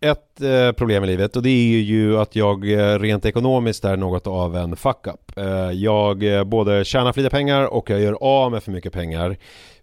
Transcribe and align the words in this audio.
ett 0.00 0.40
eh, 0.40 0.72
problem 0.72 1.04
i 1.04 1.06
livet 1.06 1.36
och 1.36 1.42
det 1.42 1.48
är 1.50 1.80
ju 1.80 2.18
att 2.18 2.36
jag 2.36 2.72
eh, 2.72 2.98
rent 2.98 3.24
ekonomiskt 3.24 3.84
är 3.84 3.96
något 3.96 4.26
av 4.26 4.56
en 4.56 4.76
fuck-up. 4.76 5.36
Eh, 5.36 5.70
Jag 5.70 6.34
eh, 6.36 6.44
både 6.44 6.84
tjänar 6.84 7.12
för 7.12 7.20
lite 7.20 7.30
pengar 7.30 7.64
och 7.64 7.90
jag 7.90 8.00
gör 8.00 8.16
av 8.20 8.52
med 8.52 8.62
för 8.62 8.72
mycket 8.72 8.92
pengar. 8.92 9.36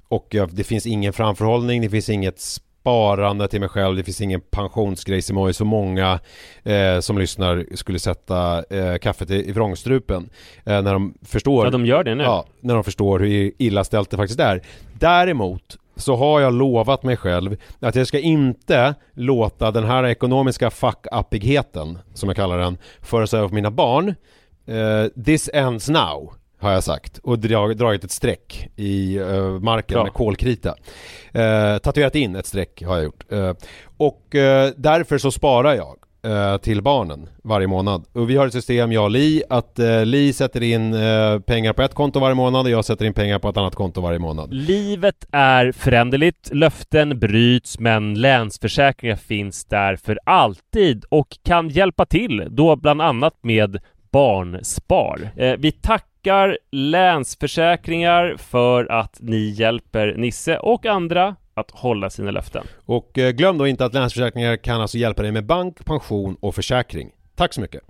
Och 0.08 0.28
jag- 0.30 0.56
det 0.56 0.64
finns 0.64 0.86
ingen 0.86 1.14
framförhållning, 1.14 1.82
det 1.82 1.90
finns 1.90 2.10
inget 2.10 2.40
sparande 2.40 3.48
till 3.48 3.60
mig 3.60 3.70
själv, 3.70 3.95
det 3.98 4.04
finns 4.04 4.22
ingen 4.22 4.42
pensionsgrej 4.42 5.22
som 5.22 5.38
har 5.38 5.52
så 5.52 5.66
många 5.66 6.20
eh, 6.64 7.00
som 7.00 7.18
lyssnar 7.18 7.66
skulle 7.76 8.00
sätta 8.00 8.64
eh, 8.70 8.98
kaffet 8.98 9.32
i, 9.32 9.50
i 9.50 9.52
vrångstrupen. 9.52 10.30
Eh, 10.66 10.82
när 10.82 10.94
de 10.94 11.14
förstår 11.26 11.66
Ja, 11.66 11.72
de 11.72 11.86
gör 11.86 12.04
det 12.04 12.16
nu. 12.16 12.23
Ja, 12.23 12.45
när 12.62 12.73
de 12.73 12.84
förstår 12.84 13.20
hur 13.20 13.52
illa 13.58 13.84
ställt 13.84 14.10
det 14.10 14.18
faktiskt 14.18 14.40
är. 14.40 14.62
Däremot 14.94 15.78
så 15.98 16.16
har 16.16 16.42
jag 16.42 16.53
lovat 16.53 17.03
mig 17.03 17.17
själv 17.17 17.58
att 17.80 17.95
jag 17.95 18.08
ska 18.08 18.20
inte 18.20 18.95
låta 19.14 19.72
den 19.72 19.84
här 19.84 20.06
ekonomiska 20.06 20.70
fuck-uppigheten, 20.70 21.98
som 22.14 22.30
jag 22.30 22.36
kallar 22.36 22.58
den, 22.58 22.78
föras 23.02 23.34
över 23.34 23.48
på 23.48 23.56
mina 23.56 23.72
barn. 23.72 24.16
Eh, 24.67 25.23
this 25.26 25.50
ends 25.54 25.89
now, 25.89 26.34
har 26.59 26.72
jag 26.72 26.84
sagt. 26.84 27.17
Och 27.17 27.39
drag, 27.39 27.78
dragit 27.78 28.04
ett 28.04 28.12
streck 28.12 28.70
i 28.76 29.17
eh, 29.17 29.50
marken 29.50 29.95
Bra. 29.95 30.04
med 30.04 30.14
kolkrita. 30.14 30.76
Eh, 31.31 31.78
tatuerat 31.78 32.16
in 32.16 32.36
ett 32.36 32.45
streck 32.45 32.84
har 32.84 32.95
jag 32.95 33.04
gjort. 33.04 33.32
Eh, 33.32 33.54
och 33.98 34.23
därför 34.76 35.17
så 35.17 35.32
sparar 35.32 35.76
jag 35.76 35.98
eh, 36.23 36.58
till 36.58 36.82
barnen 36.82 37.30
varje 37.44 37.68
månad. 37.68 38.06
Och 38.14 38.30
vi 38.30 38.36
har 38.38 38.48
ett 38.48 38.54
system, 38.54 38.92
jag 38.92 39.04
och 39.04 39.12
Li, 39.12 39.44
att 39.50 39.80
eh, 39.80 40.06
Li 40.06 40.34
sätter 40.34 40.64
in 40.64 40.94
eh, 40.94 41.40
pengar 41.40 41.73
på 41.73 41.82
ett 41.82 41.94
konto 41.94 42.20
varje 42.20 42.36
månad 42.36 42.66
och 42.66 42.72
jag 42.72 42.86
sätter 42.86 43.06
in 43.06 43.14
pengar 43.14 43.40
på 43.40 43.50
ett 43.50 43.58
annat 43.58 43.76
konto 43.76 44.02
varje 44.02 44.20
månad. 44.20 44.54
Livet 44.54 45.27
är 45.32 45.72
föränderligt, 45.72 46.50
löften 46.54 47.20
bryts, 47.20 47.80
men 47.80 48.14
Länsförsäkringar 48.22 49.16
finns 49.16 49.66
där 49.66 49.95
för 49.95 50.20
alltid 50.23 51.06
och 51.10 51.38
kan 51.44 51.70
hjälpa 51.70 52.06
till, 52.06 52.48
då 52.50 52.76
bland 52.76 53.02
annat 53.02 53.33
med 53.42 53.80
Barnspar. 54.11 55.30
Eh, 55.36 55.54
vi 55.58 55.72
tackar 55.72 56.58
Länsförsäkringar 56.72 58.36
för 58.38 58.92
att 58.92 59.17
ni 59.20 59.50
hjälper 59.50 60.16
Nisse 60.17 60.58
och 60.58 60.86
andra 60.86 61.36
att 61.58 61.72
hålla 61.72 62.10
sina 62.10 62.32
löften. 62.32 62.68
Och 62.86 63.18
eh, 63.18 63.32
glöm 63.32 63.58
då 63.58 63.68
inte 63.68 63.86
att 63.86 63.94
Länsförsäkringar 63.94 64.58
kan 64.58 64.82
alltså 64.82 64.98
hjälpa 64.98 65.22
dig 65.22 65.32
med 65.32 65.45
bank, 65.45 65.86
pension 65.86 66.38
och 66.40 66.56
försäkring. 66.56 67.12
Tack 67.36 67.54
så 67.54 67.62
mycket! 67.62 67.84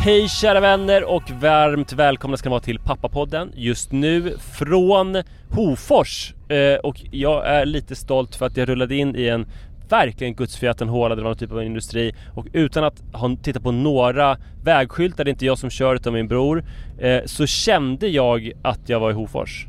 Hej 0.00 0.28
kära 0.28 0.60
vänner 0.60 1.04
och 1.04 1.30
varmt 1.30 1.92
välkomna 1.92 2.36
ska 2.36 2.48
ni 2.48 2.50
vara 2.50 2.60
till 2.60 2.78
Pappapodden 2.78 3.52
just 3.54 3.92
nu 3.92 4.36
från 4.38 5.22
Hofors. 5.50 6.34
Eh, 6.48 6.74
och 6.74 7.00
jag 7.10 7.46
är 7.46 7.66
lite 7.66 7.96
stolt 7.96 8.36
för 8.36 8.46
att 8.46 8.56
jag 8.56 8.68
rullade 8.68 8.96
in 8.96 9.16
i 9.16 9.28
en 9.28 9.46
verkligen 9.88 10.34
gudsförgäten 10.34 10.88
håla, 10.88 11.14
det 11.14 11.22
var 11.22 11.30
någon 11.30 11.38
typ 11.38 11.52
av 11.52 11.62
industri 11.62 12.14
och 12.34 12.46
utan 12.52 12.84
att 12.84 13.02
ha 13.12 13.36
tittat 13.42 13.62
på 13.62 13.72
några 13.72 14.36
vägskyltar, 14.64 15.24
det 15.24 15.28
är 15.28 15.32
inte 15.32 15.46
jag 15.46 15.58
som 15.58 15.70
kör 15.70 15.94
utan 15.94 16.12
min 16.12 16.28
bror, 16.28 16.64
eh, 16.98 17.18
så 17.26 17.46
kände 17.46 18.08
jag 18.08 18.52
att 18.62 18.80
jag 18.86 19.00
var 19.00 19.10
i 19.10 19.14
Hofors. 19.14 19.66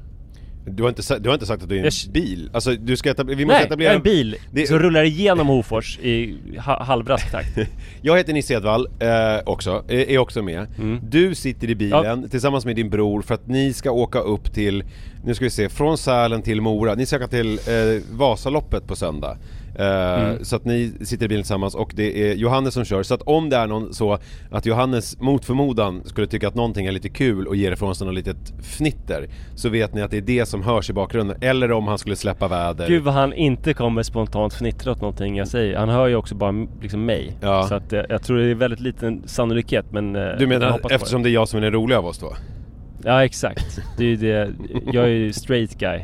Du 0.71 0.83
har 0.83 0.89
inte, 0.89 1.19
du 1.19 1.29
har 1.29 1.33
inte 1.33 1.45
sagt 1.45 1.63
att 1.63 1.69
du 1.69 1.75
är 1.75 1.79
en 1.79 1.83
Jag- 2.05 2.13
bil? 2.13 2.49
Alltså 2.53 2.71
du 2.71 2.97
ska 2.97 3.13
etab- 3.13 3.35
vi 3.35 3.45
måste 3.45 3.57
Nej, 3.57 3.65
etablera 3.65 3.91
är 3.91 3.95
en 3.95 4.01
bil 4.01 4.35
Det- 4.51 4.67
som 4.67 4.79
rullar 4.79 5.03
igenom 5.03 5.47
Hofors 5.47 5.99
i 5.99 6.35
ha- 6.65 6.83
halvrask 6.83 7.31
takt. 7.31 7.57
Jag 8.01 8.17
heter 8.17 8.33
Nisse 8.33 8.53
Edvall 8.53 8.87
eh, 8.99 9.07
också, 9.45 9.83
är, 9.87 10.09
är 10.09 10.17
också 10.17 10.41
med. 10.41 10.67
Mm. 10.77 10.99
Du 11.09 11.35
sitter 11.35 11.69
i 11.69 11.75
bilen 11.75 12.29
tillsammans 12.29 12.65
med 12.65 12.75
din 12.75 12.89
bror 12.89 13.21
för 13.21 13.33
att 13.33 13.47
ni 13.47 13.73
ska 13.73 13.91
åka 13.91 14.19
upp 14.19 14.53
till, 14.53 14.83
nu 15.25 15.33
ska 15.35 15.45
vi 15.45 15.51
se, 15.51 15.69
från 15.69 15.97
Sälen 15.97 16.41
till 16.41 16.61
Mora. 16.61 16.95
Ni 16.95 17.05
ska 17.05 17.15
åka 17.15 17.27
till 17.27 17.51
eh, 17.53 18.01
Vasaloppet 18.11 18.87
på 18.87 18.95
söndag. 18.95 19.37
Eh, 19.79 20.09
Mm. 20.29 20.45
Så 20.45 20.55
att 20.55 20.65
ni 20.65 20.91
sitter 21.01 21.25
i 21.25 21.27
bilen 21.27 21.43
tillsammans 21.43 21.75
och 21.75 21.91
det 21.95 22.29
är 22.31 22.35
Johannes 22.35 22.73
som 22.73 22.85
kör. 22.85 23.03
Så 23.03 23.13
att 23.13 23.21
om 23.21 23.49
det 23.49 23.55
är 23.57 23.67
någon 23.67 23.93
så 23.93 24.17
att 24.51 24.65
Johannes 24.65 25.19
mot 25.21 25.45
förmodan 25.45 26.01
skulle 26.05 26.27
tycka 26.27 26.47
att 26.47 26.55
någonting 26.55 26.85
är 26.85 26.91
lite 26.91 27.09
kul 27.09 27.47
och 27.47 27.55
ger 27.55 27.71
ifrån 27.71 27.95
sig 27.95 28.07
något 28.07 28.15
litet 28.15 28.53
fnitter 28.63 29.27
Så 29.55 29.69
vet 29.69 29.93
ni 29.93 30.01
att 30.01 30.11
det 30.11 30.17
är 30.17 30.21
det 30.21 30.45
som 30.45 30.63
hörs 30.63 30.89
i 30.89 30.93
bakgrunden. 30.93 31.37
Eller 31.41 31.71
om 31.71 31.87
han 31.87 31.97
skulle 31.97 32.15
släppa 32.15 32.47
väder. 32.47 32.87
Gud 32.87 33.03
vad 33.03 33.13
han 33.13 33.33
inte 33.33 33.73
kommer 33.73 34.03
spontant 34.03 34.53
fnittra 34.53 34.91
åt 34.91 35.01
någonting 35.01 35.37
jag 35.37 35.47
säger. 35.47 35.77
Han 35.77 35.89
hör 35.89 36.07
ju 36.07 36.15
också 36.15 36.35
bara 36.35 36.67
liksom 36.81 37.05
mig. 37.05 37.37
Ja. 37.41 37.63
Så 37.67 37.75
att 37.75 37.93
eh, 37.93 38.01
jag 38.09 38.23
tror 38.23 38.37
det 38.37 38.45
är 38.51 38.55
väldigt 38.55 38.79
liten 38.79 39.21
sannolikhet 39.25 39.85
men... 39.91 40.15
eh, 40.15 40.21
Du 40.21 40.35
jag 40.39 40.49
menar 40.49 40.79
eftersom 40.91 41.23
det 41.23 41.29
är 41.29 41.31
jag 41.31 41.47
som 41.47 41.57
är 41.57 41.61
den 41.61 41.71
roliga 41.73 41.97
av 41.99 42.05
oss 42.05 42.17
då? 42.19 42.33
Ja 43.03 43.25
exakt. 43.25 43.79
Det 43.97 44.03
är 44.03 44.07
ju 44.07 44.15
det. 44.15 44.53
Jag 44.93 45.03
är 45.03 45.09
ju 45.09 45.33
straight 45.33 45.77
guy. 45.79 46.01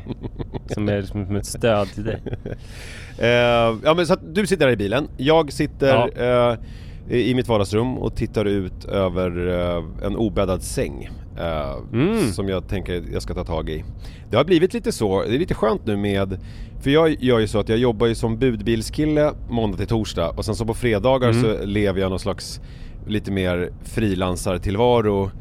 Som 0.68 0.90
är 0.90 1.02
som 1.02 1.36
ett 1.36 1.46
stöd 1.46 1.88
till 1.88 2.04
dig. 2.04 2.22
Eh, 3.20 3.76
ja 3.84 3.94
men 3.96 4.08
så 4.08 4.14
att 4.14 4.36
du 4.36 4.48
sitter 4.48 4.66
där 4.66 4.74
i 4.74 4.78
bilen, 4.78 5.08
jag 5.18 5.52
sitter 5.54 6.10
eh, 6.52 6.58
i 7.10 7.36
mitt 7.36 7.48
vardagsrum 7.48 7.98
och 7.98 8.16
tittar 8.16 8.46
ut 8.46 8.86
över 8.86 9.48
eh, 9.48 10.06
en 10.08 10.16
obäddad 10.16 10.62
säng. 10.64 11.10
Mm. 11.94 12.32
Som 12.32 12.50
jag 12.50 12.68
tänker 12.68 13.04
jag 13.14 13.22
ska 13.22 13.34
ta 13.34 13.44
tag 13.44 13.70
i. 13.70 13.84
Det 14.30 14.38
har 14.38 14.44
blivit 14.44 14.74
lite 14.74 14.92
så, 14.92 15.24
det 15.24 15.36
är 15.36 15.40
lite 15.40 15.54
skönt 15.54 15.86
nu 15.86 15.98
med 15.98 16.38
För 16.82 16.90
jag 16.90 17.24
gör 17.24 17.40
ju 17.40 17.48
så 17.48 17.60
att 17.60 17.70
jag 17.70 17.78
jobbar 17.78 18.08
ju 18.08 18.16
som 18.16 18.38
budbilskille 18.40 19.32
måndag 19.50 19.78
till 19.78 19.88
torsdag 19.88 20.30
och 20.30 20.46
sen 20.46 20.56
så 20.56 20.66
på 20.66 20.74
fredagar 20.74 21.30
Mm. 21.30 21.42
så 21.44 21.66
lever 21.66 22.02
jag 22.02 22.10
någon 22.10 22.20
slags 22.20 22.62
lite 23.08 23.32
mer 23.32 23.70
frilansartillvaro 23.84 25.32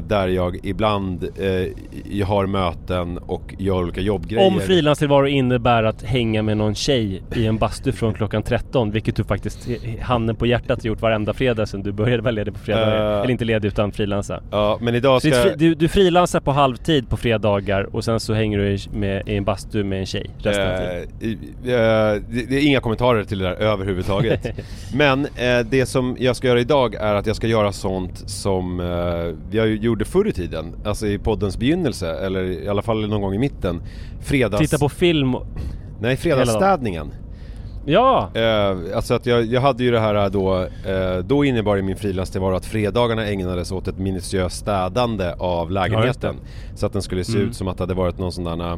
där 0.00 0.28
jag 0.28 0.58
ibland 0.62 1.24
eh, 1.24 1.72
jag 2.10 2.26
har 2.26 2.46
möten 2.46 3.18
och 3.18 3.54
gör 3.58 3.82
olika 3.82 4.00
jobbgrejer. 4.00 4.46
Om 4.46 4.60
frilanstillvaro 4.60 5.26
innebär 5.26 5.82
att 5.82 6.02
hänga 6.02 6.42
med 6.42 6.56
någon 6.56 6.74
tjej 6.74 7.22
i 7.34 7.46
en 7.46 7.58
bastu 7.58 7.92
från 7.92 8.14
klockan 8.14 8.42
13 8.42 8.90
Vilket 8.90 9.16
du 9.16 9.24
faktiskt, 9.24 9.68
handen 10.00 10.36
på 10.36 10.46
hjärtat, 10.46 10.84
gjort 10.84 11.00
varenda 11.00 11.32
fredag 11.32 11.66
sedan 11.66 11.82
du 11.82 11.92
började 11.92 12.22
vara 12.22 12.30
ledig 12.30 12.54
på 12.54 12.60
fredagar 12.60 12.92
Eh. 12.92 13.18
Eller 13.18 13.30
inte 13.30 13.44
ledig 13.44 13.68
utan 13.68 13.92
frilansa 13.92 14.42
Ja 14.50 14.78
men 14.80 14.94
idag 14.94 15.22
ska 15.22 15.54
du, 15.56 15.74
du 15.74 15.88
frilansar 15.88 16.40
på 16.40 16.50
halvtid 16.50 17.08
på 17.08 17.16
fredagar 17.16 17.96
och 17.96 18.04
sen 18.04 18.20
så 18.20 18.32
hänger 18.32 18.58
du 18.58 18.78
med, 18.98 19.28
i 19.28 19.36
en 19.36 19.44
bastu 19.44 19.84
med 19.84 20.00
en 20.00 20.06
tjej 20.06 20.30
resten 20.38 20.68
av 20.68 20.78
tiden 20.78 20.92
Eh, 21.64 21.72
eh, 21.72 22.20
det, 22.28 22.46
det 22.48 22.56
är 22.56 22.66
inga 22.66 22.80
kommentarer 22.80 23.24
till 23.24 23.38
det 23.38 23.44
där 23.44 23.54
överhuvudtaget. 23.54 24.46
Men 24.94 25.24
eh, 25.24 25.58
det 25.70 25.86
som 25.86 26.16
jag 26.20 26.36
ska 26.36 26.48
göra 26.48 26.60
idag 26.60 26.94
är 26.94 27.14
att 27.14 27.26
jag 27.26 27.36
ska 27.36 27.46
göra 27.46 27.72
sånt 27.72 28.30
som 28.30 28.80
eh, 28.80 29.56
jag 29.66 29.76
gjorde 29.76 30.04
förr 30.04 30.28
i 30.28 30.32
tiden. 30.32 30.74
Alltså 30.84 31.06
i 31.06 31.18
poddens 31.18 31.58
begynnelse, 31.58 32.10
eller 32.12 32.42
i 32.44 32.68
alla 32.68 32.82
fall 32.82 33.08
någon 33.08 33.20
gång 33.22 33.34
i 33.34 33.38
mitten. 33.38 33.82
Fredags... 34.20 34.70
Titta 34.70 34.78
på 34.78 34.88
film 34.88 35.36
Nej, 36.00 36.16
fredagsstädningen. 36.16 37.10
Ja! 37.86 38.30
Eh, 38.34 38.96
alltså 38.96 39.14
att 39.14 39.26
jag, 39.26 39.44
jag 39.44 39.60
hade 39.60 39.84
ju 39.84 39.90
det 39.90 40.00
här 40.00 40.30
då, 40.30 40.58
eh, 40.62 41.18
då 41.24 41.44
innebar 41.44 41.76
ju 41.76 41.82
min 41.82 41.96
frilanstillvaro 41.96 42.54
att 42.56 42.66
fredagarna 42.66 43.26
ägnades 43.26 43.72
åt 43.72 43.88
ett 43.88 43.98
minutiöst 43.98 44.56
städande 44.56 45.34
av 45.38 45.70
lägenheten. 45.70 46.36
så 46.74 46.86
att 46.86 46.92
den 46.92 47.02
skulle 47.02 47.24
se 47.24 47.36
Mm. 47.36 47.48
ut 47.48 47.56
som 47.56 47.68
att 47.68 47.76
det 47.76 47.82
hade 47.82 47.94
varit 47.94 48.18
någon 48.18 48.32
sån 48.32 48.44
där 48.44 48.70
eh, 48.72 48.76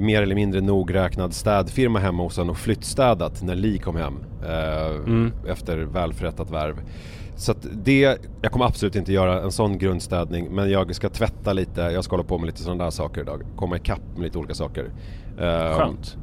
mer 0.00 0.22
eller 0.22 0.34
mindre 0.34 0.60
nogräknad 0.60 1.34
städfirma 1.34 1.98
hemma 1.98 2.22
hos 2.22 2.38
en 2.38 2.50
och 2.50 2.56
flyttstädat 2.56 3.42
när 3.42 3.54
Li 3.54 3.78
kom 3.78 3.96
hem 3.96 4.14
eh, 4.46 4.96
Mm. 5.06 5.32
efter 5.48 5.78
välförrättat 5.78 6.50
värv. 6.50 6.76
Så 7.36 7.52
att 7.52 7.66
det, 7.84 8.18
jag 8.42 8.52
kommer 8.52 8.64
absolut 8.64 8.96
inte 8.96 9.12
göra 9.12 9.42
en 9.42 9.52
sån 9.52 9.78
grundstädning 9.78 10.48
men 10.50 10.70
jag 10.70 10.94
ska 10.94 11.08
tvätta 11.08 11.52
lite, 11.52 11.80
jag 11.80 12.04
ska 12.04 12.16
hålla 12.16 12.28
på 12.28 12.38
med 12.38 12.46
lite 12.46 12.62
sådana 12.62 12.84
där 12.84 12.90
saker 12.90 13.20
idag. 13.20 13.42
Komma 13.56 13.76
ikapp 13.76 14.00
med 14.14 14.22
lite 14.24 14.38
olika 14.38 14.54
saker. 14.54 14.84
Eh, 15.38 15.76
Skönt. 15.78 16.16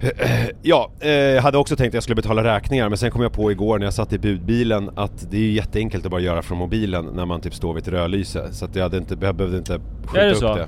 Ja, 0.62 0.90
eh, 1.00 1.10
jag 1.10 1.42
hade 1.42 1.58
också 1.58 1.76
tänkt 1.76 1.90
att 1.90 1.94
jag 1.94 2.02
skulle 2.02 2.16
betala 2.16 2.44
räkningar 2.44 2.88
men 2.88 2.98
sen 2.98 3.10
kom 3.10 3.22
jag 3.22 3.32
på 3.32 3.50
igår 3.52 3.78
när 3.78 3.86
jag 3.86 3.94
satt 3.94 4.12
i 4.12 4.18
budbilen 4.18 4.90
att 4.96 5.30
det 5.30 5.36
är 5.36 5.40
ju 5.40 5.52
jätteenkelt 5.52 6.04
att 6.04 6.10
bara 6.10 6.20
göra 6.20 6.42
från 6.42 6.58
mobilen 6.58 7.04
när 7.04 7.26
man 7.26 7.40
typ 7.40 7.54
står 7.54 7.74
vid 7.74 7.82
ett 7.82 7.88
rödlyse. 7.88 8.52
Så 8.52 8.64
att 8.64 8.76
jag, 8.76 8.82
hade 8.82 8.96
inte, 8.96 9.16
jag 9.20 9.34
behövde 9.34 9.58
inte 9.58 9.80
skjuta 10.06 10.24
det 10.24 10.30
upp 10.30 10.36
så? 10.36 10.54
det. 10.54 10.62
Eh, 10.62 10.66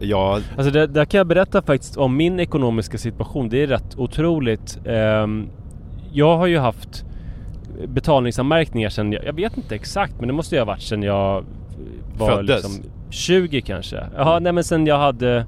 Ja, 0.00 0.40
Alltså 0.56 0.72
det, 0.72 0.86
där 0.86 1.04
kan 1.04 1.18
jag 1.18 1.26
berätta 1.26 1.62
faktiskt 1.62 1.96
om 1.96 2.16
min 2.16 2.40
ekonomiska 2.40 2.98
situation. 2.98 3.48
Det 3.48 3.62
är 3.62 3.66
rätt 3.66 3.98
otroligt. 3.98 4.78
Ehm, 4.86 5.48
jag 6.12 6.36
har 6.36 6.46
ju 6.46 6.58
haft 6.58 7.04
betalningsanmärkningar 7.86 8.88
sen 8.88 9.12
jag, 9.12 9.24
jag 9.24 9.32
vet 9.32 9.56
inte 9.56 9.74
exakt 9.74 10.14
men 10.18 10.28
det 10.28 10.34
måste 10.34 10.54
ju 10.54 10.60
ha 10.60 10.66
varit 10.66 10.82
sen 10.82 11.02
jag 11.02 11.44
var 12.18 12.28
Föddes? 12.28 12.64
liksom 12.64 12.90
20 13.10 13.60
kanske. 13.60 14.06
Ja, 14.16 14.38
nej 14.38 14.52
men 14.52 14.64
sen 14.64 14.86
jag 14.86 14.98
hade 14.98 15.46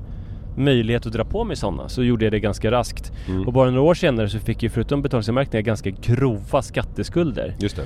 möjlighet 0.57 1.07
att 1.07 1.13
dra 1.13 1.25
på 1.25 1.45
mig 1.45 1.57
sådana 1.57 1.89
så 1.89 2.03
gjorde 2.03 2.25
jag 2.25 2.33
det 2.33 2.41
ganska 2.41 2.71
raskt. 2.71 3.13
Mm. 3.29 3.47
Och 3.47 3.53
bara 3.53 3.71
några 3.71 3.83
år 3.83 3.95
senare 3.95 4.29
så 4.29 4.39
fick 4.39 4.63
jag 4.63 4.73
förutom 4.73 5.03
betalningsanmärkningar 5.03 5.63
ganska 5.63 5.91
grova 5.91 6.63
skatteskulder. 6.63 7.57
just 7.59 7.77
det. 7.77 7.83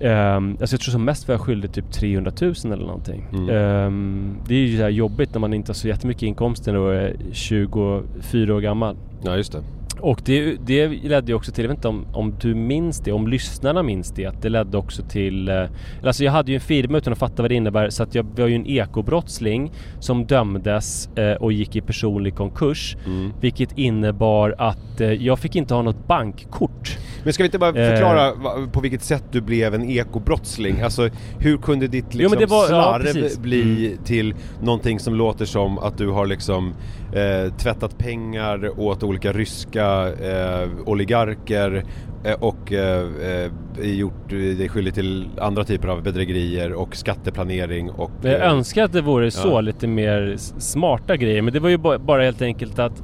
Um, 0.00 0.56
alltså 0.60 0.74
jag 0.74 0.80
tror 0.80 0.92
som 0.92 1.04
mest 1.04 1.28
var 1.28 1.34
jag 1.34 1.40
skyldig 1.40 1.72
typ 1.72 1.92
300 1.92 2.32
000 2.40 2.54
eller 2.64 2.76
någonting. 2.76 3.26
Mm. 3.32 3.48
Ehm, 3.56 4.36
det 4.46 4.54
är 4.54 4.58
ju 4.58 4.76
så 4.76 4.82
här 4.82 4.90
jobbigt 4.90 5.34
när 5.34 5.40
man 5.40 5.54
inte 5.54 5.70
har 5.70 5.74
så 5.74 5.88
jättemycket 5.88 6.22
inkomster 6.22 6.74
och 6.76 6.94
är 6.94 7.16
24 7.32 8.54
år 8.54 8.60
gammal. 8.60 8.96
Ja, 9.22 9.36
just 9.36 9.52
det. 9.52 9.62
Och 10.00 10.22
det, 10.24 10.56
det 10.66 10.88
ledde 10.88 11.32
ju 11.32 11.34
också 11.34 11.52
till, 11.52 11.64
jag 11.64 11.68
vet 11.68 11.78
inte 11.78 11.88
om, 11.88 12.06
om 12.12 12.34
du 12.40 12.54
minns 12.54 13.00
det, 13.00 13.12
om 13.12 13.28
lyssnarna 13.28 13.82
minns 13.82 14.10
det, 14.10 14.26
att 14.26 14.42
det 14.42 14.48
ledde 14.48 14.78
också 14.78 15.02
till... 15.02 15.48
eh, 15.48 15.64
Alltså 16.02 16.24
jag 16.24 16.32
hade 16.32 16.50
ju 16.50 16.54
en 16.54 16.60
firma 16.60 16.98
utan 16.98 17.12
att 17.12 17.18
fatta 17.18 17.42
vad 17.42 17.50
det 17.50 17.54
innebär 17.54 17.90
så 17.90 18.02
att 18.02 18.14
jag 18.14 18.26
var 18.36 18.46
ju 18.46 18.54
en 18.54 18.66
ekobrottsling 18.66 19.72
som 20.00 20.26
dömdes 20.26 21.08
eh, 21.16 21.32
och 21.32 21.52
gick 21.52 21.76
i 21.76 21.80
personlig 21.80 22.34
konkurs. 22.34 22.96
Mm. 23.06 23.32
Vilket 23.40 23.78
innebar 23.78 24.54
att 24.58 25.00
eh, 25.00 25.12
jag 25.12 25.38
fick 25.38 25.56
inte 25.56 25.74
ha 25.74 25.82
något 25.82 26.06
bankkort. 26.06 26.98
Men 27.28 27.32
ska 27.32 27.42
vi 27.42 27.46
inte 27.46 27.58
bara 27.58 27.70
Eh. 27.82 27.90
förklara 27.90 28.34
va- 28.34 28.68
på 28.72 28.80
vilket 28.80 29.02
sätt 29.02 29.24
du 29.30 29.40
blev 29.40 29.74
en 29.74 29.90
ekobrottsling? 29.90 30.80
Alltså 30.80 31.08
hur 31.38 31.56
kunde 31.58 31.88
ditt 31.88 32.04
Jo, 32.12 32.18
liksom 32.18 32.38
det 32.38 32.46
var- 32.46 32.62
ja, 32.70 32.98
slarv. 33.02 33.16
Mm. 33.16 33.42
bli 33.42 33.96
till 34.04 34.34
någonting 34.62 34.98
som 35.00 35.14
låter 35.14 35.44
som 35.44 35.78
att 35.78 35.98
du 35.98 36.08
har 36.08 36.26
liksom 36.26 36.74
eh, 37.12 37.52
tvättat 37.54 37.98
pengar 37.98 38.80
åt 38.80 39.02
olika 39.02 39.32
ryska 39.32 40.08
eh, 40.08 40.68
oligarker 40.86 41.84
eh, 42.24 42.32
och 42.32 42.72
eh, 42.72 43.06
eh, 43.22 43.50
gjort 43.98 44.28
dig 44.30 44.68
skyldig 44.68 44.94
till 44.94 45.28
andra 45.40 45.64
typer 45.64 45.88
av 45.88 46.02
bedrägerier 46.02 46.72
och 46.72 46.96
skatteplanering 46.96 47.90
och... 47.90 48.10
Jag 48.22 48.32
eh, 48.34 48.52
önskar 48.52 48.84
att 48.84 48.92
det 48.92 49.00
vore 49.02 49.30
så, 49.30 49.48
Ja. 49.48 49.60
lite 49.60 49.86
mer 49.86 50.34
smarta 50.58 51.16
grejer. 51.16 51.42
Men 51.42 51.52
det 51.54 51.60
var 51.60 51.68
ju 51.68 51.76
ba- 51.78 51.98
bara 51.98 52.22
helt 52.22 52.42
enkelt 52.42 52.78
att 52.78 53.02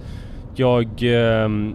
jag 0.56 0.86
ehm, 1.02 1.74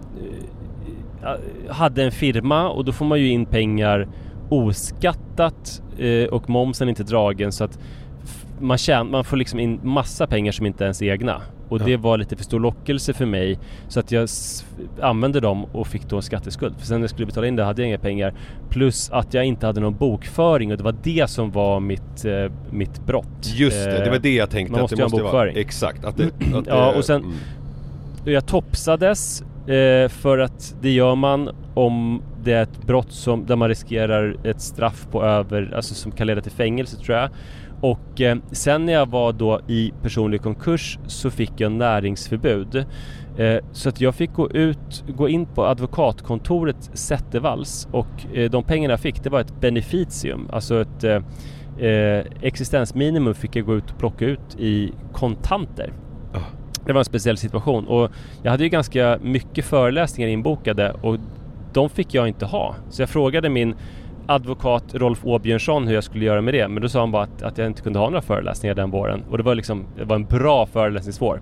hade 1.68 2.04
en 2.04 2.12
firma 2.12 2.68
och 2.68 2.84
då 2.84 2.92
får 2.92 3.04
man 3.04 3.20
ju 3.20 3.28
in 3.28 3.46
pengar 3.46 4.08
oskattat 4.48 5.82
eh, 5.98 6.24
och 6.24 6.50
momsen 6.50 6.88
är 6.88 6.90
inte 6.90 7.02
dragen 7.02 7.52
så 7.52 7.64
att 7.64 7.78
man, 8.60 8.76
tjän- 8.78 9.10
man 9.10 9.24
får 9.24 9.36
liksom 9.36 9.60
in 9.60 9.80
massa 9.82 10.26
pengar 10.26 10.52
som 10.52 10.66
inte 10.66 10.84
är 10.84 10.86
ens 10.86 11.02
egna. 11.02 11.40
Och 11.68 11.80
Ja. 11.80 11.84
det 11.84 11.96
var 11.96 12.18
lite 12.18 12.36
för 12.36 12.44
stor 12.44 12.60
lockelse 12.60 13.12
för 13.12 13.26
mig 13.26 13.58
så 13.88 14.00
att 14.00 14.12
jag 14.12 14.28
använde 15.00 15.40
dem 15.40 15.64
och 15.64 15.86
fick 15.86 16.08
då 16.08 16.16
en 16.16 16.22
skatteskuld. 16.22 16.74
För 16.78 16.86
sen 16.86 16.96
när 16.96 17.02
jag 17.02 17.10
skulle 17.10 17.26
betala 17.26 17.46
in 17.46 17.56
det 17.56 17.64
hade 17.64 17.82
jag 17.82 17.88
inga 17.88 17.98
pengar. 17.98 18.34
Plus 18.68 19.10
att 19.10 19.34
jag 19.34 19.44
inte 19.44 19.66
hade 19.66 19.80
någon 19.80 19.94
bokföring 19.94 20.70
och 20.72 20.76
det 20.78 20.84
var 20.84 20.94
det 21.02 21.30
som 21.30 21.50
var 21.50 21.80
mitt, 21.80 22.24
eh, 22.24 22.52
mitt 22.70 23.06
brott. 23.06 23.26
Just 23.54 23.76
det, 23.84 24.04
det 24.04 24.08
var 24.10 24.16
Eh, 24.16 24.22
det 24.22 24.34
jag 24.34 24.50
tänkte 24.50 24.72
man 24.72 24.84
att 24.84 24.90
det 24.90 24.96
måste 24.96 25.02
måste 25.16 25.22
vara. 25.22 25.32
bokföring. 25.32 25.56
Exakt, 25.56 26.04
att 26.04 26.16
det, 26.16 26.24
att 26.54 26.66
Ja, 26.66 26.92
det, 26.92 26.98
och 26.98 27.04
sen- 27.04 27.22
mm. 27.22 27.34
Jag 28.24 28.46
topsades 28.46 29.42
eh, 29.66 30.08
för 30.08 30.38
att 30.38 30.74
det 30.80 30.90
gör 30.90 31.14
man 31.14 31.50
om 31.74 32.22
det 32.42 32.52
är 32.52 32.62
ett 32.62 32.86
brott 32.86 33.12
som, 33.12 33.46
där 33.46 33.56
man 33.56 33.68
riskerar 33.68 34.36
ett 34.44 34.60
straff 34.60 35.06
på 35.10 35.24
över, 35.24 35.72
alltså 35.76 35.94
som 35.94 36.12
kan 36.12 36.26
leda 36.26 36.40
till 36.40 36.52
fängelse 36.52 36.96
tror 36.96 37.18
jag. 37.18 37.30
Och 37.80 38.20
eh, 38.20 38.38
sen 38.52 38.86
när 38.86 38.92
jag 38.92 39.10
var 39.10 39.32
då 39.32 39.60
i 39.68 39.92
personlig 40.02 40.42
konkurs 40.42 40.98
så 41.06 41.30
fick 41.30 41.52
jag 41.56 41.72
näringsförbud. 41.72 42.84
Eh, 43.38 43.58
så 43.72 43.88
att 43.88 44.00
jag 44.00 44.14
fick 44.14 44.32
gå 44.32 44.50
ut, 44.50 45.04
gå 45.08 45.28
in 45.28 45.46
på 45.46 45.66
advokatkontoret 45.66 46.90
Zettervalls 46.92 47.88
och 47.92 48.34
eh, 48.34 48.50
de 48.50 48.64
pengarna 48.64 48.92
jag 48.92 49.00
fick 49.00 49.22
det 49.22 49.30
var 49.30 49.40
ett 49.40 49.60
beneficium, 49.60 50.48
alltså 50.52 50.80
ett 50.80 51.04
eh, 51.04 51.22
eh, 51.88 52.24
existensminimum 52.42 53.34
fick 53.34 53.56
jag 53.56 53.66
gå 53.66 53.76
ut 53.76 53.90
och 53.90 53.98
plocka 53.98 54.24
ut 54.24 54.56
i 54.58 54.92
kontanter. 55.12 55.92
Det 56.86 56.92
var 56.92 56.98
en 57.00 57.04
speciell 57.04 57.36
situation 57.36 57.86
och 57.86 58.10
jag 58.42 58.50
hade 58.50 58.62
ju 58.64 58.68
ganska 58.68 59.18
mycket 59.22 59.64
föreläsningar 59.64 60.28
inbokade 60.30 60.92
och 61.02 61.16
de 61.72 61.88
fick 61.90 62.14
jag 62.14 62.28
inte 62.28 62.46
ha. 62.46 62.74
Så 62.90 63.02
jag 63.02 63.08
frågade 63.08 63.48
min 63.48 63.74
advokat 64.26 64.84
Rolf 64.94 65.24
Åbjörnsson 65.24 65.86
hur 65.86 65.94
jag 65.94 66.04
skulle 66.04 66.24
göra 66.24 66.40
med 66.40 66.54
det. 66.54 66.68
Men 66.68 66.82
då 66.82 66.88
sa 66.88 67.00
han 67.00 67.10
bara 67.10 67.22
att, 67.22 67.42
att 67.42 67.58
jag 67.58 67.66
inte 67.66 67.82
kunde 67.82 67.98
ha 67.98 68.06
några 68.06 68.22
föreläsningar 68.22 68.74
den 68.74 68.90
våren. 68.90 69.22
Och 69.30 69.36
det 69.38 69.42
var 69.42 69.54
liksom, 69.54 69.84
det 69.98 70.04
var 70.04 70.16
en 70.16 70.24
bra 70.24 70.66
föreläsningsvår. 70.66 71.40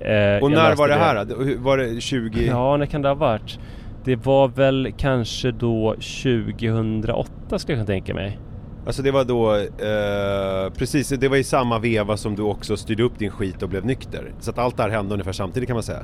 Eh, 0.00 0.42
Och 0.42 0.50
när 0.50 0.76
var 0.76 0.88
det 0.88 0.94
här 0.94 1.24
då? 1.24 1.34
Var 1.58 1.78
det 1.78 2.00
20? 2.00 2.46
Ja, 2.46 2.76
när 2.76 2.86
kan 2.86 3.02
det 3.02 3.08
ha 3.08 3.14
varit? 3.14 3.58
Det 4.04 4.16
var 4.16 4.48
väl 4.48 4.92
kanske 4.96 5.50
då 5.50 5.94
2008 5.94 7.58
skulle 7.58 7.78
jag 7.78 7.86
kunna 7.86 7.94
tänka 7.96 8.14
mig. 8.14 8.38
Alltså 8.86 9.02
det 9.02 9.10
var 9.10 9.24
då, 9.24 9.54
eh, 9.56 10.72
precis, 10.78 11.08
det 11.08 11.28
var 11.28 11.36
i 11.36 11.44
samma 11.44 11.78
veva 11.78 12.16
som 12.16 12.36
du 12.36 12.42
också 12.42 12.76
styrde 12.76 13.02
upp 13.02 13.18
din 13.18 13.30
skit 13.30 13.62
och 13.62 13.68
blev 13.68 13.84
nykter. 13.86 14.32
Så 14.40 14.50
att 14.50 14.58
allt 14.58 14.76
det 14.76 14.82
här 14.82 14.90
hände 14.90 15.12
ungefär 15.14 15.32
samtidigt 15.32 15.66
kan 15.66 15.74
man 15.76 15.82
säga. 15.82 16.02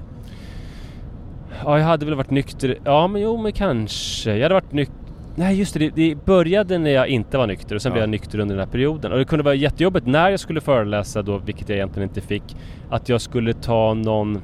Ja, 1.64 1.78
jag 1.78 1.86
hade 1.86 2.06
väl 2.06 2.14
varit 2.14 2.30
nykter. 2.30 2.78
Ja, 2.84 3.06
men 3.08 3.22
jo, 3.22 3.36
men 3.42 3.52
kanske. 3.52 4.34
Jag 4.36 4.42
hade 4.42 4.54
varit 4.54 4.72
nykter. 4.72 4.96
Nej, 5.38 5.58
just 5.58 5.74
det, 5.74 5.78
det. 5.80 5.90
Det 5.94 6.24
började 6.24 6.78
när 6.78 6.90
jag 6.90 7.08
inte 7.08 7.38
var 7.38 7.46
nykter 7.46 7.74
och 7.74 7.82
sen 7.82 7.90
Ja. 7.90 7.94
blev 7.94 8.02
jag 8.02 8.10
nykter 8.10 8.38
under 8.38 8.54
den 8.56 8.64
här 8.64 8.72
perioden. 8.72 9.12
Och 9.12 9.18
det 9.18 9.24
kunde 9.24 9.42
vara 9.44 9.54
jättejobbigt 9.54 10.06
när 10.06 10.30
jag 10.30 10.40
skulle 10.40 10.60
föreläsa 10.60 11.22
då, 11.22 11.38
vilket 11.38 11.68
jag 11.68 11.76
egentligen 11.76 12.08
inte 12.08 12.20
fick, 12.20 12.56
att 12.90 13.08
jag 13.08 13.20
skulle 13.20 13.52
ta 13.52 13.94
någon 13.94 14.42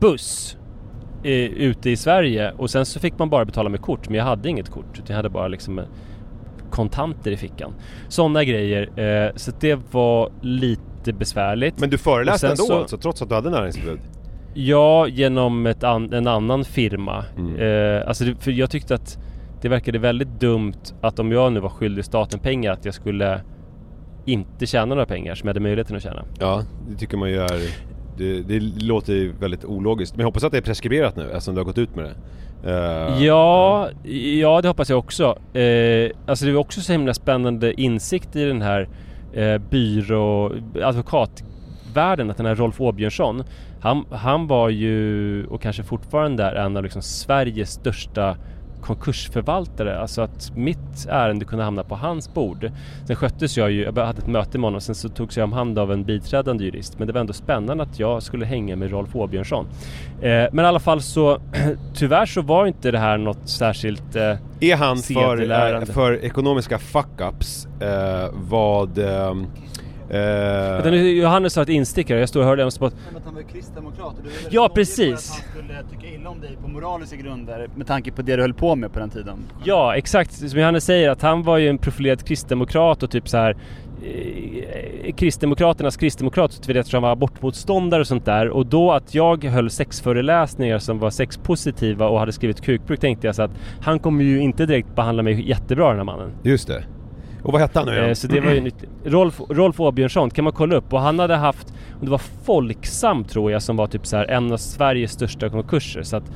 buss 0.00 0.56
eh, 1.22 1.32
ute 1.40 1.90
i 1.90 1.96
Sverige 1.96 2.52
och 2.56 2.70
sen 2.70 2.86
så 2.86 3.00
fick 3.00 3.18
man 3.18 3.30
bara 3.30 3.44
betala 3.44 3.68
med 3.68 3.80
kort, 3.80 4.08
men 4.08 4.18
jag 4.18 4.24
hade 4.24 4.48
inget 4.48 4.70
kort. 4.70 5.02
Jag 5.06 5.16
hade 5.16 5.28
bara 5.28 5.48
liksom 5.48 5.78
eh, 5.78 5.84
kontanter 6.72 7.30
i 7.30 7.36
fickan. 7.36 7.72
Sådana 8.08 8.44
grejer. 8.44 8.98
Eh, 9.00 9.32
så 9.36 9.52
det 9.60 9.78
var 9.92 10.30
lite 10.40 11.12
besvärligt. 11.12 11.80
Men 11.80 11.90
du 11.90 11.98
föreläste 11.98 12.46
ändå 12.46 12.56
så- 12.56 12.78
alltså, 12.78 12.96
trots 12.98 13.22
att 13.22 13.28
du 13.28 13.34
hade 13.34 13.50
näringsförbud? 13.50 14.00
Ja, 14.54 15.06
genom 15.08 15.66
ett 15.66 15.84
an, 15.84 16.12
en 16.12 16.26
annan 16.26 16.64
firma. 16.64 17.24
Mm. 17.38 17.56
Eh, 17.56 18.08
alltså 18.08 18.24
för 18.40 18.50
jag 18.50 18.70
tyckte 18.70 18.94
att 18.94 19.18
det 19.62 19.68
verkade 19.68 19.98
väldigt 19.98 20.40
dumt 20.40 20.72
att 21.00 21.18
om 21.18 21.32
jag 21.32 21.52
nu 21.52 21.60
var 21.60 21.68
skyldig 21.68 22.04
staten 22.04 22.40
pengar 22.40 22.72
att 22.72 22.84
jag 22.84 22.94
skulle 22.94 23.40
inte 24.24 24.66
tjäna 24.66 24.86
några 24.86 25.06
pengar 25.06 25.34
som 25.34 25.46
jag 25.46 25.50
hade 25.50 25.60
möjligheten 25.60 25.96
att 25.96 26.02
tjäna. 26.02 26.24
Ja, 26.40 26.62
det 26.90 26.96
tycker 26.96 27.16
man 27.16 27.30
ju 27.30 27.36
är... 27.38 27.60
Det, 28.18 28.42
det 28.42 28.60
låter 28.82 29.12
ju 29.12 29.32
väldigt 29.32 29.64
ologiskt. 29.64 30.16
Men 30.16 30.20
jag 30.20 30.26
hoppas 30.26 30.44
att 30.44 30.52
det 30.52 30.58
är 30.58 30.62
preskriberat 30.62 31.16
nu 31.16 31.30
eftersom 31.30 31.54
du 31.54 31.60
har 31.60 31.64
gått 31.66 31.78
ut 31.78 31.96
med 31.96 32.04
det. 32.04 32.14
Eh, 32.64 33.24
ja, 33.24 33.88
ja 34.38 34.60
det 34.60 34.68
hoppas 34.68 34.90
jag 34.90 34.98
också. 34.98 35.38
Eh, 35.58 36.10
alltså 36.26 36.46
det 36.46 36.52
var 36.52 36.60
också 36.60 36.80
så 36.80 36.92
himla 36.92 37.14
spännande 37.14 37.80
insikt 37.80 38.36
i 38.36 38.44
den 38.44 38.62
här 38.62 38.88
eh, 39.32 39.58
byrå, 39.58 40.52
advokatvärlden 40.82 42.30
att 42.30 42.36
den 42.36 42.46
här 42.46 42.54
Rolf 42.54 42.80
Åbjörnsson 42.80 43.44
han, 43.80 44.04
han 44.10 44.46
var 44.46 44.68
ju 44.68 45.46
och 45.46 45.62
kanske 45.62 45.82
fortfarande 45.82 46.44
är 46.44 46.54
en 46.54 46.76
av 46.76 46.82
liksom 46.82 47.02
Sveriges 47.02 47.70
största 47.70 48.36
konkursförvaltare. 48.94 49.98
Alltså 49.98 50.22
att 50.22 50.56
mitt 50.56 51.06
ärende 51.08 51.44
kunde 51.44 51.64
hamna 51.64 51.84
på 51.84 51.94
hans 51.94 52.34
bord. 52.34 52.70
Sen 53.06 53.16
sköttes 53.16 53.56
jag 53.56 53.70
ju, 53.70 53.82
jag 53.82 54.06
hade 54.06 54.18
ett 54.18 54.26
möte 54.26 54.58
med 54.58 54.66
honom 54.66 54.80
sen 54.80 54.94
så 54.94 55.08
togs 55.08 55.36
jag 55.36 55.44
om 55.44 55.52
hand 55.52 55.78
av 55.78 55.92
en 55.92 56.04
biträdande 56.04 56.64
jurist. 56.64 56.98
Men 56.98 57.06
det 57.06 57.12
var 57.12 57.20
ändå 57.20 57.32
spännande 57.32 57.82
att 57.82 57.98
jag 57.98 58.22
skulle 58.22 58.46
hänga 58.46 58.76
med 58.76 58.90
Rolf 58.90 59.16
Åbjörnsson. 59.16 59.66
Eh, 60.20 60.46
men 60.52 60.58
i 60.58 60.68
alla 60.68 60.80
fall 60.80 61.02
så 61.02 61.38
tyvärr 61.94 62.26
så 62.26 62.42
var 62.42 62.66
inte 62.66 62.90
det 62.90 62.98
här 62.98 63.18
något 63.18 63.48
särskilt 63.48 64.16
eh, 64.16 64.36
Är 64.60 64.76
han 64.76 64.98
för, 64.98 65.50
eh, 65.50 65.84
för 65.84 66.24
ekonomiska 66.24 66.78
fuck-ups 66.78 67.66
eh, 67.80 68.30
vad, 68.34 68.98
eh, 70.12 70.86
Eh, 70.86 70.94
Johannes 70.94 71.56
har 71.56 71.62
ett 71.62 71.68
instickare, 71.68 72.20
jag 72.20 72.28
står 72.28 72.40
och 72.40 72.46
hör 72.46 72.56
det 72.56 72.64
och 72.64 72.72
så 72.72 72.80
bara, 72.80 72.90
Men 73.08 73.16
att 73.16 73.24
han 73.24 73.34
var 73.34 73.42
kristdemokrat 73.42 74.06
och 74.18 74.24
du 74.24 74.30
Ja, 74.50 74.70
precis. 74.74 75.06
för 75.06 75.12
att 75.12 75.44
han 75.54 75.64
skulle 75.64 75.82
tycka 76.00 76.14
illa 76.14 76.30
om 76.30 76.40
dig 76.40 76.56
på 76.62 76.68
moraliska 76.68 77.16
grunder 77.16 77.68
med 77.76 77.86
tanke 77.86 78.12
på 78.12 78.22
det 78.22 78.36
du 78.36 78.42
höll 78.42 78.54
på 78.54 78.76
med 78.76 78.92
på 78.92 78.98
den 78.98 79.10
tiden. 79.10 79.36
Ja, 79.64 79.96
exakt. 79.96 80.32
Som 80.50 80.58
Johannes 80.60 80.84
säger 80.84 81.10
att 81.10 81.22
han 81.22 81.42
var 81.42 81.58
ju 81.58 81.68
en 81.68 81.78
profilerad 81.78 82.24
kristdemokrat 82.24 83.02
och 83.02 83.10
typ 83.10 83.28
så 83.28 83.36
här 83.36 83.56
eh, 84.02 85.14
Kristdemokraternas 85.14 85.96
kristdemokrat 85.96 86.68
eftersom 86.68 86.94
han 86.94 87.02
var 87.02 87.10
abortmotståndare 87.12 88.00
och 88.00 88.06
sånt 88.06 88.24
där 88.24 88.48
och 88.48 88.66
då 88.66 88.92
att 88.92 89.14
jag 89.14 89.44
höll 89.44 89.70
sexföreläsningar 89.70 90.78
som 90.78 90.98
var 90.98 91.10
sexpositiva 91.10 92.08
och 92.08 92.18
hade 92.18 92.32
skrivit 92.32 92.60
kukbruk 92.60 93.00
tänkte 93.00 93.26
jag 93.26 93.34
så 93.36 93.42
att 93.42 93.50
han 93.80 93.98
kommer 93.98 94.24
ju 94.24 94.40
inte 94.40 94.66
direkt 94.66 94.94
behandla 94.94 95.22
mig 95.22 95.48
jättebra 95.48 95.88
den 95.88 95.96
här 95.96 96.04
mannen. 96.04 96.30
Just 96.42 96.68
det. 96.68 96.84
Och 97.42 97.52
vad 97.52 97.60
hette 97.60 97.78
han 97.78 97.86
nu 97.88 97.96
Eh, 97.98 98.02
igen? 98.02 98.16
så 98.16 98.26
det 98.26 98.40
var 98.40 98.52
ju 98.52 98.60
nytt. 98.60 98.84
Rolf, 99.04 99.40
Rolf 99.48 99.80
Åbjörnsson 99.80 100.30
kan 100.30 100.44
man 100.44 100.52
kolla 100.52 100.76
upp 100.76 100.92
och 100.92 101.00
han 101.00 101.18
hade 101.18 101.36
haft, 101.36 101.74
och 101.98 102.04
det 102.04 102.10
var 102.10 102.20
Folksam 102.44 103.24
tror 103.24 103.52
jag 103.52 103.62
som 103.62 103.76
var 103.76 103.86
typ 103.86 104.06
så 104.06 104.16
här 104.16 104.30
en 104.30 104.52
av 104.52 104.56
Sveriges 104.56 105.12
största 105.12 105.48
konkurser 105.48 106.02
så 106.02 106.16
att 106.16 106.30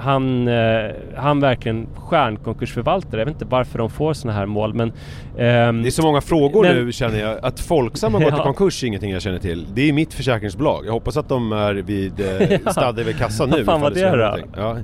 han, 0.00 0.48
eh, 0.48 0.90
han 1.16 1.40
verkligen 1.40 1.86
stjärnkonkursförvaltare. 1.96 3.20
Jag 3.20 3.26
vet 3.26 3.34
inte 3.34 3.44
varför 3.44 3.78
de 3.78 3.90
får 3.90 4.14
sådana 4.14 4.38
här 4.38 4.46
mål 4.46 4.74
men... 4.74 4.92
ehm, 5.38 5.82
Det 5.82 5.88
är 5.88 5.90
så 5.90 6.02
många 6.02 6.20
frågor 6.20 6.62
Men- 6.62 6.76
nu 6.84 6.92
känner 6.92 7.20
jag. 7.20 7.38
Att 7.42 7.60
Folksam 7.60 8.14
har 8.14 8.20
gått 8.20 8.32
i 8.32 8.36
Ja. 8.36 8.42
konkurs 8.42 8.82
är 8.82 8.86
ingenting 8.86 9.10
jag 9.10 9.22
känner 9.22 9.38
till. 9.38 9.66
Det 9.74 9.88
är 9.88 9.92
mitt 9.92 10.14
försäkringsbolag. 10.14 10.86
Jag 10.86 10.92
hoppas 10.92 11.16
att 11.16 11.28
de 11.28 11.52
är 11.52 11.74
vid 11.74 12.20
eh, 12.20 12.58
stadda 12.72 13.02
vid 13.02 13.18
kassan 13.18 13.50
nu. 13.50 13.56
Vad 13.56 13.66
fan 13.66 13.80
var 13.80 13.90
det 13.90 14.00
hända 14.08 14.36
då? 14.36 14.42
Ja. 14.56 14.76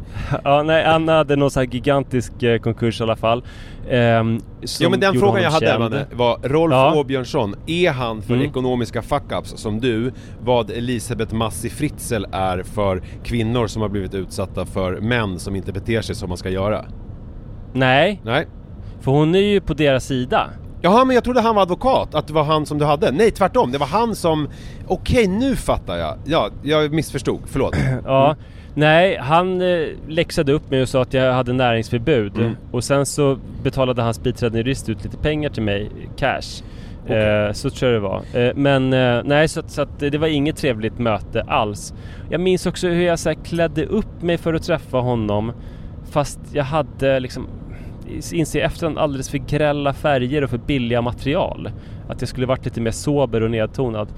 ja, 0.44 0.62
nej, 0.62 0.84
han 0.84 1.08
hade 1.08 1.36
någon 1.36 1.50
sån 1.50 1.60
här 1.60 1.68
gigantisk 1.74 2.42
eh, 2.42 2.58
konkurs 2.58 3.00
i 3.00 3.02
alla 3.02 3.16
fall. 3.16 3.44
ehm, 3.90 4.40
ja 4.80 4.88
men 4.90 5.00
den 5.00 5.14
frågan 5.14 5.42
jag 5.42 5.50
hade. 5.50 5.72
Evanne 5.72 6.06
var 6.12 6.38
Rolf 6.42 6.72
Ja. 6.72 6.94
Åbjörnsson, 6.96 7.54
är 7.66 7.90
han 7.90 8.22
för 8.22 8.34
Mm. 8.34 8.46
ekonomiska 8.46 9.00
fuck-ups 9.00 9.56
som 9.56 9.80
du 9.80 10.12
vad 10.44 10.70
Elisabeth 10.70 11.34
Massi 11.34 11.70
Fritzl 11.70 12.24
är 12.32 12.62
för 12.62 13.02
kvinnor 13.24 13.66
som 13.66 13.82
har 13.82 13.88
blivit 13.88 14.14
utsatta 14.14 14.64
för 14.66 15.00
män 15.08 15.38
som 15.38 15.56
inte 15.56 15.72
beter 15.72 16.00
sig 16.02 16.14
som 16.14 16.28
man 16.28 16.38
ska 16.38 16.50
göra? 16.50 16.84
Nej, 17.72 18.20
Nej? 18.24 18.46
för 19.00 19.10
hon 19.10 19.34
är 19.34 19.38
ju 19.38 19.60
på 19.60 19.74
deras 19.74 20.04
sida. 20.06 20.50
Jaha 20.80 21.04
men 21.04 21.14
jag 21.14 21.24
trodde 21.24 21.40
han 21.40 21.54
var 21.54 21.62
advokat, 21.62 22.14
att 22.14 22.26
det 22.26 22.32
var 22.32 22.44
han 22.44 22.66
som 22.66 22.78
du 22.78 22.84
hade. 22.84 23.10
Nej 23.12 23.30
tvärtom, 23.30 23.72
det 23.72 23.78
var 23.78 23.86
han 23.86 24.14
som... 24.14 24.48
Okej 24.86 25.26
nu 25.26 25.56
fattar 25.56 25.96
jag. 25.96 26.16
Ja, 26.24 26.50
jag 26.62 26.92
missförstod, 26.92 27.40
förlåt. 27.46 27.76
Ja, 28.04 28.36
nej 28.74 29.16
han 29.18 29.60
eh, 29.60 29.86
läxade 30.08 30.52
upp 30.52 30.70
mig 30.70 30.82
och 30.82 30.88
sa 30.88 31.02
att 31.02 31.14
jag 31.14 31.32
hade 31.32 31.52
näringsförbud 31.52 32.36
Mm. 32.36 32.56
och 32.70 32.84
sen 32.84 33.06
så 33.06 33.38
betalade 33.62 34.02
hans 34.02 34.22
biträdande 34.22 34.58
jurist 34.58 34.88
ut 34.88 35.04
lite 35.04 35.16
pengar 35.16 35.50
till 35.50 35.62
mig, 35.62 35.90
cash. 36.16 36.62
Eh, 37.08 37.52
så 37.52 37.70
tror 37.70 37.92
jag 37.92 38.02
det 38.02 38.08
var. 38.08 38.22
Eh, 38.34 38.52
men 38.54 38.92
eh, 38.92 39.22
nej, 39.24 39.48
så, 39.48 39.62
så 39.66 39.82
att 39.82 39.98
det 39.98 40.18
var 40.18 40.26
inget 40.26 40.56
trevligt 40.56 40.98
möte 40.98 41.42
alls. 41.42 41.94
Jag 42.30 42.40
minns 42.40 42.66
också 42.66 42.88
hur 42.88 43.02
jag 43.02 43.18
så 43.18 43.28
här 43.28 43.36
klädde 43.44 43.86
upp 43.86 44.22
mig 44.22 44.38
för 44.38 44.54
att 44.54 44.62
träffa 44.62 44.98
honom 44.98 45.52
fast 46.10 46.40
jag 46.52 46.64
hade 46.64 47.20
liksom 47.20 47.48
inser 48.32 48.60
efterhand 48.60 48.98
alldeles 48.98 49.30
för 49.30 49.38
grälla 49.38 49.92
färger 49.92 50.44
och 50.44 50.50
för 50.50 50.58
billiga 50.58 51.02
material. 51.02 51.70
Att 52.08 52.22
jag 52.22 52.28
skulle 52.28 52.46
varit 52.46 52.64
lite 52.64 52.80
mer 52.80 52.90
sober 52.90 53.42
och 53.42 53.50
nedtonad. 53.50 54.08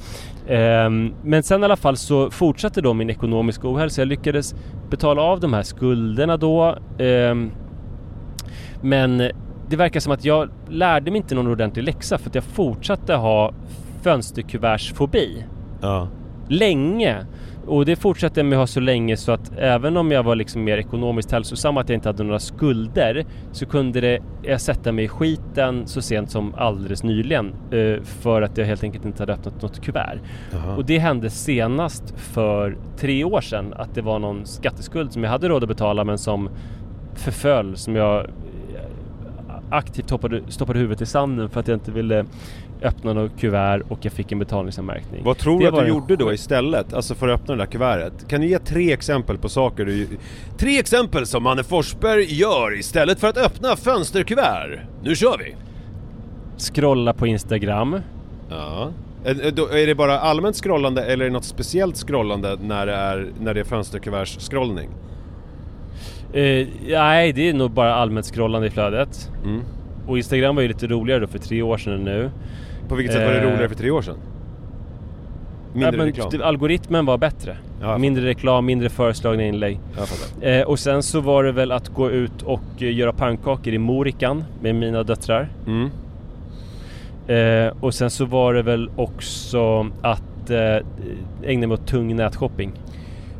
Ehm, 0.49 1.15
men 1.25 1.43
sen 1.43 1.63
i 1.63 1.65
alla 1.65 1.77
fall 1.77 1.97
så 1.97 2.31
fortsatte 2.31 2.81
då 2.81 2.95
min 2.95 3.11
ekonomiska 3.11 3.69
ohälsa. 3.69 4.01
Jag 4.01 4.09
lyckades 4.09 4.55
betala 4.91 5.23
av 5.23 5.41
de 5.41 5.53
här 5.53 5.63
skulderna 5.63 6.37
då. 6.37 6.79
Ehm, 6.99 7.51
men 8.83 9.31
det 9.69 9.77
verkar 9.77 10.01
som 10.01 10.13
att 10.13 10.25
jag 10.25 10.49
lärde 10.69 11.11
mig 11.11 11.19
inte 11.19 11.35
någon 11.35 11.47
ordentlig 11.47 11.83
läxa 11.85 12.19
för 12.19 12.29
att 12.29 12.35
jag 12.35 12.45
fortsatte 12.45 13.15
ha 13.15 13.53
fönsterkuvertsfobi 14.03 15.45
Ja. 15.81 16.09
länge. 16.49 17.17
Och 17.67 17.85
det 17.85 17.97
fortsatte 17.97 18.41
jag 18.41 18.47
med 18.47 18.57
att 18.57 18.63
ha 18.63 18.67
så 18.67 18.81
länge 18.81 19.17
så 19.17 19.33
att 19.33 19.53
även 19.59 19.97
om 19.97 20.11
jag 20.11 20.23
var 20.23 20.35
liksom 20.37 20.65
mer 20.65 20.79
ekonomiskt 20.79 21.33
hälsosam, 21.33 21.77
att 21.77 21.89
jag 21.89 21.97
inte 21.97 22.09
hade 22.09 22.23
några 22.23 22.39
skulder, 22.39 23.25
så 23.53 23.67
kunde 23.67 24.01
det, 24.01 24.19
jag 24.43 24.61
sätta 24.61 24.93
mig 24.93 25.05
i 25.05 25.09
skiten 25.09 25.87
så 25.87 26.03
sent 26.03 26.31
som 26.31 26.55
alldeles 26.55 27.03
nyligen 27.03 27.55
eh, 27.71 28.03
för 28.03 28.43
att 28.43 28.59
jag 28.59 28.67
helt 28.67 28.83
enkelt 28.85 29.05
inte 29.05 29.23
hade 29.23 29.33
öppnat 29.33 29.63
något 29.63 29.81
kuvert. 29.81 30.19
Jaha. 30.53 30.77
Och 30.77 30.85
det 30.85 30.99
hände 30.99 31.31
senast 31.31 32.15
för 32.17 32.77
tre 32.99 33.25
år 33.25 33.41
sedan 33.41 33.75
att 33.77 33.95
det 33.95 34.03
var 34.03 34.19
någon 34.19 34.47
skatteskuld 34.47 35.13
som 35.13 35.25
jag 35.25 35.31
hade 35.31 35.49
råd 35.49 35.63
att 35.63 35.69
betala 35.69 36.05
men 36.05 36.19
som 36.19 36.51
förföll, 37.15 37.77
som 37.77 37.97
jag 37.97 38.27
aktivt 39.71 40.11
hoppade, 40.11 40.43
stoppade 40.49 40.79
huvudet 40.79 41.01
i 41.01 41.07
sanden 41.07 41.49
för 41.49 41.61
att 41.61 41.69
jag 41.69 41.77
inte 41.77 41.91
ville 41.91 42.25
öppna 42.83 43.13
något 43.13 43.41
kuvert 43.41 43.83
och 43.89 43.99
jag 44.03 44.13
fick 44.13 44.33
en 44.33 44.39
betalningsanmärkning. 44.39 45.25
Vad 45.25 45.39
tror 45.39 45.61
Det 45.61 45.71
du 45.71 45.77
att 45.77 45.85
du 45.85 45.89
gjorde 45.89 46.17
då 46.17 46.33
istället? 46.33 46.95
Alltså 46.95 47.15
för 47.15 47.29
att 47.29 47.41
öppna 47.41 47.55
det 47.55 47.61
där 47.61 47.67
kuvertet? 47.67 48.29
Kan 48.29 48.41
du 48.41 48.47
ge 48.47 48.59
tre 48.59 48.93
exempel 48.93 49.39
på 49.39 49.49
saker 49.49 49.85
du... 49.85 50.09
Tre 50.59 50.79
exempel 50.79 51.27
som 51.27 51.43
Manne 51.43 51.65
Forsberg 51.65 52.35
gör 52.35 52.79
istället 52.79 53.21
för 53.21 53.29
att 53.29 53.37
öppna 53.37 53.77
fönsterkuvert! 53.77 54.81
Nu 55.03 55.17
kör 55.17 55.39
vi! 55.39 55.55
Scrolla 56.59 57.13
på 57.13 57.27
Instagram. 57.27 58.01
Ja. 58.51 58.91
Är, 59.25 59.87
det 59.87 59.95
bara 59.95 60.21
allmänt 60.21 60.57
scrollande 60.57 61.05
eller 61.05 61.25
är 61.25 61.29
det 61.29 61.33
något 61.33 61.45
speciellt 61.45 61.97
scrollande 61.97 62.57
när 62.63 62.87
det 62.87 62.95
är, 62.95 63.29
när 63.41 63.55
det 63.55 63.61
är 63.61 63.65
fönsterkuverts-scrollning? 63.65 64.89
Eh, 66.33 66.67
nej, 66.89 67.33
det 67.33 67.49
är 67.49 67.55
nog 67.55 67.71
bara 67.71 67.95
allmänt 67.95 68.27
scrollande 68.27 68.67
i 68.67 68.71
flödet. 68.71 69.31
Mm. 69.45 69.61
Och 70.07 70.17
Instagram 70.17 70.55
var 70.57 70.63
ju 70.63 70.69
lite 70.69 70.87
roligare 70.87 71.21
då 71.21 71.27
för 71.27 71.39
tre 71.39 71.63
år 71.63 71.77
sedan 71.79 71.93
än 71.93 72.05
nu. 72.05 72.31
På 72.89 72.95
vilket 72.95 73.15
sätt 73.15 73.25
var 73.27 73.33
det 73.33 73.39
Eh. 73.41 73.45
roligare 73.47 73.69
för 73.69 73.77
tre 73.77 73.91
år 73.91 74.03
sedan? 74.03 74.17
Ja, 75.73 75.79
Mindre 75.81 75.97
men 75.97 76.07
reklam? 76.07 76.29
det- 76.31 76.45
Algoritmen 76.47 77.07
var 77.07 77.19
bättre. 77.19 77.57
Ja, 77.81 77.99
mindre 77.99 78.25
reklam, 78.27 78.67
mindre 78.67 78.89
föreslagna 78.89 79.43
inlägg. 79.43 79.81
Eh, 80.41 80.63
och 80.63 80.79
sen 80.79 81.03
så 81.03 81.21
var 81.21 81.45
det 81.45 81.53
väl 81.53 81.73
att 81.73 81.89
gå 81.89 82.11
ut 82.11 82.43
och 82.43 82.61
eh, 82.79 82.95
göra 82.97 83.13
pannkakor 83.13 83.73
i 83.75 83.79
Morikan 83.79 84.45
med 84.63 84.75
mina 84.75 85.03
döttrar. 85.03 85.49
Mm. 85.67 85.91
Eh, 87.27 87.73
och 87.81 87.95
sen 87.95 88.11
så 88.11 88.25
var 88.25 88.55
det 88.55 88.63
väl 88.63 88.91
också 88.97 89.87
att 90.03 90.51
eh, 90.51 90.77
ägna 91.51 91.67
mig 91.67 91.75
åt 91.75 91.87
tung 91.87 92.17
nätshopping. 92.17 92.73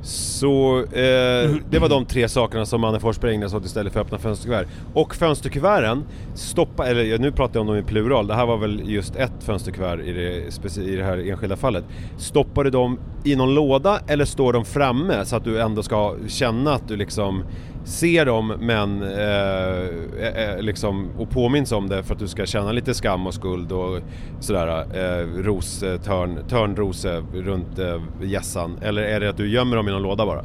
Så 0.09 0.79
eh, 0.79 1.57
det 1.71 1.79
var 1.81 1.89
de 1.89 2.05
tre 2.05 2.29
sakerna 2.29 2.67
som 2.67 2.85
Anne 2.85 3.01
Forsberg 3.01 3.35
ägnade 3.35 3.51
sig 3.51 3.57
åt 3.57 3.65
istället 3.65 3.93
för 3.93 4.01
att 4.01 4.07
öppna 4.07 4.19
fönsterkuvert. 4.19 4.67
Och 4.95 5.15
fönsterkuverten, 5.15 6.05
stoppa, 6.35 6.87
eller 6.87 7.03
ja, 7.03 7.17
nu 7.19 7.33
pratar 7.33 7.55
jag 7.55 7.61
om 7.61 7.67
dem 7.67 7.77
i 7.77 7.83
plural, 7.83 8.27
det 8.27 8.35
här 8.35 8.47
var 8.47 8.57
väl 8.57 8.83
just 8.85 9.17
ett 9.17 9.33
fönsterkuvert 9.41 10.01
i 10.01 10.13
det, 10.13 10.83
i 10.83 10.97
det 10.97 11.05
här 11.05 11.31
enskilda 11.31 11.57
fallet. 11.57 11.85
Stoppar 12.19 12.65
du 12.65 12.71
dem 12.71 12.99
i 13.25 13.37
någon 13.37 13.55
låda 13.55 14.01
eller 14.07 14.25
står 14.25 14.53
de 14.53 14.65
framme 14.65 15.25
så 15.25 15.37
att 15.37 15.45
du 15.45 15.61
ändå 15.61 15.83
ska 15.83 16.15
känna 16.29 16.75
att 16.75 16.89
du 16.89 16.97
liksom 16.97 17.45
ser 17.89 18.27
dem 18.27 18.53
men 18.61 19.03
eh, 19.03 19.87
eh, 20.27 20.61
liksom, 20.61 21.11
och 21.19 21.31
påminns 21.31 21.73
om 21.73 21.89
det 21.89 22.03
för 22.03 22.15
att 22.15 22.21
du 22.21 22.29
ska 22.29 22.47
känna 22.47 22.73
lite 22.73 22.95
skam 22.95 23.27
och 23.27 23.35
skuld 23.35 23.73
och 23.73 24.01
sådär 24.41 24.85
eh, 24.95 25.43
ros, 25.43 25.83
eh, 25.83 26.01
törn, 26.01 26.39
törnrose 26.49 27.23
runt 27.35 27.79
eh, 27.79 28.01
gässan 28.23 28.79
eller 28.83 29.03
är 29.03 29.21
det 29.21 29.29
att 29.29 29.37
du 29.37 29.49
gömmer 29.49 29.77
dem 29.77 29.89
i 29.89 29.93
någon 29.93 30.03
låda 30.03 30.27
bara? 30.27 30.45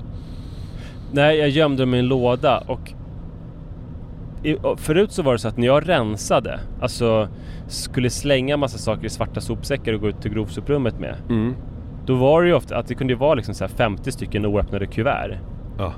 Nej, 1.12 1.38
jag 1.38 1.50
gömde 1.50 1.82
dem 1.82 1.96
i 1.96 2.00
en 2.00 2.08
låda 2.08 2.64
och 2.68 2.94
i, 4.44 4.58
förut 4.78 5.12
så 5.12 5.24
var 5.24 5.34
det 5.34 5.40
så 5.40 5.48
att 5.48 5.58
när 5.58 5.68
jag 5.68 5.90
rensade, 5.90 6.60
alltså 6.82 7.28
skulle 7.68 8.10
slänga 8.10 8.58
massa 8.58 8.78
saker 8.78 9.06
i 9.06 9.10
svarta 9.10 9.42
sopsäckar 9.42 9.94
och 9.94 10.02
gå 10.02 10.10
ut 10.10 10.22
till 10.22 10.32
grovsoprummet 10.32 11.00
med. 11.00 11.16
Mm. 11.30 11.56
Då 12.06 12.16
var 12.16 12.42
det 12.42 12.48
ju 12.48 12.54
ofta 12.54 12.78
att 12.78 12.88
det 12.88 12.96
kunde 12.96 13.16
vara 13.16 13.34
liksom 13.34 13.56
så 13.56 13.64
här 13.64 13.72
50 13.72 14.12
stycken 14.12 14.46
oöppnade 14.46 14.88
kuvert. 14.88 15.38
Ja. 15.78 15.94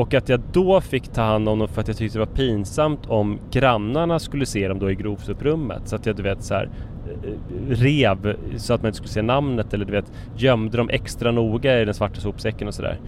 Och 0.00 0.14
att 0.14 0.28
jag 0.28 0.40
då 0.52 0.80
fick 0.80 1.08
ta 1.08 1.22
hand 1.22 1.48
om 1.48 1.58
dem 1.58 1.68
för 1.68 1.80
att 1.80 1.88
jag 1.88 1.96
tyckte 1.96 2.18
det 2.18 2.24
var 2.24 2.34
pinsamt 2.34 3.00
om 3.06 3.38
grannarna 3.50 4.18
skulle 4.18 4.46
se 4.46 4.68
dem 4.68 4.78
då 4.78 4.90
i 4.90 4.94
grovsoprummet. 4.94 5.82
Så 5.84 5.96
att 5.96 6.06
jag 6.06 6.16
du 6.16 6.22
vet 6.22 6.42
så 6.42 6.54
här 6.54 6.68
eh, 7.24 7.30
rev 7.68 8.36
så 8.56 8.74
att 8.74 8.82
man 8.82 8.88
inte 8.88 8.96
skulle 8.96 9.08
se 9.12 9.22
namnet 9.22 9.74
eller 9.74 9.84
du 9.84 9.92
vet 9.92 10.12
gömde 10.36 10.76
dem 10.76 10.90
extra 10.90 11.32
noga 11.32 11.80
i 11.80 11.84
den 11.84 11.94
svarta 11.94 12.20
sopsäcken 12.20 12.68
och 12.68 12.74
sådär. 12.74 12.98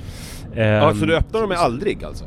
ja, 0.54 0.62
Ehm, 0.62 0.94
så 0.94 1.06
du 1.06 1.16
öppnar 1.16 1.40
dem 1.40 1.52
aldrig 1.56 2.04
alltså? 2.04 2.24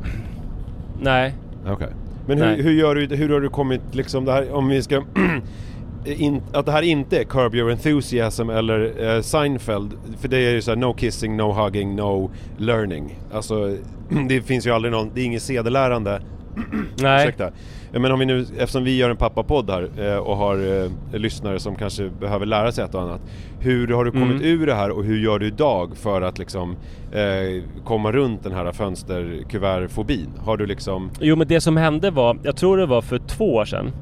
Nej. 1.00 1.34
Okej. 1.66 1.88
Men 2.26 2.38
hur, 2.38 2.62
hur 2.62 2.72
gör 2.72 2.94
du, 2.94 3.16
hur 3.16 3.28
har 3.28 3.40
du 3.40 3.48
kommit 3.48 3.82
liksom 3.92 4.24
det 4.24 4.32
här, 4.32 4.52
om 4.52 4.68
vi 4.68 4.82
ska 4.82 5.02
in, 6.06 6.42
att 6.52 6.66
det 6.66 6.72
här 6.72 6.82
inte 6.82 7.18
är 7.20 7.24
Curb 7.24 7.54
Your 7.54 7.70
Enthusiasm 7.70 8.50
eller 8.50 9.14
eh, 9.16 9.22
Seinfeld, 9.22 9.90
för 10.20 10.28
det 10.28 10.36
är 10.38 10.50
ju 10.52 10.62
såhär 10.62 10.76
no 10.76 10.94
kissing, 10.94 11.36
no 11.36 11.52
hugging, 11.52 11.96
no 11.96 12.30
learning. 12.58 13.18
Alltså 13.32 13.76
det 14.28 14.40
finns 14.42 14.66
ju 14.66 14.70
aldrig 14.70 14.92
någon, 14.92 15.10
det 15.14 15.20
är 15.20 15.24
inget 15.24 15.42
sedelärande. 15.42 16.20
Nej. 17.00 17.24
Ursäkta. 17.24 17.50
Men 17.92 18.12
om 18.12 18.18
vi 18.18 18.26
nu, 18.26 18.46
eftersom 18.58 18.84
vi 18.84 18.96
gör 18.96 19.10
en 19.10 19.16
pappapodd 19.16 19.70
här 19.70 19.90
eh, 19.98 20.16
och 20.16 20.36
har 20.36 20.84
eh, 20.84 20.90
lyssnare 21.20 21.58
som 21.58 21.76
kanske 21.76 22.10
behöver 22.20 22.46
lära 22.46 22.72
sig 22.72 22.84
ett 22.84 22.94
och 22.94 23.02
annat. 23.02 23.20
Hur 23.60 23.88
har 23.88 24.04
du 24.04 24.10
kommit 24.10 24.30
Mm. 24.42 24.44
ur 24.44 24.66
det 24.66 24.74
här 24.74 24.90
och 24.90 25.04
hur 25.04 25.18
gör 25.18 25.38
du 25.38 25.46
idag 25.46 25.96
för 25.96 26.22
att 26.22 26.38
liksom 26.38 26.76
eh, 27.12 27.62
komma 27.84 28.12
runt 28.12 28.42
den 28.42 28.52
här 28.52 28.72
fönsterkuvertfobin? 28.72 30.28
Har 30.44 30.56
du 30.56 30.66
liksom... 30.66 31.10
Jo 31.20 31.36
men 31.36 31.46
det 31.48 31.60
som 31.60 31.76
hände 31.76 32.10
var, 32.10 32.38
jag 32.42 32.56
tror 32.56 32.76
det 32.76 32.86
var 32.86 33.02
för 33.02 33.18
två 33.18 33.54
år 33.54 33.64
sedan. 33.64 33.92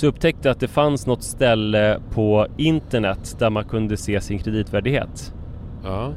Så 0.00 0.06
jag 0.06 0.12
upptäckte 0.12 0.50
att 0.50 0.60
det 0.60 0.68
fanns 0.68 1.06
något 1.06 1.22
ställe 1.22 2.00
på 2.10 2.46
internet 2.56 3.36
där 3.38 3.50
man 3.50 3.64
kunde 3.64 3.96
se 3.96 4.20
sin 4.20 4.38
kreditvärdighet. 4.38 5.34
Ja. 5.84 6.12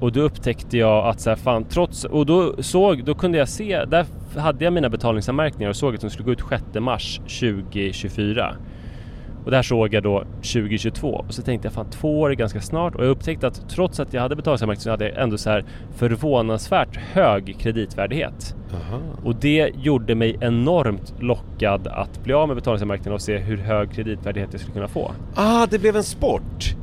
Och 0.00 0.12
då 0.12 0.20
upptäckte 0.20 0.78
jag 0.78 1.06
att 1.06 1.20
så 1.20 1.30
här, 1.30 1.36
fan 1.36 1.64
trots, 1.64 2.04
och 2.04 2.26
då 2.26 2.62
såg, 2.62 3.04
då 3.04 3.14
kunde 3.14 3.38
jag 3.38 3.48
se, 3.48 3.84
där 3.84 4.06
hade 4.36 4.64
jag 4.64 4.72
mina 4.72 4.88
betalningsanmärkningar 4.88 5.70
och 5.70 5.76
såg 5.76 5.94
att 5.94 6.00
de 6.00 6.10
skulle 6.10 6.26
gå 6.26 6.32
ut 6.32 6.42
6 6.48 6.62
mars 6.74 7.16
2024. 7.16 8.54
Och 9.44 9.50
där 9.50 9.62
såg 9.62 9.94
jag 9.94 10.02
då 10.02 10.24
2022 10.34 11.08
och 11.08 11.34
så 11.34 11.42
tänkte 11.42 11.66
jag 11.66 11.72
fan 11.72 11.90
två 11.90 12.20
år 12.20 12.30
är 12.30 12.34
ganska 12.34 12.60
snart 12.60 12.94
och 12.94 13.04
jag 13.04 13.10
upptäckte 13.10 13.46
att 13.46 13.68
trots 13.68 14.00
att 14.00 14.12
jag 14.12 14.22
hade 14.22 14.36
betalningsanmärkningar 14.36 14.82
så 14.82 14.90
hade 14.90 15.08
jag 15.08 15.22
ändå 15.22 15.38
så 15.38 15.50
här 15.50 15.64
förvånansvärt 15.96 16.96
hög 16.96 17.56
kreditvärdighet. 17.58 18.56
Aha. 18.74 19.00
Och 19.24 19.34
det 19.34 19.70
gjorde 19.82 20.14
mig 20.14 20.36
enormt 20.40 21.14
lockad 21.20 21.86
att 21.86 22.24
bli 22.24 22.32
av 22.32 22.48
med 22.48 22.56
betalningsanmärkningarna 22.56 23.14
och 23.14 23.22
se 23.22 23.38
hur 23.38 23.56
hög 23.56 23.92
kreditvärdighet 23.92 24.48
jag 24.52 24.60
skulle 24.60 24.74
kunna 24.74 24.88
få. 24.88 25.12
Ah, 25.34 25.66
det 25.66 25.78
blev 25.78 25.96
en 25.96 26.04
sport! 26.04 26.76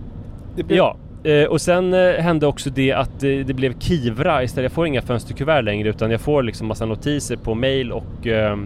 Blev... 0.55 0.77
Ja, 0.77 0.96
eh, 1.24 1.43
och 1.43 1.62
sen 1.62 1.93
eh, 1.93 2.13
hände 2.13 2.48
också 2.48 2.69
det 2.69 2.91
att 2.91 3.24
eh, 3.24 3.29
det 3.29 3.55
blev 3.55 3.79
Kivra 3.79 4.43
istället. 4.43 4.63
Jag 4.63 4.75
får 4.75 4.88
inga 4.88 5.01
fönsterkuvert 5.01 5.62
längre 5.62 5.89
utan 5.89 6.12
jag 6.12 6.22
får 6.22 6.43
liksom 6.43 6.67
massa 6.67 6.86
notiser 6.86 7.36
på 7.36 7.55
mail 7.55 7.91
och 7.91 8.27
eh, 8.27 8.58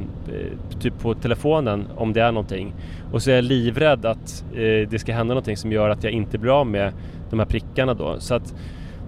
typ 0.79 0.99
på 0.99 1.13
telefonen 1.13 1.87
om 1.95 2.13
det 2.13 2.21
är 2.21 2.31
någonting. 2.31 2.73
Och 3.11 3.21
så 3.21 3.31
är 3.31 3.35
jag 3.35 3.43
livrädd 3.43 4.05
att 4.05 4.45
eh, 4.53 4.89
det 4.89 4.99
ska 4.99 5.13
hända 5.13 5.33
någonting 5.33 5.57
som 5.57 5.71
gör 5.71 5.89
att 5.89 6.03
jag 6.03 6.13
inte 6.13 6.37
blir 6.37 6.59
av 6.59 6.67
med 6.67 6.93
de 7.29 7.39
här 7.39 7.45
prickarna 7.45 7.93
då. 7.93 8.15
Så 8.19 8.35
att 8.35 8.55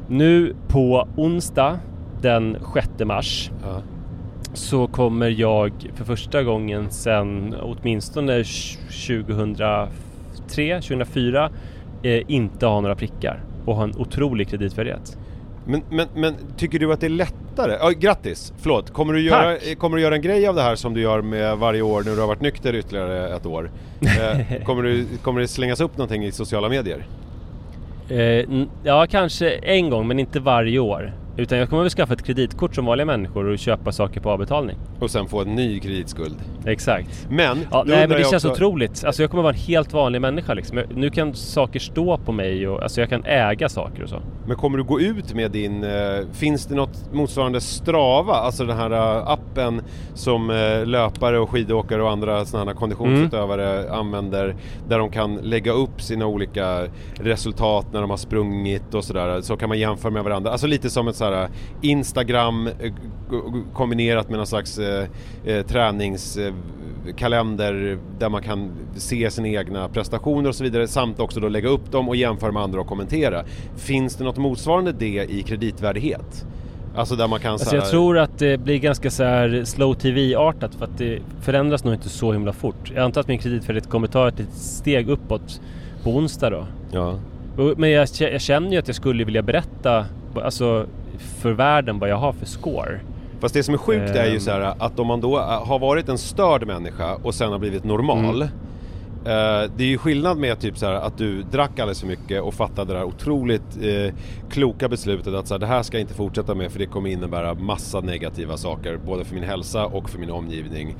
nu 0.07 0.55
på 0.67 1.07
onsdag 1.15 1.79
den 2.21 2.57
6 2.73 2.89
mars 3.05 3.51
Ja. 3.63 3.81
Så 4.55 4.87
kommer 4.87 5.29
jag 5.29 5.71
för 5.95 6.03
första 6.03 6.43
gången 6.43 6.91
sedan 6.91 7.55
åtminstone 7.61 8.43
2003, 8.43 9.89
2004 10.81 11.49
eh, 12.03 12.21
inte 12.27 12.65
ha 12.65 12.81
några 12.81 12.95
prickar 12.95 13.43
och 13.65 13.75
ha 13.75 13.83
en 13.83 13.95
otrolig 13.97 14.49
kreditvärdighet. 14.49 15.17
Men, 15.65 15.81
men, 15.89 16.07
men 16.15 16.35
tycker 16.57 16.79
du 16.79 16.93
att 16.93 16.99
det 16.99 17.07
är 17.07 17.09
lättare? 17.09 17.77
Ja, 17.79 17.89
grattis! 17.89 18.53
Förlåt, 18.57 18.93
kommer 18.93 19.13
du, 19.13 19.21
göra, 19.21 19.57
Tack. 19.57 19.77
kommer 19.77 19.97
du 19.97 20.03
göra 20.03 20.15
en 20.15 20.21
grej 20.21 20.47
av 20.47 20.55
det 20.55 20.61
här 20.61 20.75
som 20.75 20.93
du 20.93 21.01
gör 21.01 21.21
med 21.21 21.57
varje 21.57 21.81
år 21.81 22.03
när 22.03 22.11
du 22.11 22.19
har 22.19 22.27
varit 22.27 22.41
nykter 22.41 22.75
ytterligare 22.75 23.35
ett 23.35 23.45
år? 23.45 23.71
Eh, 24.01 24.63
kommer, 24.65 24.83
du, 24.83 25.05
kommer 25.21 25.41
det 25.41 25.47
slängas 25.47 25.81
upp 25.81 25.97
någonting 25.97 26.25
i 26.25 26.31
sociala 26.31 26.69
medier? 26.69 27.07
Eh, 28.09 28.65
ja, 28.83 29.07
kanske 29.09 29.49
en 29.51 29.89
gång 29.89 30.07
men 30.07 30.19
inte 30.19 30.39
varje 30.39 30.79
år. 30.79 31.13
Utan 31.37 31.57
jag 31.57 31.69
kommer 31.69 31.83
väl 31.83 31.89
skaffa 31.89 32.13
ett 32.13 32.23
kreditkort 32.25 32.75
som 32.75 32.85
vanliga 32.85 33.05
människor 33.05 33.45
och 33.45 33.59
köpa 33.59 33.91
saker 33.91 34.21
på 34.21 34.29
avbetalning. 34.29 34.75
Och 34.99 35.11
sen 35.11 35.27
få 35.27 35.41
en 35.41 35.55
ny 35.55 35.79
kreditskuld? 35.79 36.35
Exakt. 36.65 37.27
Men, 37.29 37.57
Ja, 37.71 37.83
nej 37.87 38.07
men 38.07 38.09
det 38.17 38.23
känns 38.23 38.33
också- 38.33 38.51
otroligt. 38.51 39.03
Alltså 39.05 39.23
jag 39.23 39.31
kommer 39.31 39.43
vara 39.43 39.53
en 39.53 39.59
helt 39.59 39.93
vanlig 39.93 40.21
människa 40.21 40.53
liksom. 40.53 40.77
Jag, 40.77 40.95
nu 40.97 41.09
kan 41.09 41.33
saker 41.33 41.79
stå 41.79 42.17
på 42.17 42.31
mig 42.31 42.67
och 42.67 42.83
alltså 42.83 43.01
jag 43.01 43.09
kan 43.09 43.25
äga 43.25 43.69
saker 43.69 44.03
och 44.03 44.09
så. 44.09 44.21
Men 44.47 44.57
kommer 44.57 44.77
du 44.77 44.83
gå 44.83 44.99
ut 45.01 45.33
med 45.33 45.51
din, 45.51 45.83
eh, 45.83 45.91
finns 46.33 46.65
det 46.65 46.75
något 46.75 47.13
motsvarande 47.13 47.61
Strava, 47.61 48.33
alltså 48.33 48.65
den 48.65 48.77
här 48.77 48.91
eh, 48.91 49.27
appen 49.27 49.81
som 50.13 50.49
eh, 50.49 50.85
löpare 50.85 51.39
och 51.39 51.49
skidåkare 51.49 52.03
och 52.03 52.11
andra 52.11 52.45
sådana 52.45 52.71
här 52.71 52.77
konditionsutövare 52.77 53.65
Mm. 53.83 53.93
använder 53.99 54.55
där 54.87 54.99
de 54.99 55.09
kan 55.09 55.35
lägga 55.35 55.71
upp 55.71 56.01
sina 56.01 56.25
olika 56.25 56.83
resultat 57.19 57.87
när 57.93 58.01
de 58.01 58.09
har 58.09 58.17
sprungit 58.17 58.93
och 58.93 59.03
sådär, 59.03 59.41
så 59.41 59.57
kan 59.57 59.69
man 59.69 59.79
jämföra 59.79 60.11
med 60.11 60.23
varandra. 60.23 60.51
Alltså 60.51 60.67
lite 60.67 60.89
som 60.89 61.07
ett 61.07 61.15
Instagram 61.81 62.67
eh, 62.67 62.73
g- 62.79 62.91
g- 63.29 63.61
kombinerat 63.73 64.29
med 64.29 64.37
någon 64.37 64.47
slags 64.47 64.77
eh, 64.79 65.05
eh, 65.45 65.65
träningskalender 65.65 67.97
där 68.19 68.29
man 68.29 68.43
kan 68.43 68.71
se 68.95 69.31
sina 69.31 69.47
egna 69.47 69.89
prestationer 69.89 70.49
och 70.49 70.55
så 70.55 70.63
vidare 70.63 70.87
samt 70.87 71.19
också 71.19 71.39
då 71.39 71.47
lägga 71.49 71.69
upp 71.69 71.91
dem 71.91 72.09
och 72.09 72.15
jämföra 72.15 72.51
med 72.51 72.63
andra 72.63 72.79
och 72.81 72.87
kommentera. 72.87 73.43
Finns 73.75 74.15
det 74.15 74.23
något 74.23 74.37
motsvarande 74.37 74.91
det 74.91 75.25
i 75.31 75.43
kreditvärdighet? 75.43 76.45
Alltså 76.95 77.15
där 77.15 77.27
man 77.27 77.39
kan 77.39 77.51
Alltså 77.51 77.65
så 77.69 77.75
här, 77.75 77.81
jag 77.81 77.89
tror 77.89 78.17
att 78.17 78.39
det 78.39 78.57
blir 78.57 78.77
ganska 78.79 79.11
så 79.11 79.23
här 79.23 79.61
slow 79.65 79.93
TV-artat 79.93 80.75
för 80.75 80.85
att 80.85 80.97
det 80.97 81.19
förändras 81.41 81.83
nog 81.83 81.93
inte 81.93 82.09
så 82.09 82.33
himla 82.33 82.53
fort. 82.53 82.91
Jag 82.95 83.03
antar 83.03 83.21
att 83.21 83.27
min 83.27 83.39
kreditvärdighet 83.39 83.89
kommer 83.89 84.07
ta 84.07 84.27
ett 84.27 84.39
litet 84.39 84.53
steg 84.53 85.09
uppåt 85.09 85.61
på 86.03 86.09
onsdag 86.15 86.49
då. 86.49 86.65
Ja. 86.91 87.19
Men 87.77 87.91
jag, 87.91 88.07
jag 88.19 88.41
känner 88.41 88.71
ju 88.71 88.77
att 88.77 88.87
jag 88.87 88.95
skulle 88.95 89.23
vilja 89.23 89.41
berätta 89.41 90.05
alltså, 90.35 90.85
för 91.17 91.51
världen 91.51 91.99
vad 91.99 92.09
jag 92.09 92.17
har 92.17 92.33
för 92.33 92.45
score. 92.45 92.99
Fast 93.39 93.53
det 93.53 93.63
som 93.63 93.73
är 93.73 93.77
sjukt 93.77 94.15
är 94.15 94.25
ju 94.25 94.33
Ehm. 94.33 94.39
så 94.39 94.51
här 94.51 94.73
att 94.79 94.99
om 94.99 95.07
man 95.07 95.21
då 95.21 95.37
äh, 95.37 95.43
har 95.67 95.79
varit 95.79 96.09
en 96.09 96.17
störd 96.17 96.67
människa 96.67 97.15
och 97.15 97.35
sen 97.35 97.51
har 97.51 97.59
blivit 97.59 97.83
normal 97.83 98.41
Mm. 99.25 99.63
eh, 99.63 99.71
Det 99.77 99.83
är 99.83 99.87
ju 99.87 99.97
skillnad 99.97 100.37
med 100.37 100.59
typ 100.59 100.77
så 100.77 100.85
här 100.85 100.93
att 100.93 101.17
du 101.17 101.41
drack 101.43 101.79
alldeles 101.79 101.99
för 101.99 102.07
mycket 102.07 102.41
och 102.41 102.53
fattade 102.53 102.93
det 102.93 102.99
där 102.99 103.05
otroligt 103.05 103.77
eh, 103.81 104.13
kloka 104.49 104.89
beslutet 104.89 105.33
att 105.33 105.47
så 105.47 105.53
här, 105.53 105.59
det 105.59 105.65
här 105.67 105.83
ska 105.83 105.97
jag 105.97 106.01
inte 106.01 106.13
fortsätta 106.13 106.55
med 106.55 106.71
för 106.71 106.79
det 106.79 106.85
kommer 106.85 107.09
innebära 107.09 107.53
massa 107.53 107.99
negativa 108.01 108.57
saker 108.57 108.97
både 109.05 109.25
för 109.25 109.35
min 109.35 109.43
hälsa 109.43 109.85
och 109.85 110.09
för 110.09 110.19
min 110.19 110.29
omgivning 110.31 110.89
eh, 110.89 110.95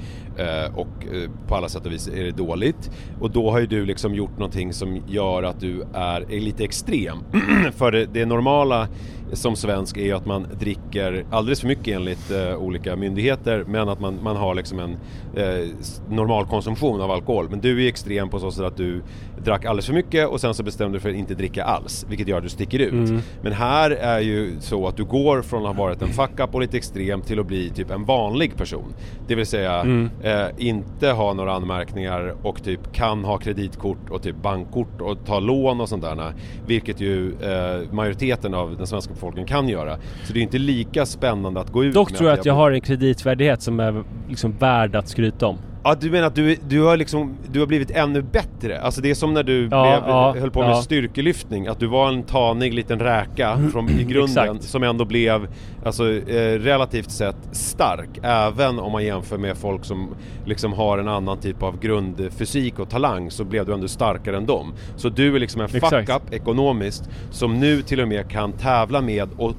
och 0.75 1.15
eh, 1.15 1.29
på 1.47 1.55
alla 1.55 1.69
sätt 1.69 1.85
och 1.85 1.91
vis 1.91 2.07
är 2.07 2.23
det 2.23 2.31
dåligt 2.31 2.91
och 3.19 3.31
då 3.31 3.51
har 3.51 3.59
ju 3.59 3.65
du 3.65 3.85
liksom 3.85 4.15
gjort 4.15 4.37
någonting 4.37 4.73
som 4.73 5.01
gör 5.07 5.43
att 5.43 5.59
du 5.59 5.83
är, 5.93 6.21
är 6.33 6.39
lite 6.39 6.63
extrem 6.63 7.17
för 7.75 7.91
det, 7.91 8.05
det 8.05 8.25
normala 8.25 8.87
som 9.33 9.55
svensk 9.55 9.97
är 9.97 10.03
ju 10.03 10.11
att 10.11 10.25
man 10.25 10.47
dricker 10.59 11.25
alldeles 11.31 11.61
för 11.61 11.67
mycket 11.67 11.95
enligt 11.95 12.31
eh, 12.31 12.55
olika 12.55 12.95
myndigheter 12.95 13.63
men 13.67 13.89
att 13.89 13.99
man, 13.99 14.19
man 14.23 14.35
har 14.35 14.55
liksom 14.55 14.79
en 14.79 14.97
eh, 15.35 15.67
normal 16.09 16.45
konsumtion 16.45 17.01
av 17.01 17.11
alkohol. 17.11 17.49
Men 17.49 17.59
du 17.59 17.83
är 17.85 17.87
extrem 17.87 18.29
på 18.29 18.39
så 18.39 18.51
sätt 18.51 18.65
att 18.65 18.77
du 18.77 19.01
drack 19.43 19.65
alldeles 19.65 19.85
för 19.85 19.93
mycket 19.93 20.27
och 20.27 20.41
sen 20.41 20.53
så 20.53 20.63
bestämde 20.63 20.97
du 20.97 21.01
för 21.01 21.09
att 21.09 21.15
inte 21.15 21.33
dricka 21.35 21.63
alls 21.63 22.05
vilket 22.09 22.27
gör 22.27 22.37
att 22.37 22.43
du 22.43 22.49
sticker 22.49 22.79
ut. 22.79 22.93
Mm. 22.93 23.21
Men 23.41 23.53
här 23.53 23.91
är 23.91 24.19
ju 24.19 24.59
så 24.59 24.87
att 24.87 24.97
du 24.97 25.03
går 25.03 25.41
från 25.41 25.65
att 25.65 25.75
ha 25.75 25.83
varit 25.83 26.01
en 26.01 26.09
fuck-up 26.09 26.55
och 26.55 26.61
lite 26.61 26.77
extrem 26.77 27.21
till 27.21 27.39
att 27.39 27.47
bli 27.47 27.69
typ 27.69 27.91
en 27.91 28.05
vanlig 28.05 28.57
person. 28.57 28.93
Det 29.27 29.35
vill 29.35 29.45
säga 29.45 29.75
Mm. 29.75 30.09
Eh, 30.25 30.47
inte 30.57 31.09
ha 31.09 31.33
några 31.33 31.53
anmärkningar 31.53 32.35
och 32.43 32.63
typ 32.63 32.93
kan 32.93 33.23
ha 33.23 33.37
kreditkort 33.37 34.09
och 34.09 34.21
typ 34.21 34.35
bankkort 34.35 35.01
och 35.01 35.25
ta 35.25 35.39
lån 35.39 35.81
och 35.81 35.89
sånt 35.89 36.03
där. 36.03 36.33
Vilket 36.67 37.01
ju 37.01 37.33
eh, 37.41 37.91
majoriteten 37.91 38.53
av 38.53 38.77
den 38.77 38.87
svenska 38.87 39.13
befolkningen 39.13 39.47
kan 39.47 39.69
göra. 39.69 39.97
Så 40.23 40.33
det 40.33 40.39
är 40.39 40.43
inte 40.43 40.57
lika 40.57 41.05
spännande 41.05 41.59
att 41.59 41.71
gå 41.71 41.83
ut 41.83 41.93
Dock 41.93 42.13
tror 42.13 42.29
jag 42.29 42.39
att 42.39 42.45
jag 42.45 42.53
har 42.53 42.71
en 42.71 42.81
kreditvärdighet 42.81 43.61
som 43.61 43.79
är 43.79 44.03
liksom 44.29 44.51
värd 44.51 44.95
att 44.95 45.07
skryta 45.07 45.47
om. 45.47 45.57
Ja 45.87 45.95
du 45.99 46.11
menar 46.11 46.27
att 46.27 46.35
du, 46.35 46.57
du 46.67 46.81
har 46.81 46.97
liksom, 46.97 47.35
du 47.51 47.59
har 47.59 47.67
blivit 47.67 47.91
ännu 47.91 48.21
bättre? 48.21 48.81
Alltså 48.81 49.01
det 49.01 49.09
är 49.09 49.15
som 49.15 49.33
när 49.33 49.43
du 49.43 49.61
Ja, 49.61 49.67
blev, 49.67 50.09
ja, 50.09 50.35
höll 50.39 50.51
på 50.51 50.59
med 50.61 50.69
ja. 50.69 50.81
styrkelyftning, 50.81 51.67
att 51.67 51.79
du 51.79 51.87
var 51.87 52.07
en 52.07 52.23
tanig 52.23 52.73
liten 52.73 52.99
räka 52.99 53.59
från, 53.71 53.89
i 53.89 54.03
grunden 54.03 54.59
som 54.61 54.83
ändå 54.83 55.05
blev 55.05 55.47
alltså, 55.85 56.11
eh, 56.11 56.59
relativt 56.59 57.11
sett 57.11 57.35
stark 57.51 58.09
även 58.23 58.79
om 58.79 58.91
man 58.91 59.03
jämför 59.05 59.37
med 59.37 59.57
folk 59.57 59.85
som 59.85 60.09
liksom 60.45 60.73
har 60.73 60.97
en 60.97 61.07
annan 61.07 61.37
typ 61.37 61.63
av 61.63 61.79
grundfysik 61.79 62.79
och 62.79 62.89
talang 62.89 63.31
så 63.31 63.43
blev 63.43 63.65
du 63.65 63.73
ändå 63.73 63.87
starkare 63.87 64.37
än 64.37 64.45
dem. 64.45 64.73
Så 64.95 65.09
du 65.09 65.35
är 65.35 65.39
liksom 65.39 65.61
en 65.61 65.69
fuck-up 65.69 66.33
ekonomiskt 66.33 67.09
som 67.31 67.59
nu 67.59 67.81
till 67.81 68.01
och 68.01 68.07
med 68.07 68.29
kan 68.29 68.51
tävla 68.51 69.01
med 69.01 69.29
och 69.37 69.53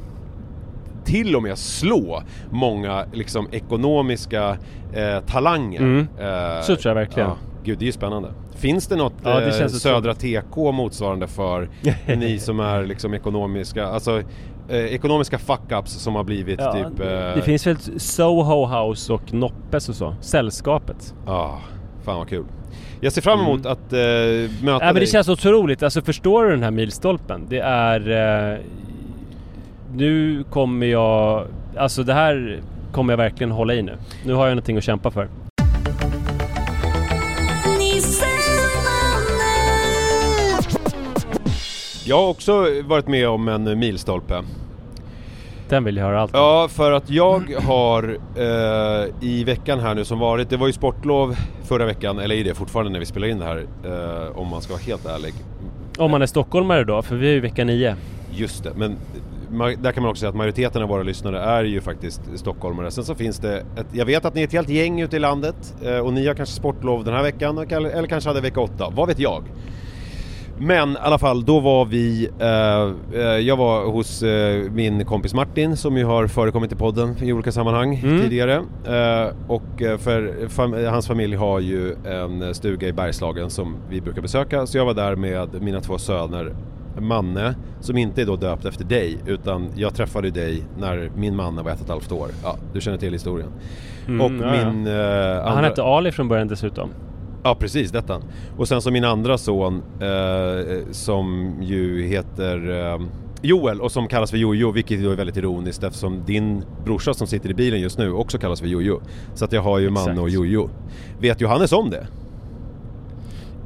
till 1.07 1.37
och 1.37 1.43
med 1.43 1.59
slå 1.59 2.23
många 2.51 3.05
liksom 3.13 3.49
ekonomiska 3.53 4.57
eh, 4.95 5.21
talanger. 5.27 5.81
Mm. 5.81 6.09
Eh, 6.21 6.61
Så 6.63 6.77
tror 6.77 6.91
jag 6.91 6.95
verkligen. 6.95 7.29
Ja, 7.29 7.37
gud, 7.65 7.79
det 7.79 7.85
är 7.85 7.87
ju 7.87 7.93
spännande. 7.93 8.29
Finns 8.57 8.87
det 8.87 8.97
något 8.97 9.13
Ja, 9.25 9.41
det 9.41 9.61
eh, 9.61 9.69
Södra 9.69 10.15
TK 10.15 10.57
motsvarande 10.73 11.27
för 11.27 11.69
ni 12.17 12.39
som 12.39 12.61
är 12.61 12.85
liksom 12.87 13.15
ekonomiska, 13.15 13.87
alltså 13.87 14.23
eh, 14.69 14.77
ekonomiska 14.85 15.37
fuck-ups 15.39 15.87
som 15.87 16.15
har 16.15 16.25
blivit 16.25 16.61
Ja, 16.61 16.73
typ... 16.73 17.01
Eh, 17.01 17.07
Det 17.35 17.43
finns 17.45 17.67
väl 17.67 17.77
Soho 18.01 18.67
House 18.67 19.13
och 19.13 19.33
Noppes 19.35 19.89
och 19.89 19.95
så. 19.95 20.15
Sällskapet. 20.21 21.15
ah, 21.27 21.59
fan 22.05 22.19
vad 22.19 22.29
kul. 22.29 22.45
Jag 23.01 23.13
ser 23.13 23.23
fram 23.23 23.41
emot 23.41 23.67
att 23.67 23.93
eh, 23.93 23.99
möta 23.99 23.99
Mm. 23.99 24.49
Ja, 24.67 24.79
men 24.81 24.95
dig. 24.95 25.01
det 25.01 25.07
känns 25.07 25.29
otroligt. 25.29 25.83
Alltså 25.83 26.03
förstår 26.03 26.45
du 26.45 26.51
den 26.51 26.63
här 26.63 26.71
milstolpen? 26.71 27.47
Det 27.49 27.59
är... 27.59 28.01
Nu 29.95 30.45
kommer 30.51 30.87
jag... 30.87 31.47
Alltså 31.77 32.03
det 32.03 32.15
här 32.15 32.61
kommer 32.93 33.13
jag 33.13 33.19
verkligen 33.19 33.51
hålla 33.51 33.75
i 33.75 33.83
nu. 33.83 33.97
Nu 34.25 34.35
har 34.35 34.47
jag 34.47 34.55
någonting 34.55 34.77
att 34.77 34.85
kämpa 34.85 35.11
för. 35.11 35.29
Jag 42.05 42.17
har 42.17 42.29
också 42.29 42.67
varit 42.85 43.09
med 43.09 43.29
om 43.29 43.49
en 43.49 43.79
milstolpe. 43.79 44.43
Den 45.69 45.85
vill 45.85 45.97
jag 45.97 46.05
höra 46.05 46.21
allt 46.21 46.35
om. 46.35 46.41
Ja, 46.41 46.69
för 46.71 46.93
att 46.93 47.11
jag 47.11 47.55
har 47.67 48.19
eh, 48.37 49.09
i 49.21 49.45
veckan 49.45 49.81
här 49.81 49.95
nu 49.95 50.05
som 50.05 50.19
varit, 50.19 50.51
det 50.51 50.57
var 50.57 50.67
ju 50.67 50.73
sportlov 50.73 51.37
förra 51.65 51.87
veckan, 51.87 52.19
eller 52.19 52.35
är 52.35 52.45
det 52.45 52.55
fortfarande 52.55 52.93
när 52.93 52.99
vi 52.99 53.07
spelar 53.07 53.29
in 53.29 53.39
det 53.39 53.45
här, 53.45 53.67
eh, 53.85 54.39
om 54.39 54.49
man 54.49 54.63
ska 54.63 54.73
vara 54.73 54.83
helt 54.83 55.07
ärlig. 55.07 55.35
Om 55.99 56.11
man 56.11 56.23
är 56.23 56.27
stockholmare 56.27 56.85
då, 56.85 57.03
för 57.03 57.17
vi 57.17 57.29
är 57.29 57.33
ju 57.33 57.41
vecka 57.41 57.65
nio. 57.65 57.97
Just 58.31 58.65
det, 58.65 58.71
men 58.77 58.97
där 59.83 59.93
kan 59.93 60.03
man 60.03 60.11
också 60.11 60.21
säga 60.21 60.31
att 60.31 60.37
majoriteten 60.37 60.83
av 60.83 60.89
våra 60.89 61.03
lyssnare 61.03 61.41
är 61.41 61.65
ju 61.65 61.81
faktiskt 61.81 62.21
stockholmare. 62.35 62.91
Sen 62.91 63.05
så 63.05 63.15
finns 63.15 63.39
det, 63.39 63.57
ett, 63.59 63.87
jag 63.93 64.07
vet 64.07 64.25
att 64.25 64.35
ni 64.35 64.41
är 64.41 64.45
ett 64.47 64.53
helt 64.53 64.69
gäng 64.69 65.01
ute 65.01 65.17
i 65.17 65.19
landet 65.19 65.75
eh, 65.85 65.99
och 65.99 66.13
ni 66.13 66.27
har 66.27 66.35
kanske 66.35 66.55
sportlov 66.55 67.05
den 67.05 67.15
här 67.15 67.23
veckan 67.23 67.59
eller 67.59 68.07
kanske 68.07 68.31
hade 68.31 68.41
vecka 68.41 68.61
åtta, 68.61 68.93
vad 68.97 69.09
vet 69.09 69.19
jag? 69.19 69.43
Men 70.59 70.93
i 70.93 70.97
alla 71.01 71.19
fall, 71.19 71.45
då 71.45 71.61
var 71.61 71.85
vi, 71.85 72.29
eh, 72.41 73.21
eh, 73.21 73.27
jag 73.39 73.57
var 73.57 73.85
hos 73.87 74.23
eh, 74.23 74.71
min 74.71 75.05
kompis 75.05 75.35
Martin 75.35 75.77
som 75.77 75.97
ju 75.97 76.05
har 76.05 76.27
förekommit 76.27 76.73
i 76.73 76.77
podden 76.77 77.15
i 77.23 77.33
olika 77.33 77.53
sammanhang 77.53 78.01
tidigare. 78.23 78.55
Eh, 78.87 79.33
och 79.49 79.83
eh, 79.83 79.99
för 79.99 80.35
fam- 80.49 80.91
hans 80.91 81.07
familj 81.07 81.37
har 81.37 81.61
ju 81.61 81.95
en 82.05 82.55
stuga 82.55 82.89
i 82.89 82.93
Bergslagen 82.93 83.51
som 83.51 83.77
vi 83.91 84.01
brukar 84.01 84.23
besöka. 84.23 84.67
Så 84.67 84.79
jag 84.79 84.85
var 84.85 84.95
där 84.95 85.17
med 85.17 85.63
mina 85.63 85.81
två 85.81 85.99
söner 85.99 86.53
Manne, 87.01 87.55
som 87.81 87.97
inte 87.97 88.23
är 88.23 88.27
då 88.27 88.37
döpt 88.37 88.65
efter 88.65 88.85
dig 88.85 89.19
utan 89.27 89.69
jag 89.77 89.95
träffade 89.95 90.31
dig 90.31 90.63
när 90.79 91.11
min 91.17 91.37
Manne 91.37 91.63
var 91.63 91.71
ett 91.71 91.77
och 91.77 91.85
ett 91.85 91.91
halvt 91.91 92.13
år. 92.13 92.29
Ja, 92.43 92.57
du 92.73 92.81
känner 92.81 92.99
till 92.99 93.13
historien. 93.13 93.49
Mm, 94.07 94.21
och 94.21 94.47
ja, 94.47 94.57
ja. 94.57 94.73
min 94.73 94.87
eh, 94.87 95.53
Han 95.55 95.65
hette 95.65 95.83
Ali 95.83 96.13
från 96.13 96.29
början 96.29 96.49
dessutom. 96.49 96.91
Ja 97.43 97.55
precis, 97.55 97.91
detta. 97.91 98.23
Och 98.57 98.69
sen 98.69 98.83
så 98.83 98.91
min 98.91 99.05
andra 99.05 99.39
son 99.39 99.83
eh, 100.01 100.91
som 100.91 101.57
ju 101.63 102.07
heter 102.07 102.71
eh, 102.71 103.01
Joel 103.43 103.81
och 103.81 103.93
som 103.93 104.09
kallas 104.09 104.31
för 104.31 104.39
Jojo, 104.39 104.71
vilket 104.71 105.03
då 105.03 105.11
är 105.11 105.17
väldigt 105.17 105.37
ironiskt 105.37 105.83
eftersom 105.83 106.25
din 106.25 106.65
brorsa 106.85 107.15
som 107.15 107.27
sitter 107.27 107.51
i 107.51 107.55
bilen 107.55 107.81
just 107.81 107.99
nu 107.99 108.13
också 108.13 108.39
kallas 108.39 108.61
för 108.61 108.67
Jojo. 108.67 109.01
Så 109.35 109.45
att 109.45 109.53
jag 109.53 109.63
har 109.63 109.79
ju. 109.79 109.91
Manne 109.91 110.21
och 110.21 110.31
Jojo. 110.31 110.71
Vet 111.21 111.41
Johannes 111.41 111.73
om 111.73 111.91
det? 111.91 112.07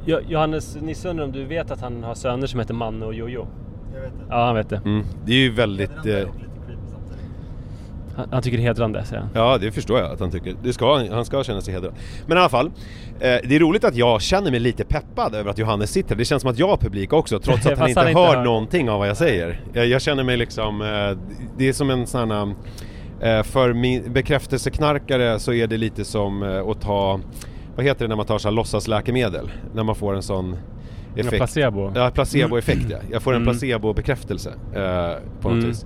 Jo- 0.05 0.19
Johannes 0.27 0.75
Nisse 0.81 1.09
undrar 1.09 1.25
om 1.25 1.31
du 1.31 1.45
vet 1.45 1.71
att 1.71 1.81
han 1.81 2.03
har 2.03 2.15
söner 2.15 2.47
som 2.47 2.59
heter 2.59 2.73
Manne 2.73 3.05
och 3.05 3.13
Jojo? 3.13 3.47
Jag 3.93 4.01
vet 4.01 4.11
det. 4.19 4.25
Ja, 4.29 4.45
han 4.45 4.55
vet 4.55 4.69
det. 4.69 4.81
Mm. 4.85 5.03
Det 5.25 5.31
är 5.31 5.37
ju 5.37 5.51
väldigt... 5.51 6.05
Eh. 6.05 6.27
Han, 8.15 8.27
han 8.31 8.41
tycker 8.41 8.57
det 8.57 8.63
är 8.63 8.67
hedrande, 8.67 9.03
säger 9.05 9.21
han. 9.21 9.29
Ja, 9.33 9.57
det 9.57 9.71
förstår 9.71 9.99
jag 9.99 10.11
att 10.11 10.19
han 10.19 10.31
tycker. 10.31 10.55
Det 10.63 10.73
ska, 10.73 11.07
han 11.11 11.25
ska 11.25 11.43
känna 11.43 11.61
sig 11.61 11.73
hedrad. 11.73 11.93
Men 12.27 12.37
i 12.37 12.39
alla 12.39 12.49
fall, 12.49 12.65
eh, 12.65 12.71
det 13.19 13.55
är 13.55 13.59
roligt 13.59 13.83
att 13.83 13.95
jag 13.95 14.21
känner 14.21 14.51
mig 14.51 14.59
lite 14.59 14.83
peppad 14.85 15.35
över 15.35 15.49
att 15.49 15.57
Johannes 15.57 15.91
sitter. 15.91 16.15
Det 16.15 16.25
känns 16.25 16.41
som 16.41 16.51
att 16.51 16.59
jag 16.59 16.67
har 16.67 16.77
publik 16.77 17.13
också, 17.13 17.39
trots 17.39 17.65
att 17.65 17.77
han 17.77 17.89
inte 17.89 17.99
han 17.99 18.09
inte 18.09 18.21
hör 18.21 18.35
hör. 18.35 18.43
någonting 18.43 18.89
av 18.89 18.99
vad 18.99 19.09
jag 19.09 19.17
säger. 19.17 19.61
Jag, 19.73 19.87
jag 19.87 20.01
känner 20.01 20.23
mig 20.23 20.37
liksom, 20.37 20.81
eh, 20.81 21.17
det 21.57 21.67
är 21.69 21.73
som 21.73 21.89
en 21.89 22.07
sån 22.07 22.31
här, 22.31 22.53
eh, 23.37 23.43
för 23.43 23.73
min 23.73 24.13
bekräftelseknarkare 24.13 25.39
så 25.39 25.53
är 25.53 25.67
det 25.67 25.77
lite 25.77 26.05
som 26.05 26.43
eh, 26.43 26.69
att 26.69 26.81
ta, 26.81 27.19
vad 27.75 27.85
heter 27.85 28.05
det 28.05 28.09
när 28.09 28.15
man 28.15 28.25
tar 28.25 28.37
så 28.37 28.47
här 28.47 28.55
låtsasläkemedel? 28.55 29.51
När 29.73 29.83
man 29.83 29.95
får 29.95 30.15
en 30.15 30.23
sån 30.23 30.55
effekt. 31.15 31.37
placebo. 31.37 31.91
Ja, 31.95 32.11
placeboeffekt 32.13 32.85
ja. 32.89 32.97
Jag 33.11 33.21
får 33.21 33.31
en 33.33 33.41
Mm. 33.41 33.53
placebo-bekräftelse 33.53 34.49
eh, 34.73 35.17
på 35.41 35.49
något 35.49 35.57
Mm. 35.57 35.67
vis. 35.67 35.85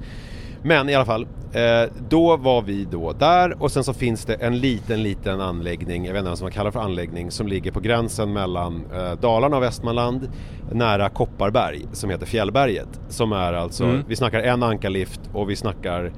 Men 0.63 0.89
i 0.89 0.95
alla 0.95 1.05
fall, 1.05 1.27
eh, 1.53 1.91
då 2.09 2.37
var 2.37 2.61
vi 2.61 2.85
då 2.91 3.13
där 3.13 3.63
och 3.63 3.71
sen 3.71 3.83
så 3.83 3.93
finns 3.93 4.25
det 4.25 4.33
en 4.33 4.59
liten, 4.59 5.03
liten 5.03 5.41
anläggning, 5.41 6.05
jag 6.05 6.13
vet 6.13 6.19
inte 6.19 6.29
vad 6.29 6.41
man 6.41 6.51
kallar 6.51 6.71
för 6.71 6.79
anläggning, 6.79 7.31
som 7.31 7.47
ligger 7.47 7.71
på 7.71 7.79
gränsen 7.79 8.33
mellan 8.33 8.83
eh, 8.95 9.11
Dalarna 9.21 9.57
och 9.57 9.63
Västmanland 9.63 10.29
nära 10.71 11.09
Kopparberg 11.09 11.85
som 11.91 12.09
heter 12.09 12.25
Fjällberget. 12.25 12.99
Som 13.09 13.31
är 13.31 13.53
alltså, 13.53 13.83
Mm. 13.83 14.03
vi 14.07 14.15
snackar 14.15 14.39
en 14.39 14.63
ankarlift 14.63 15.19
och 15.33 15.49
vi 15.49 15.55
snackar 15.55 16.11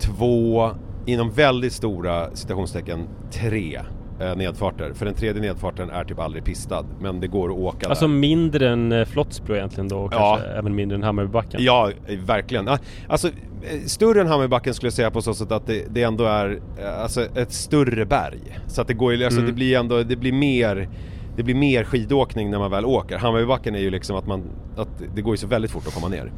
två, 0.00 0.70
inom 1.06 1.30
väldigt 1.30 1.72
stora 1.72 2.36
citationstecken, 2.36 3.08
tre 3.30 3.80
eh, 4.20 4.36
nedfarter. 4.36 4.92
För 4.94 5.04
den 5.06 5.14
tredje 5.14 5.42
nedfarten 5.42 5.90
är 5.90 6.04
typ 6.04 6.18
aldrig 6.18 6.44
pistad, 6.44 6.84
men 7.00 7.20
det 7.20 7.26
går 7.26 7.48
att 7.50 7.56
åka 7.58 7.88
Alltså 7.88 8.06
där. 8.06 8.14
mindre 8.14 8.68
än 8.70 8.92
eh, 8.92 9.04
Flottsbro 9.04 9.54
egentligen 9.56 9.88
då, 9.88 9.98
och 9.98 10.12
Ja. 10.14 10.36
kanske 10.36 10.58
även 10.58 10.74
mindre 10.74 10.96
än 10.96 11.02
Hammarbybacken. 11.02 11.60
Ja, 11.64 11.90
eh, 12.06 12.18
verkligen. 12.18 12.68
Ah, 12.68 12.78
Alltså, 13.08 13.28
eh, 13.28 13.80
större 13.86 14.20
än 14.20 14.26
Hammarbacken 14.26 14.74
skulle 14.74 14.86
jag 14.86 14.94
säga 14.94 15.10
på 15.10 15.22
så 15.22 15.34
sätt 15.34 15.52
att 15.52 15.66
det, 15.66 15.84
det 15.90 16.02
ändå 16.02 16.24
är 16.24 16.58
eh, 16.80 17.02
alltså, 17.02 17.22
ett 17.36 17.52
större 17.52 18.06
berg. 18.06 18.58
Så 18.66 18.80
att 18.80 18.88
det 18.88 18.94
går 18.94 19.14
ju, 19.14 19.24
alltså 19.24 19.40
Mm. 19.40 19.50
det 19.50 19.54
blir 19.54 19.78
ändå, 19.78 20.02
det 20.02 20.16
blir 20.16 20.32
mer 20.32 20.88
det 21.36 21.42
blir 21.42 21.54
mer 21.54 21.84
skidåkning 21.84 22.50
när 22.50 22.58
man 22.58 22.70
väl 22.70 22.84
åker. 22.84 23.18
Hammarbybacken 23.18 23.74
är 23.74 23.78
ju 23.78 23.90
liksom 23.90 24.16
att 24.16 24.26
man, 24.26 24.42
att 24.76 24.88
det 25.14 25.22
går 25.22 25.32
ju 25.32 25.36
så 25.36 25.46
väldigt 25.46 25.70
fort 25.70 25.86
att 25.86 25.94
komma 25.94 26.08
ner. 26.08 26.32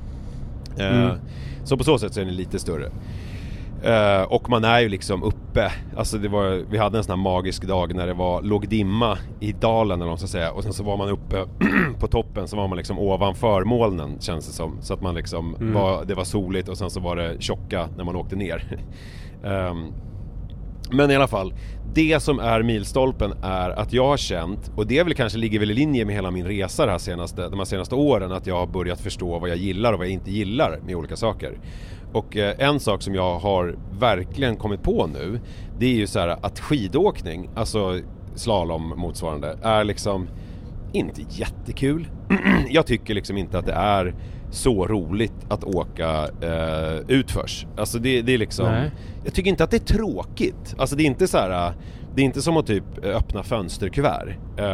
Eh, 0.78 0.86
Mm. 1.04 1.16
Så 1.64 1.76
på 1.76 1.84
så 1.84 1.98
sätt 1.98 2.14
så 2.14 2.20
är 2.20 2.24
den 2.24 2.34
lite 2.36 2.58
större. 2.58 2.90
Eh, 3.86 4.22
och 4.22 4.50
man 4.50 4.64
är 4.64 4.80
ju 4.80 4.88
liksom 4.88 5.22
uppe, 5.22 5.72
alltså 5.96 6.18
det 6.18 6.28
var, 6.28 6.64
vi 6.70 6.78
hade 6.78 6.98
en 6.98 7.04
sån 7.04 7.10
här 7.18 7.22
magisk 7.22 7.64
dag 7.64 7.94
när 7.94 8.06
det 8.06 8.14
var, 8.14 8.42
låg 8.42 8.68
dimma 8.68 9.18
i 9.40 9.52
dalen 9.52 9.94
eller 10.00 10.04
vad 10.04 10.10
man 10.10 10.18
ska 10.18 10.26
säga 10.26 10.52
och 10.52 10.62
sen 10.62 10.72
så 10.72 10.82
var 10.82 10.96
man 10.96 11.08
uppe 11.08 11.44
på 12.00 12.06
toppen 12.06 12.48
så 12.48 12.56
var 12.56 12.68
man 12.68 12.76
liksom 12.76 12.98
ovanför 12.98 13.64
molnen 13.64 14.20
känns 14.20 14.46
det 14.46 14.52
som. 14.52 14.76
Så 14.80 14.94
att 14.94 15.02
man 15.02 15.14
liksom 15.14 15.54
Mm. 15.54 15.72
var, 15.74 16.04
det 16.04 16.14
var 16.14 16.24
soligt 16.24 16.68
och 16.68 16.78
sen 16.78 16.90
så 16.90 17.00
var 17.00 17.16
det 17.16 17.42
tjocka 17.42 17.88
när 17.96 18.04
man 18.04 18.16
åkte 18.16 18.36
ner. 18.36 18.78
Ehm, 19.44 19.92
men 20.90 21.10
i 21.10 21.16
alla 21.16 21.26
fall, 21.28 21.54
det 21.94 22.22
som 22.22 22.38
är 22.38 22.62
milstolpen 22.62 23.32
är 23.42 23.70
att 23.70 23.92
jag 23.92 24.06
har 24.06 24.16
känt, 24.16 24.70
och 24.76 24.86
det 24.86 25.02
väl 25.02 25.14
kanske 25.14 25.38
ligger 25.38 25.58
väl 25.58 25.70
i 25.70 25.74
linje 25.74 26.04
med 26.04 26.14
hela 26.14 26.30
min 26.30 26.46
resa 26.46 26.86
här 26.86 26.98
senaste, 26.98 27.48
de 27.48 27.58
här 27.58 27.64
senaste 27.64 27.94
åren, 27.94 28.32
att 28.32 28.46
jag 28.46 28.58
har 28.58 28.66
börjat 28.66 29.00
förstå 29.00 29.38
vad 29.38 29.50
jag 29.50 29.56
gillar 29.56 29.92
och 29.92 29.98
vad 29.98 30.06
jag 30.06 30.12
inte 30.12 30.30
gillar 30.30 30.80
med 30.86 30.94
olika 30.96 31.16
saker. 31.16 31.58
Och 32.12 32.36
eh, 32.36 32.54
en 32.58 32.80
sak 32.80 33.02
som 33.02 33.14
jag 33.14 33.38
har 33.38 33.76
verkligen 33.98 34.56
kommit 34.56 34.82
på 34.82 35.06
nu, 35.06 35.40
det 35.78 35.86
är 35.86 35.94
ju 35.94 36.06
så 36.06 36.18
här 36.18 36.28
att 36.28 36.60
skidåkning, 36.60 37.50
alltså 37.54 38.00
slalom 38.34 38.94
motsvarande, 38.96 39.58
är 39.62 39.84
liksom 39.84 40.28
inte 40.92 41.22
jättekul. 41.30 42.08
jag 42.70 42.86
tycker 42.86 43.14
liksom 43.14 43.36
inte 43.36 43.58
att 43.58 43.66
det 43.66 43.72
är 43.72 44.14
så 44.50 44.86
roligt 44.86 45.34
att 45.48 45.64
åka 45.64 46.28
eh, 46.40 46.98
utförs. 47.08 47.66
Alltså 47.76 47.98
det, 47.98 48.22
det 48.22 48.34
är 48.34 48.38
liksom... 48.38 48.66
Nej. 48.66 48.90
Jag 49.24 49.34
tycker 49.34 49.50
inte 49.50 49.64
att 49.64 49.70
det 49.70 49.76
är 49.76 49.96
tråkigt. 49.96 50.74
Alltså 50.78 50.96
det 50.96 51.02
är 51.02 51.06
inte 51.06 51.28
så 51.28 51.38
här. 51.38 51.72
Det 52.14 52.22
är 52.22 52.24
inte 52.24 52.42
som 52.42 52.56
att 52.56 52.66
typ 52.66 52.84
öppna 53.02 53.42
fönsterkuvert. 53.42 54.28
Eh, 54.56 54.64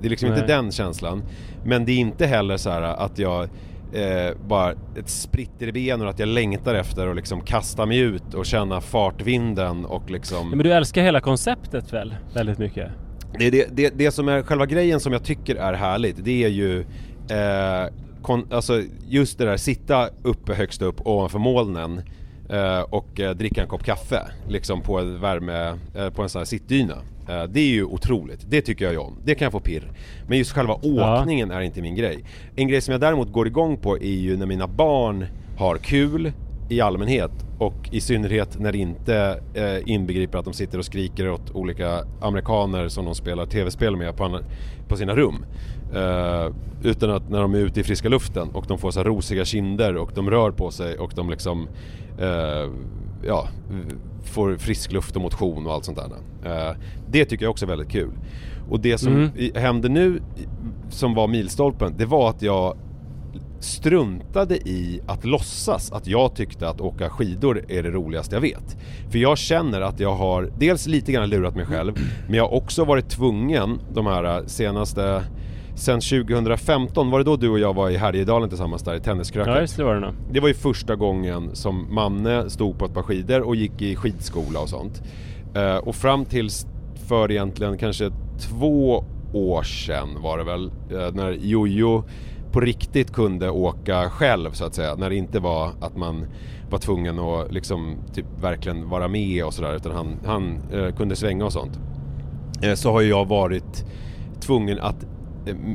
det 0.00 0.06
är 0.06 0.08
liksom 0.08 0.28
Nej. 0.28 0.38
inte 0.38 0.54
den 0.54 0.72
känslan. 0.72 1.22
Men 1.64 1.84
det 1.84 1.92
är 1.92 1.96
inte 1.96 2.26
heller 2.26 2.56
så 2.56 2.70
här 2.70 2.82
att 2.82 3.18
jag 3.18 3.48
eh, 3.92 4.36
bara 4.48 4.72
ett 4.96 5.08
spritter 5.08 5.66
i 5.66 5.72
benen 5.72 6.06
och 6.06 6.10
att 6.10 6.18
jag 6.18 6.28
längtar 6.28 6.74
efter 6.74 7.06
att 7.06 7.16
liksom 7.16 7.40
kasta 7.40 7.86
mig 7.86 7.98
ut 7.98 8.34
och 8.34 8.46
känna 8.46 8.80
fartvinden 8.80 9.84
och 9.84 10.10
liksom... 10.10 10.50
Men 10.50 10.58
du 10.58 10.72
älskar 10.72 11.02
hela 11.02 11.20
konceptet 11.20 11.92
väl? 11.92 12.14
Väldigt 12.34 12.58
mycket? 12.58 12.90
Det, 13.38 13.50
det, 13.50 13.68
det, 13.70 13.98
det 13.98 14.10
som 14.10 14.28
är 14.28 14.42
själva 14.42 14.66
grejen 14.66 15.00
som 15.00 15.12
jag 15.12 15.24
tycker 15.24 15.56
är 15.56 15.72
härligt, 15.72 16.24
det 16.24 16.44
är 16.44 16.48
ju 16.48 16.80
eh, 17.30 17.92
kon, 18.22 18.46
alltså 18.50 18.82
just 19.08 19.38
det 19.38 19.44
där 19.44 19.56
sitta 19.56 20.08
uppe 20.22 20.54
högst 20.54 20.82
upp 20.82 21.06
ovanför 21.06 21.38
molnen 21.38 22.02
eh, 22.50 22.80
och 22.80 23.20
eh, 23.20 23.30
dricka 23.30 23.62
en 23.62 23.68
kopp 23.68 23.84
kaffe 23.84 24.20
liksom 24.48 24.82
på 24.82 25.02
värme, 25.02 25.78
eh, 25.94 26.10
på 26.10 26.22
en 26.22 26.28
sån 26.28 26.40
här 26.40 26.46
sittdyna. 26.46 26.94
Eh, 27.30 27.44
det 27.48 27.60
är 27.60 27.68
ju 27.68 27.84
otroligt, 27.84 28.40
det 28.50 28.60
tycker 28.62 28.92
jag 28.92 29.02
om. 29.06 29.16
Det 29.24 29.34
kan 29.34 29.44
jag 29.46 29.52
få 29.52 29.60
pirr. 29.60 29.92
Men 30.28 30.38
just 30.38 30.52
själva 30.52 30.76
Ja. 30.82 31.20
åkningen 31.20 31.50
är 31.50 31.60
inte 31.60 31.82
min 31.82 31.94
grej. 31.94 32.24
En 32.56 32.68
grej 32.68 32.80
som 32.80 32.92
jag 32.92 33.00
däremot 33.00 33.32
går 33.32 33.46
igång 33.46 33.76
på 33.76 33.96
är 33.98 34.04
ju 34.16 34.36
när 34.36 34.46
mina 34.46 34.66
barn 34.66 35.26
har 35.58 35.76
kul 35.76 36.32
i 36.68 36.80
allmänhet 36.80 37.30
och 37.58 37.88
i 37.92 38.00
synnerhet 38.00 38.58
när 38.58 38.72
det 38.72 38.78
inte 38.78 39.40
eh, 39.54 39.92
inbegriper 39.92 40.38
att 40.38 40.44
de 40.44 40.54
sitter 40.54 40.78
och 40.78 40.84
skriker 40.84 41.30
åt 41.30 41.50
olika 41.50 42.04
amerikaner 42.20 42.88
som 42.88 43.04
de 43.04 43.14
spelar 43.14 43.46
tv-spel 43.46 43.96
med 43.96 44.16
på, 44.16 44.40
på 44.88 44.96
sina 44.96 45.14
rum. 45.14 45.44
Eh, 45.94 46.52
utan 46.82 47.10
att 47.10 47.30
när 47.30 47.40
de 47.42 47.54
är 47.54 47.58
ute 47.58 47.80
i 47.80 47.82
friska 47.82 48.08
luften 48.08 48.48
och 48.48 48.64
de 48.68 48.78
får 48.78 48.90
så 48.90 49.00
här 49.00 49.04
rosiga 49.04 49.44
kinder 49.44 49.96
och 49.96 50.10
de 50.14 50.30
rör 50.30 50.50
på 50.50 50.70
sig 50.70 50.98
och 50.98 51.12
de 51.16 51.30
liksom 51.30 51.68
eh, 52.18 52.70
ja, 53.26 53.48
får 54.24 54.56
frisk 54.56 54.92
luft 54.92 55.16
och 55.16 55.22
motion 55.22 55.66
och 55.66 55.72
allt 55.72 55.84
sånt 55.84 55.98
där. 55.98 56.68
Eh, 56.70 56.76
det 57.10 57.24
tycker 57.24 57.44
jag 57.44 57.50
också 57.50 57.64
är 57.64 57.68
väldigt 57.68 57.90
kul. 57.90 58.10
Och 58.70 58.80
det 58.80 58.98
som 58.98 59.12
Mm. 59.16 59.30
hände 59.54 59.88
nu 59.88 60.22
som 60.90 61.14
var 61.14 61.28
milstolpen, 61.28 61.94
det 61.98 62.06
var 62.06 62.30
att 62.30 62.42
jag 62.42 62.76
struntade 63.60 64.56
i 64.56 65.00
att 65.06 65.24
låtsas 65.24 65.92
att 65.92 66.06
jag 66.06 66.34
tyckte 66.34 66.68
att 66.68 66.80
åka 66.80 67.10
skidor 67.10 67.64
är 67.68 67.82
det 67.82 67.90
roligaste 67.90 68.36
jag 68.36 68.40
vet. 68.40 68.76
För 69.10 69.18
jag 69.18 69.38
känner 69.38 69.80
att 69.80 70.00
jag 70.00 70.14
har 70.14 70.50
dels 70.58 70.86
lite 70.86 71.12
grann 71.12 71.28
lurat 71.30 71.54
mig 71.56 71.66
själv, 71.66 71.92
men 72.26 72.34
jag 72.36 72.44
har 72.44 72.54
också 72.54 72.84
varit 72.84 73.08
tvungen 73.08 73.80
de 73.94 74.06
här 74.06 74.42
senaste 74.46 75.22
Sen 75.80 76.00
2015, 76.00 77.10
var 77.10 77.18
det 77.18 77.24
då 77.24 77.36
du 77.36 77.48
och 77.48 77.58
jag 77.58 77.74
var 77.74 77.90
i 77.90 77.96
Härjedalen 77.96 78.48
tillsammans 78.48 78.82
där 78.82 78.94
i 78.94 79.00
tenniskröket? 79.00 79.54
Ja, 79.54 79.60
just 79.60 79.76
det 79.76 79.84
var 79.84 79.94
det 79.94 80.00
nog. 80.00 80.14
Det 80.32 80.40
var 80.40 80.48
ju 80.48 80.54
första 80.54 80.96
gången 80.96 81.56
som 81.56 81.94
Manne 81.94 82.50
stod 82.50 82.78
på 82.78 82.84
ett 82.84 82.94
par 82.94 83.02
skidor 83.02 83.40
och 83.40 83.56
gick 83.56 83.82
i 83.82 83.96
skidskola 83.96 84.60
och 84.60 84.68
sånt. 84.68 85.02
Eh, 85.54 85.76
och 85.76 85.94
fram 85.94 86.24
tills 86.24 86.66
för 87.08 87.30
egentligen 87.30 87.78
kanske 87.78 88.10
två 88.38 89.04
år 89.32 89.62
sedan 89.62 90.08
var 90.22 90.38
det 90.38 90.44
väl, 90.44 90.66
eh, 90.90 91.14
när 91.14 91.30
Jojo 91.30 92.04
på 92.52 92.60
riktigt 92.60 93.12
kunde 93.12 93.50
åka 93.50 94.10
själv 94.10 94.52
så 94.52 94.64
att 94.64 94.74
säga. 94.74 94.94
När 94.94 95.10
det 95.10 95.16
inte 95.16 95.40
var 95.40 95.70
att 95.80 95.96
man 95.96 96.26
var 96.70 96.78
tvungen 96.78 97.18
att 97.18 97.52
liksom 97.52 97.96
typ 98.14 98.26
verkligen 98.40 98.88
vara 98.88 99.08
med 99.08 99.44
och 99.44 99.54
sådär 99.54 99.76
utan 99.76 99.92
han, 99.92 100.18
han 100.26 100.58
eh, 100.72 100.94
kunde 100.94 101.16
svänga 101.16 101.44
och 101.44 101.52
sånt. 101.52 101.80
Eh, 102.62 102.74
så 102.74 102.92
har 102.92 103.00
ju 103.00 103.08
jag 103.08 103.28
varit 103.28 103.84
tvungen 104.40 104.80
att 104.80 105.06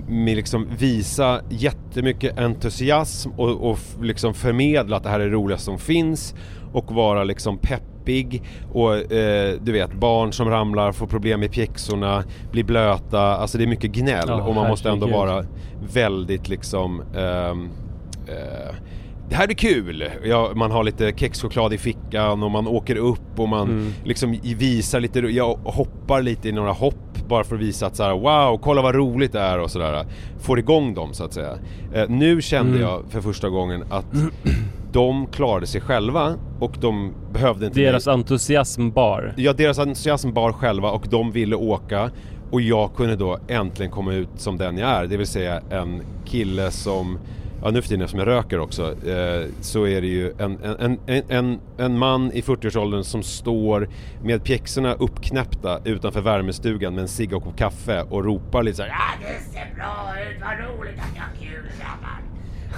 med 0.07 0.35
liksom 0.35 0.67
visa 0.77 1.41
jättemycket 1.49 2.39
entusiasm 2.39 3.29
och, 3.37 3.69
och 3.71 3.79
liksom 4.01 4.33
förmedla 4.33 4.97
att 4.97 5.03
det 5.03 5.09
här 5.09 5.19
är 5.19 5.25
det 5.25 5.31
roligaste 5.35 5.65
som 5.65 5.77
finns 5.77 6.35
och 6.73 6.91
vara 6.91 7.23
liksom 7.23 7.57
peppig 7.57 8.43
och 8.73 9.11
eh, 9.11 9.55
du 9.61 9.71
vet 9.71 9.93
barn 9.93 10.33
som 10.33 10.49
ramlar, 10.49 10.91
får 10.91 11.07
problem 11.07 11.39
med 11.39 11.51
pjäxorna, 11.51 12.23
blir 12.51 12.63
blöta, 12.63 13.21
alltså 13.21 13.57
det 13.57 13.63
är 13.63 13.67
mycket 13.67 13.91
gnäll 13.91 14.25
Ja, 14.27 14.43
och 14.43 14.55
man 14.55 14.67
måste 14.67 14.89
ändå 14.89 15.07
vara 15.07 15.45
väldigt 15.93 16.49
liksom 16.49 17.01
ehm, 17.15 17.69
eh, 18.27 18.75
det 19.29 19.35
här 19.35 19.47
är 19.47 19.53
kul! 19.53 20.09
Ja, 20.23 20.51
man 20.55 20.71
har 20.71 20.83
lite 20.83 21.13
kexchoklad 21.15 21.73
i 21.73 21.77
fickan 21.77 22.43
och 22.43 22.51
man 22.51 22.67
åker 22.67 22.95
upp 22.95 23.39
och 23.39 23.49
man 23.49 23.69
Mm. 23.69 23.93
liksom 24.03 24.39
visar 24.43 24.99
lite, 24.99 25.19
jag 25.19 25.55
hoppar 25.63 26.21
lite 26.21 26.49
i 26.49 26.51
några 26.51 26.71
hopp 26.71 26.95
bara 27.27 27.43
för 27.43 27.55
att 27.55 27.61
visa 27.61 27.85
att 27.87 27.95
så 27.95 28.03
här, 28.03 28.11
wow, 28.11 28.57
kolla 28.57 28.81
vad 28.81 28.95
roligt 28.95 29.31
det 29.31 29.39
är 29.39 29.59
och 29.59 29.71
sådär. 29.71 30.05
Får 30.39 30.59
igång 30.59 30.93
dem 30.93 31.13
så 31.13 31.23
att 31.23 31.33
säga. 31.33 31.51
Eh, 31.93 32.09
nu 32.09 32.41
kände 32.41 32.69
Mm. 32.71 32.81
jag 32.81 33.01
för 33.09 33.21
första 33.21 33.49
gången 33.49 33.83
att 33.89 34.05
de 34.91 35.27
klarade 35.27 35.67
sig 35.67 35.81
själva 35.81 36.35
och 36.59 36.77
de 36.81 37.13
behövde 37.33 37.65
inte 37.65 37.79
Deras 37.79 38.05
mig. 38.05 38.13
entusiasm 38.13 38.89
bar. 38.91 39.33
Ja, 39.37 39.53
deras 39.53 39.79
entusiasm 39.79 40.33
bar 40.33 40.51
själva 40.51 40.91
och 40.91 41.07
de 41.09 41.31
ville 41.31 41.55
åka 41.55 42.11
och 42.51 42.61
jag 42.61 42.95
kunde 42.95 43.15
då 43.15 43.37
äntligen 43.47 43.91
komma 43.91 44.13
ut 44.13 44.29
som 44.35 44.57
den 44.57 44.77
jag 44.77 44.89
är, 44.89 45.07
det 45.07 45.17
vill 45.17 45.27
säga 45.27 45.61
en 45.69 46.01
kille 46.25 46.71
som 46.71 47.17
Ja 47.63 47.71
nu 47.71 47.81
för 47.81 47.89
tiden 47.89 48.01
eftersom 48.01 48.19
jag 48.19 48.27
röker 48.27 48.59
också 48.59 48.83
eh, 49.07 49.49
så 49.61 49.87
är 49.87 50.01
det 50.01 50.07
ju 50.07 50.33
en, 50.37 50.57
en, 50.63 50.99
en, 51.07 51.23
en, 51.27 51.59
en 51.77 51.97
man 51.97 52.31
i 52.31 52.41
40-årsåldern 52.41 53.03
som 53.03 53.23
står 53.23 53.89
med 54.23 54.43
pjäxorna 54.43 54.93
uppknäppta 54.93 55.79
utanför 55.83 56.21
värmestugan 56.21 56.95
med 56.95 57.01
en 57.01 57.07
cigg 57.07 57.33
och 57.33 57.57
kaffe 57.57 58.01
och 58.01 58.25
ropar 58.25 58.63
lite 58.63 58.77
såhär 58.77 58.89
Ja 58.89 59.27
det 59.27 59.51
ser 59.53 59.75
bra 59.75 60.13
ut, 60.31 60.41
vad 60.41 60.77
roligt 60.77 60.99
att 60.99 61.15
jag 61.15 61.21
har 61.21 61.51
kul 61.51 61.71
grabbar! 61.79 62.25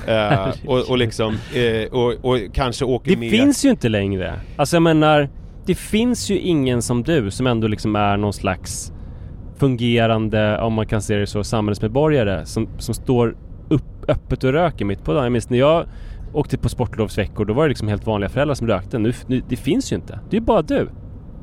eh, 0.07 0.53
och, 0.65 0.89
och 0.89 0.97
liksom, 0.97 1.37
eh, 1.53 1.93
och, 1.93 2.25
och 2.25 2.37
kanske 2.53 2.85
åker 2.85 3.11
Det 3.11 3.17
med 3.17 3.31
finns 3.31 3.65
ju 3.65 3.69
inte 3.69 3.89
längre. 3.89 4.33
Alltså 4.55 4.75
jag 4.75 4.83
menar, 4.83 5.29
det 5.65 5.75
finns 5.75 6.29
ju 6.29 6.39
ingen 6.39 6.81
som 6.81 7.03
du 7.03 7.31
som 7.31 7.47
ändå 7.47 7.67
liksom 7.67 7.95
är 7.95 8.17
någon 8.17 8.33
slags 8.33 8.91
fungerande, 9.57 10.61
om 10.61 10.73
man 10.73 10.85
kan 10.85 11.01
se 11.01 11.15
det 11.15 11.27
så, 11.27 11.43
samhällsmedborgare 11.43 12.45
som, 12.45 12.69
som 12.77 12.93
står 12.93 13.35
upp, 13.69 13.83
öppet 14.07 14.43
och 14.43 14.51
röker 14.53 14.85
mitt 14.85 15.03
på 15.03 15.13
dagen. 15.13 15.23
Jag 15.23 15.31
minns 15.31 15.49
när 15.49 15.57
jag 15.57 15.85
åkte 16.33 16.57
på 16.57 16.69
sportlovsveckor, 16.69 17.45
då 17.45 17.53
var 17.53 17.63
det 17.63 17.69
liksom 17.69 17.87
helt 17.87 18.05
vanliga 18.05 18.29
föräldrar 18.29 18.55
som 18.55 18.67
rökte. 18.67 18.99
Nu, 18.99 19.13
nu 19.27 19.41
det 19.49 19.55
finns 19.55 19.91
ju 19.91 19.95
inte. 19.95 20.19
Det 20.29 20.37
är 20.37 20.41
bara 20.41 20.61
du. 20.61 20.89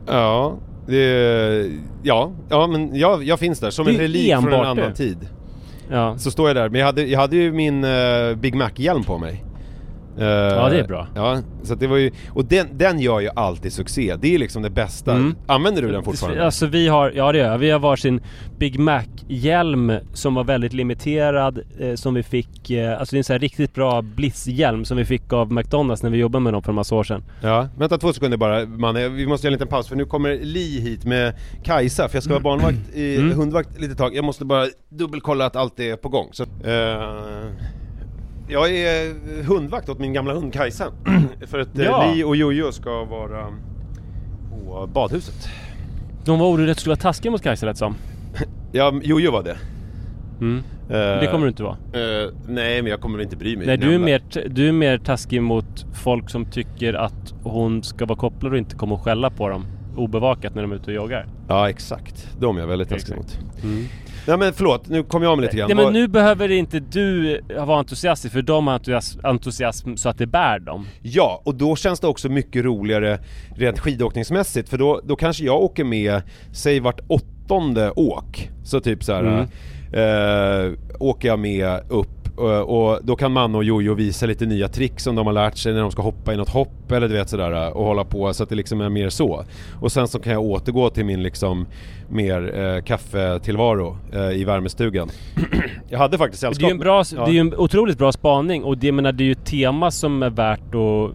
Ja, 0.06 0.56
det, 0.86 1.70
ja, 2.02 2.32
ja 2.48 2.66
men 2.66 2.96
jag, 2.96 3.24
jag 3.24 3.38
finns 3.38 3.60
där 3.60 3.70
som 3.70 3.88
en 3.88 3.98
relik 3.98 4.32
från 4.32 4.52
en 4.52 4.60
annan 4.60 4.76
du. 4.88 4.94
tid. 4.94 5.18
Ja. 5.90 6.18
Så 6.18 6.30
står 6.30 6.48
jag 6.48 6.56
där, 6.56 6.68
men 6.68 6.80
jag 6.80 6.86
hade, 6.86 7.02
jag 7.06 7.20
hade 7.20 7.36
ju 7.36 7.52
min 7.52 7.84
eh, 7.84 8.34
Big 8.34 8.54
Mac-hjälm 8.54 9.02
på 9.04 9.18
mig. 9.18 9.44
Eh, 10.18 10.24
Ja, 10.26 10.68
det 10.68 10.78
är 10.80 10.86
bra. 10.86 11.06
Ja, 11.14 11.38
så 11.62 11.72
att 11.72 11.80
det 11.80 11.86
var 11.86 11.96
ju, 11.96 12.10
och 12.28 12.44
den, 12.44 12.66
den 12.72 12.98
gör 12.98 13.20
ju 13.20 13.28
alltid 13.36 13.72
succé. 13.72 14.14
Det 14.20 14.34
är 14.34 14.38
liksom 14.38 14.62
det 14.62 14.70
bästa. 14.70 15.12
Mm. 15.12 15.34
Använder 15.46 15.82
du 15.82 15.92
den 15.92 16.02
fortfarande? 16.02 16.44
Alltså 16.44 16.66
vi 16.66 16.88
har, 16.88 17.12
ja 17.16 17.32
det 17.32 17.38
gör 17.38 17.50
jag. 17.50 17.58
Vi 17.58 17.70
har 17.70 17.78
varsin 17.78 18.20
Big 18.58 18.78
Mac-hjälm 18.78 19.92
som 20.12 20.34
var 20.34 20.44
väldigt 20.44 20.72
limiterad 20.72 21.60
eh, 21.80 21.94
som 21.94 22.14
vi 22.14 22.22
fick, 22.22 22.70
eh, 22.70 22.98
alltså 23.00 23.14
det 23.14 23.16
är 23.16 23.18
en 23.20 23.24
sån 23.24 23.34
här 23.34 23.38
riktigt 23.40 23.74
bra 23.74 24.02
Bliss-hjälm 24.02 24.84
som 24.84 24.96
vi 24.96 25.04
fick 25.04 25.32
av 25.32 25.52
McDonalds 25.52 26.02
när 26.02 26.10
vi 26.10 26.18
jobbade 26.18 26.42
med 26.42 26.52
dem 26.52 26.62
för 26.62 26.70
en 26.72 26.76
massa 26.76 26.94
år 26.94 27.04
sedan. 27.04 27.24
Ja, 27.42 27.68
vänta 27.78 27.98
två 27.98 28.12
sekunder 28.12 28.36
bara 28.38 28.66
Manne, 28.66 29.08
vi 29.08 29.26
måste 29.26 29.46
göra 29.46 29.50
en 29.50 29.52
liten 29.52 29.68
paus 29.68 29.88
för 29.88 29.96
nu 29.96 30.04
kommer 30.04 30.38
Li 30.42 30.80
hit 30.80 31.04
med 31.04 31.34
Kajsa 31.64 32.08
för 32.08 32.16
jag 32.16 32.22
ska 32.22 32.32
vara 32.32 32.42
barnvakt, 32.42 32.78
i, 32.94 33.16
Mm. 33.16 33.38
hundvakt 33.38 33.80
lite 33.80 33.94
tag. 33.94 34.14
Jag 34.16 34.24
måste 34.24 34.44
bara 34.44 34.66
dubbelkolla 34.88 35.46
att 35.46 35.56
allt 35.56 35.80
är 35.80 35.96
på 35.96 36.08
gång. 36.08 36.28
Så, 36.32 36.42
eh, 36.42 37.50
jag 38.48 38.70
är 38.76 39.14
hundvakt 39.44 39.88
åt 39.88 39.98
min 39.98 40.12
gamla 40.12 40.34
hund 40.34 40.52
Kajsa. 40.52 40.92
för 41.46 41.58
att 41.58 41.78
eh, 41.78 41.84
Ja. 41.84 42.12
Li 42.14 42.24
och 42.24 42.36
Jojo 42.36 42.72
ska 42.72 43.04
vara 43.04 43.46
på 44.50 44.86
badhuset. 44.86 45.48
De 46.24 46.38
var 46.38 46.46
oroliga 46.46 46.70
att 46.70 46.76
du 46.76 46.80
skulle 46.80 46.90
vara 46.94 47.00
taskiga 47.00 47.30
mot 47.32 47.42
Kajsa 47.42 47.66
lät 47.66 47.78
som. 47.78 47.94
Ja, 48.72 48.92
Jojo 49.02 49.30
var 49.32 49.42
det. 49.42 49.56
Mm. 50.40 50.58
Eh, 50.88 50.94
Det 51.20 51.28
kommer 51.30 51.44
du 51.46 51.48
inte 51.48 51.62
vara. 51.62 51.76
eh, 51.92 52.30
nej, 52.48 52.82
men 52.82 52.90
jag 52.90 53.00
kommer 53.00 53.22
inte 53.22 53.36
bry 53.36 53.56
mig. 53.56 53.66
Nej 53.66 53.76
du 53.76 53.94
är, 53.94 53.98
mer, 53.98 54.22
du 54.48 54.68
är 54.68 54.72
mer 54.72 54.98
taskig 54.98 55.42
mot 55.42 55.86
folk 55.94 56.30
som 56.30 56.44
tycker 56.44 56.94
att 56.94 57.34
hon 57.42 57.82
ska 57.82 58.06
vara 58.06 58.18
kopplad 58.18 58.52
och 58.52 58.58
inte 58.58 58.76
komma 58.76 58.94
och 58.94 59.02
skälla 59.02 59.30
på 59.30 59.48
dem 59.48 59.66
obevakat 59.96 60.54
när 60.54 60.62
de 60.62 60.72
är 60.72 60.76
ute 60.76 60.86
och 60.90 60.92
joggar. 60.96 61.26
Ja, 61.48 61.68
exakt. 61.70 62.28
De 62.40 62.56
är 62.56 62.60
jag 62.60 62.66
väldigt 62.68 62.88
taskig 62.88 63.16
mot. 63.16 63.38
Mm. 63.62 63.84
Nej 64.26 64.38
men 64.38 64.52
förlåt, 64.52 64.88
nu 64.88 65.02
kom 65.02 65.22
jag 65.22 65.32
om 65.32 65.40
lite 65.40 65.56
grann. 65.56 65.70
Nej 65.74 65.84
men 65.84 65.92
nu 65.92 66.08
behöver 66.08 66.50
inte 66.50 66.80
du 66.80 67.40
vara 67.66 67.78
entusiastisk 67.78 68.32
för 68.34 68.42
de 68.42 68.66
har 68.66 68.74
entusiasm, 68.74 69.20
entusiasm 69.26 69.96
så 69.96 70.08
att 70.08 70.18
det 70.18 70.26
bär 70.26 70.58
dem. 70.58 70.86
Ja, 71.02 71.42
och 71.44 71.54
då 71.54 71.76
känns 71.76 72.00
det 72.00 72.06
också 72.06 72.28
mycket 72.28 72.64
roligare 72.64 73.18
rent 73.56 73.78
skidåkningsmässigt 73.78 74.68
för 74.68 74.78
då, 74.78 75.00
då 75.04 75.16
kanske 75.16 75.44
jag 75.44 75.62
åker 75.62 75.84
med, 75.84 76.22
säg 76.52 76.80
vart 76.80 77.00
åttonde 77.08 77.90
åk. 77.90 78.50
Så 78.64 78.80
typ 78.80 79.04
så 79.04 79.12
här, 79.12 79.24
Mm. 79.24 79.46
eh, 79.92 80.72
åker 80.98 81.28
jag 81.28 81.38
med 81.38 81.80
upp 81.88 82.08
eh, 82.08 82.13
och 82.42 82.98
då 83.02 83.16
kan 83.16 83.32
man 83.32 83.54
och 83.54 83.64
Jojo 83.64 83.94
visa 83.94 84.26
lite 84.26 84.46
nya 84.46 84.68
trick 84.68 85.00
som 85.00 85.14
de 85.14 85.26
har 85.26 85.32
lärt 85.32 85.56
sig 85.56 85.72
när 85.74 85.80
de 85.80 85.90
ska 85.90 86.02
hoppa 86.02 86.34
i 86.34 86.36
något 86.36 86.48
hopp 86.48 86.92
eller 86.92 87.08
du 87.08 87.14
vet 87.14 87.28
sådär 87.30 87.76
och 87.76 87.84
hålla 87.84 88.04
på 88.04 88.34
så 88.34 88.42
att 88.42 88.48
det 88.48 88.54
liksom 88.54 88.80
är 88.80 88.88
mer 88.88 89.08
så. 89.08 89.44
Och 89.80 89.92
sen 89.92 90.08
så 90.08 90.18
kan 90.18 90.32
jag 90.32 90.42
återgå 90.42 90.90
till 90.90 91.04
min 91.04 91.22
liksom 91.22 91.66
mer 92.08 92.58
eh, 92.58 92.82
kaffetillvaro 92.82 93.96
eh, 94.12 94.30
i 94.30 94.44
värmestugan. 94.44 95.08
jag 95.88 95.98
hade 95.98 96.18
faktiskt 96.18 96.40
Det 96.40 96.46
är 96.46 96.48
sällskap. 96.48 96.68
ju 96.70 96.72
en, 96.72 96.78
bra, 96.78 97.04
Ja. 97.16 97.26
det 97.26 97.36
är 97.36 97.40
en 97.40 97.54
otroligt 97.56 97.98
bra 97.98 98.12
spaning 98.12 98.64
och 98.64 98.78
det, 98.78 98.92
menar, 98.92 99.12
det 99.12 99.24
är 99.24 99.26
ju 99.26 99.32
ett 99.32 99.46
tema 99.46 99.90
som 99.90 100.22
är 100.22 100.30
värt 100.30 100.60
att 100.74 101.10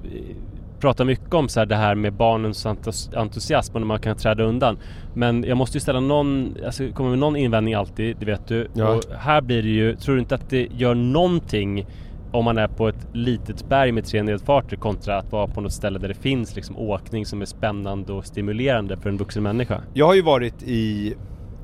eh, 0.80 0.82
prata 0.82 1.06
mycket 1.06 1.34
om 1.34 1.50
så 1.50 1.60
här, 1.60 1.66
det 1.66 1.76
här 1.76 1.96
med 1.96 2.14
barnens 2.14 2.66
entus- 2.66 3.18
entusiasm 3.18 3.76
och 3.76 3.82
när 3.82 3.88
man 3.88 4.00
kan 4.00 4.16
träda 4.16 4.44
undan. 4.44 4.78
Men 5.14 5.44
jag 5.44 5.58
måste 5.58 5.78
ju 5.78 5.82
ställa 5.82 6.00
någon, 6.00 6.56
alltså 6.66 6.92
kommer 6.92 7.10
med 7.10 7.20
någon 7.20 7.36
invändning 7.36 7.74
alltid, 7.74 8.18
det 8.20 8.26
vet 8.26 8.48
du. 8.48 8.68
Ja. 8.74 8.96
Och 8.96 9.04
här 9.20 9.42
blir 9.42 9.64
det 9.64 9.70
ju, 9.70 9.96
tror 9.96 10.16
du 10.16 10.22
inte 10.22 10.36
att 10.36 10.50
det 10.50 10.68
gör 10.72 10.96
någonting 10.96 11.86
om 12.32 12.46
man 12.46 12.58
är 12.58 12.68
på 12.68 12.88
ett 12.88 13.08
litet 13.14 13.70
berg 13.70 13.92
med 13.92 14.06
tre 14.06 14.24
nedfarter 14.24 14.78
kontra 14.78 15.18
att 15.18 15.32
vara 15.32 15.48
på 15.48 15.62
något 15.62 15.74
ställe 15.74 16.00
där 16.00 16.08
det 16.08 16.14
finns 16.14 16.56
liksom 16.56 16.78
åkning 16.78 17.26
som 17.26 17.42
är 17.42 17.46
spännande 17.46 18.14
och 18.14 18.26
stimulerande 18.26 18.98
för 18.98 19.10
en 19.10 19.18
vuxen 19.18 19.44
människa? 19.44 19.82
Jag 19.94 20.06
har 20.06 20.16
ju 20.16 20.22
varit 20.22 20.64
i 20.64 21.16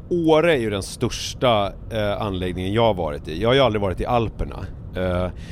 Åre 0.10 0.54
är 0.54 0.58
ju 0.58 0.69
den 0.69 0.84
största 0.84 1.71
eh, 1.91 2.21
anläggningen 2.21 2.73
jag 2.73 2.82
har 2.82 2.93
varit 2.93 3.28
i. 3.28 3.41
Jag 3.41 3.49
har 3.49 3.54
ju 3.54 3.60
aldrig 3.60 3.82
varit 3.82 4.01
i 4.01 4.06
Alperna. 4.06 4.56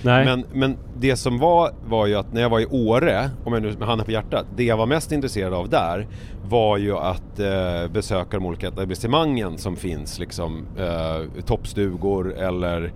Nej. 0.01 0.25
men, 0.25 0.45
men 0.53 0.77
det 0.97 1.15
som 1.15 1.38
var, 1.38 1.71
var 1.86 2.06
ju 2.08 2.15
att 2.15 2.34
när 2.34 2.41
jag 2.41 2.49
var 2.49 2.60
i 2.60 2.65
Åre, 2.65 3.29
om 3.43 3.53
jag 3.53 3.62
nu 3.62 3.73
med 3.77 3.88
handen 3.88 4.06
på 4.06 4.12
hjärtat, 4.12 4.45
det 4.56 4.63
jag 4.63 4.77
var 4.77 4.86
mest 4.86 5.12
intresserad 5.12 5.53
av 5.53 5.69
där 5.69 6.08
var 6.49 6.77
ju 6.77 6.97
att 6.97 7.39
eh, 7.39 7.91
besöka 7.91 8.38
de 8.38 8.45
olika 8.45 8.67
etablissemangen 8.67 9.58
som 9.58 9.75
finns, 9.75 10.19
liksom 10.19 10.65
eh, 10.79 11.43
toppstugor 11.45 12.34
eller 12.38 12.91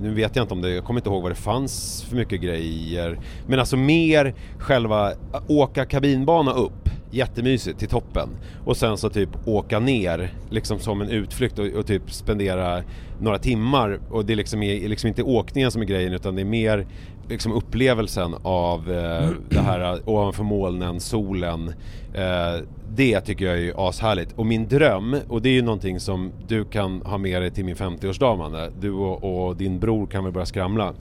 nu 0.00 0.14
vet 0.14 0.36
jag 0.36 0.44
inte 0.44 0.54
om 0.54 0.62
det, 0.62 0.70
jag 0.70 0.84
kommer 0.84 1.00
inte 1.00 1.10
ihåg 1.10 1.22
vad 1.22 1.30
det 1.30 1.36
fanns 1.36 2.04
för 2.08 2.16
mycket 2.16 2.40
grejer. 2.40 3.18
Men 3.46 3.58
alltså 3.58 3.76
mer 3.76 4.34
själva, 4.58 5.12
åka 5.48 5.84
kabinbana 5.84 6.52
upp, 6.52 6.81
jättemysigt 7.12 7.78
till 7.78 7.88
toppen 7.88 8.28
och 8.64 8.76
sen 8.76 8.96
så 8.96 9.08
typ 9.08 9.28
åka 9.44 9.78
ner 9.78 10.34
liksom 10.50 10.78
som 10.78 11.00
en 11.00 11.08
utflykt 11.08 11.58
och, 11.58 11.66
och 11.66 11.86
typ 11.86 12.12
spendera 12.12 12.82
några 13.20 13.38
timmar 13.38 14.00
och 14.10 14.24
det 14.24 14.34
liksom 14.34 14.62
är 14.62 14.88
liksom 14.88 15.08
inte 15.08 15.22
åkningen 15.22 15.70
som 15.70 15.82
är 15.82 15.86
grejen 15.86 16.12
utan 16.12 16.34
det 16.34 16.42
är 16.42 16.46
mer 16.46 16.86
liksom 17.28 17.52
upplevelsen 17.52 18.34
av 18.42 18.92
eh, 18.92 19.28
det 19.48 19.60
här 19.60 20.00
ovanför 20.04 20.44
molnen, 20.44 21.00
solen. 21.00 21.68
Eh, 22.14 22.64
det 22.94 23.20
tycker 23.20 23.44
jag 23.44 23.58
är 23.58 23.88
ashärligt. 23.88 24.32
Och 24.36 24.46
min 24.46 24.68
dröm, 24.68 25.16
och 25.28 25.42
det 25.42 25.48
är 25.48 25.52
ju 25.52 25.62
någonting 25.62 26.00
som 26.00 26.32
du 26.48 26.64
kan 26.64 27.02
ha 27.02 27.18
med 27.18 27.42
dig 27.42 27.50
till 27.50 27.64
min 27.64 27.76
50-årsdag 27.76 28.36
Manne. 28.36 28.70
Du 28.80 28.90
och, 28.90 29.46
och 29.46 29.56
din 29.56 29.78
bror 29.78 30.06
kan 30.06 30.24
väl 30.24 30.32
börja 30.32 30.46
skramla. 30.46 30.92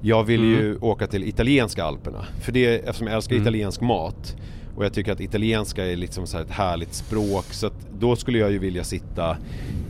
Jag 0.00 0.24
vill 0.24 0.40
ju 0.40 0.78
åka 0.80 1.06
till 1.06 1.24
italienska 1.24 1.84
alperna. 1.84 2.24
För 2.40 2.52
det, 2.52 2.78
eftersom 2.78 3.06
jag 3.06 3.16
älskar 3.16 3.36
italiensk 3.36 3.80
mat 3.80 4.36
och 4.80 4.86
jag 4.86 4.92
tycker 4.92 5.12
att 5.12 5.20
italienska 5.20 5.86
är 5.86 5.96
liksom 5.96 6.26
så 6.26 6.36
här 6.36 6.44
ett 6.44 6.50
härligt 6.50 6.94
språk 6.94 7.44
så 7.44 7.66
att 7.66 7.86
då 7.98 8.16
skulle 8.16 8.38
jag 8.38 8.50
ju 8.50 8.58
vilja 8.58 8.84
sitta 8.84 9.36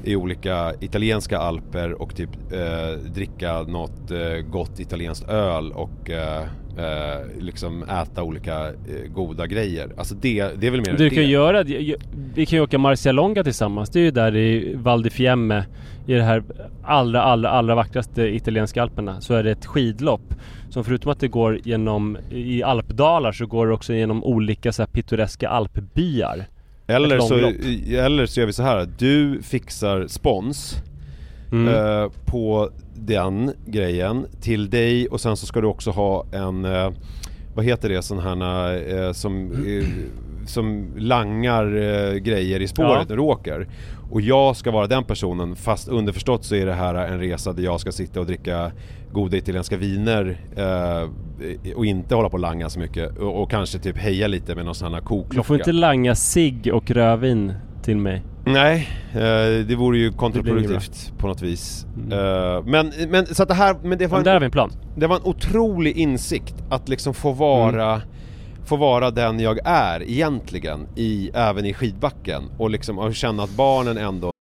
i 0.05 0.16
olika 0.16 0.72
italienska 0.81 1.38
alper 1.38 2.03
och 2.03 2.16
typ 2.16 2.31
eh, 2.53 3.12
dricka 3.12 3.62
något 3.62 4.11
eh, 4.11 4.50
gott 4.50 4.81
italienskt 4.81 5.29
öl 5.29 5.72
och 5.72 6.11
eh, 6.11 6.42
eh, 6.79 7.26
liksom 7.40 7.83
äta 7.83 8.22
olika 8.22 8.66
eh, 8.68 8.72
goda 9.14 9.46
grejer. 9.46 9.88
Alltså 9.96 10.14
det, 10.14 10.50
det 10.61 10.66
är 10.66 10.70
väl 10.70 10.81
mer 10.81 10.96
Du 10.96 11.09
det. 11.09 11.14
kan 11.14 11.22
ju 11.24 11.31
göra 11.31 11.64
det. 11.64 11.96
Vi 12.35 12.46
kan 12.46 12.57
ju 12.59 12.62
åka 12.62 12.79
Marcialonga 12.79 13.44
tillsammans. 13.44 13.90
Det 13.90 13.98
är 14.00 14.05
ju 14.05 14.11
där 14.11 14.37
i 14.37 14.74
Val 14.74 15.03
di 15.03 15.11
Fiemme 15.11 15.64
i 16.07 16.12
det 16.14 16.22
här 16.22 16.42
allra, 16.83 17.22
allra, 17.22 17.50
allra 17.50 17.74
vackraste 17.74 18.22
italienska 18.22 18.83
alperna 18.83 19.20
så 19.20 19.35
är 19.35 19.42
det 19.42 19.50
ett 19.50 19.66
skidlopp 19.66 20.35
som 20.70 20.85
förutom 20.85 21.12
att 21.12 21.20
det 21.20 21.28
går 21.28 21.59
genom 21.64 22.18
i 22.30 22.62
alpdalar 22.62 23.33
så 23.33 23.46
går 23.46 23.66
det 23.66 23.72
också 23.72 23.92
genom 23.94 24.24
olika 24.24 24.72
så 24.72 24.83
här 24.83 24.87
pittoreska 24.87 25.48
alpbyar. 25.48 26.44
Eller 26.87 27.18
så, 27.20 27.35
eller 27.96 28.26
så 28.26 28.40
gör 28.40 28.46
vi 28.46 28.52
så 28.52 28.62
här. 28.62 28.88
Du 28.98 29.42
fixar 29.42 30.06
spons 30.06 30.76
Mm. 31.52 31.68
eh, 31.74 32.11
på 32.26 32.70
den 32.94 33.52
grejen 33.66 34.26
till 34.40 34.70
dig 34.70 35.09
och 35.09 35.20
sen 35.20 35.37
så 35.37 35.46
ska 35.46 35.61
du 35.61 35.66
också 35.66 35.90
ha 35.90 36.24
en 36.33 36.64
eh, 36.64 36.90
vad 37.54 37.64
heter 37.64 37.88
det 37.88 38.20
här 38.20 39.06
eh, 39.06 39.12
som, 39.12 39.52
eh, 39.52 39.86
som 40.46 40.86
langar 40.96 41.76
eh, 41.76 42.14
grejer 42.14 42.60
i 42.60 42.68
spåret 42.68 43.08
när 43.08 43.16
du 43.16 43.22
åker. 43.22 43.68
Och 44.10 44.20
jag 44.20 44.56
ska 44.56 44.70
vara 44.70 44.86
den 44.86 45.04
personen 45.04 45.56
fast 45.56 45.88
underförstått 45.88 46.44
så 46.44 46.54
är 46.54 46.66
det 46.66 46.74
här 46.74 46.94
en 46.94 47.18
resa 47.18 47.52
där 47.52 47.62
jag 47.62 47.80
ska 47.80 47.92
sitta 47.92 48.20
och 48.20 48.26
dricka 48.26 48.72
goda 49.12 49.36
italienska 49.36 49.76
viner 49.76 50.40
eh, 50.56 51.74
och 51.74 51.86
inte 51.86 52.14
hålla 52.14 52.28
på 52.28 52.34
och 52.34 52.40
langa 52.40 52.70
så 52.70 52.78
mycket 52.78 53.18
och, 53.18 53.42
och 53.42 53.50
kanske 53.50 53.78
typ 53.78 53.98
heja 53.98 54.26
lite 54.26 54.54
med 54.54 54.64
någon 54.64 54.74
sån 54.74 54.94
här 54.94 55.00
koklocka. 55.00 55.36
Du 55.36 55.42
får 55.42 55.56
inte 55.56 55.72
langa 55.72 56.14
cigg 56.14 56.70
och 56.72 56.90
rödvin 56.90 57.52
till 57.82 57.96
mig. 57.96 58.22
Nej, 58.44 58.88
eh, 59.12 59.66
det 59.66 59.76
vore 59.78 59.98
ju 59.98 60.12
kontraproduktivt 60.12 61.12
på 61.18 61.26
något 61.26 61.42
vis. 61.42 61.86
Mm. 61.96 62.12
Eh, 62.12 62.64
men, 62.64 62.92
men 63.08 63.26
så 63.26 63.42
att 63.42 63.48
det 63.48 63.54
här, 63.54 63.76
men 63.82 63.98
det 63.98 64.06
var, 64.06 64.18
Men 64.18 64.24
där 64.24 64.32
har 64.32 64.40
vi 64.40 64.44
en, 64.44 64.48
en 64.48 64.50
plan. 64.50 64.72
det 64.96 65.06
var 65.06 65.16
en 65.16 65.22
otrolig 65.24 65.96
insikt 65.96 66.54
att 66.70 66.88
liksom 66.88 67.14
få 67.14 67.32
vara 67.32 67.94
Mm. 67.94 68.08
Få 68.64 68.76
vara 68.76 69.10
den 69.10 69.40
jag 69.40 69.58
är 69.64 70.02
egentligen, 70.02 70.88
i, 70.96 71.30
även 71.34 71.66
i 71.66 71.74
skidbacken 71.74 72.42
och 72.58 72.70
liksom 72.70 72.98
och 72.98 73.14
känna 73.14 73.42
att 73.42 73.50
barnen 73.50 73.98
ändå 73.98 74.32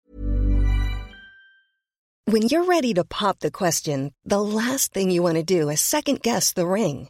When 2.32 2.42
you're 2.44 2.68
ready 2.68 2.94
to 2.94 3.04
pop 3.04 3.40
the 3.40 3.50
question, 3.52 4.12
the 4.30 4.40
last 4.40 4.94
thing 4.94 5.12
you 5.12 5.24
want 5.24 5.48
to 5.48 5.60
do 5.60 5.72
is 5.72 5.82
second 5.82 6.20
guess 6.22 6.54
the 6.54 6.62
ring. 6.62 7.10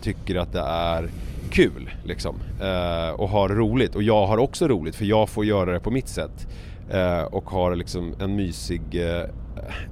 Tycker 0.00 0.36
att 0.36 0.52
det 0.52 0.60
är 0.60 1.08
kul 1.50 1.90
liksom. 2.04 2.36
Eh, 2.60 3.20
och 3.20 3.28
har 3.28 3.48
roligt. 3.48 3.94
Och 3.94 4.02
jag 4.02 4.26
har 4.26 4.38
också 4.38 4.68
roligt 4.68 4.96
för 4.96 5.04
jag 5.04 5.28
får 5.28 5.44
göra 5.44 5.72
det 5.72 5.80
på 5.80 5.90
mitt 5.90 6.08
sätt. 6.08 6.48
Eh, 6.90 7.22
och 7.22 7.50
har 7.50 7.76
liksom 7.76 8.14
en 8.20 8.36
mysig, 8.36 8.82
eh, 8.92 9.24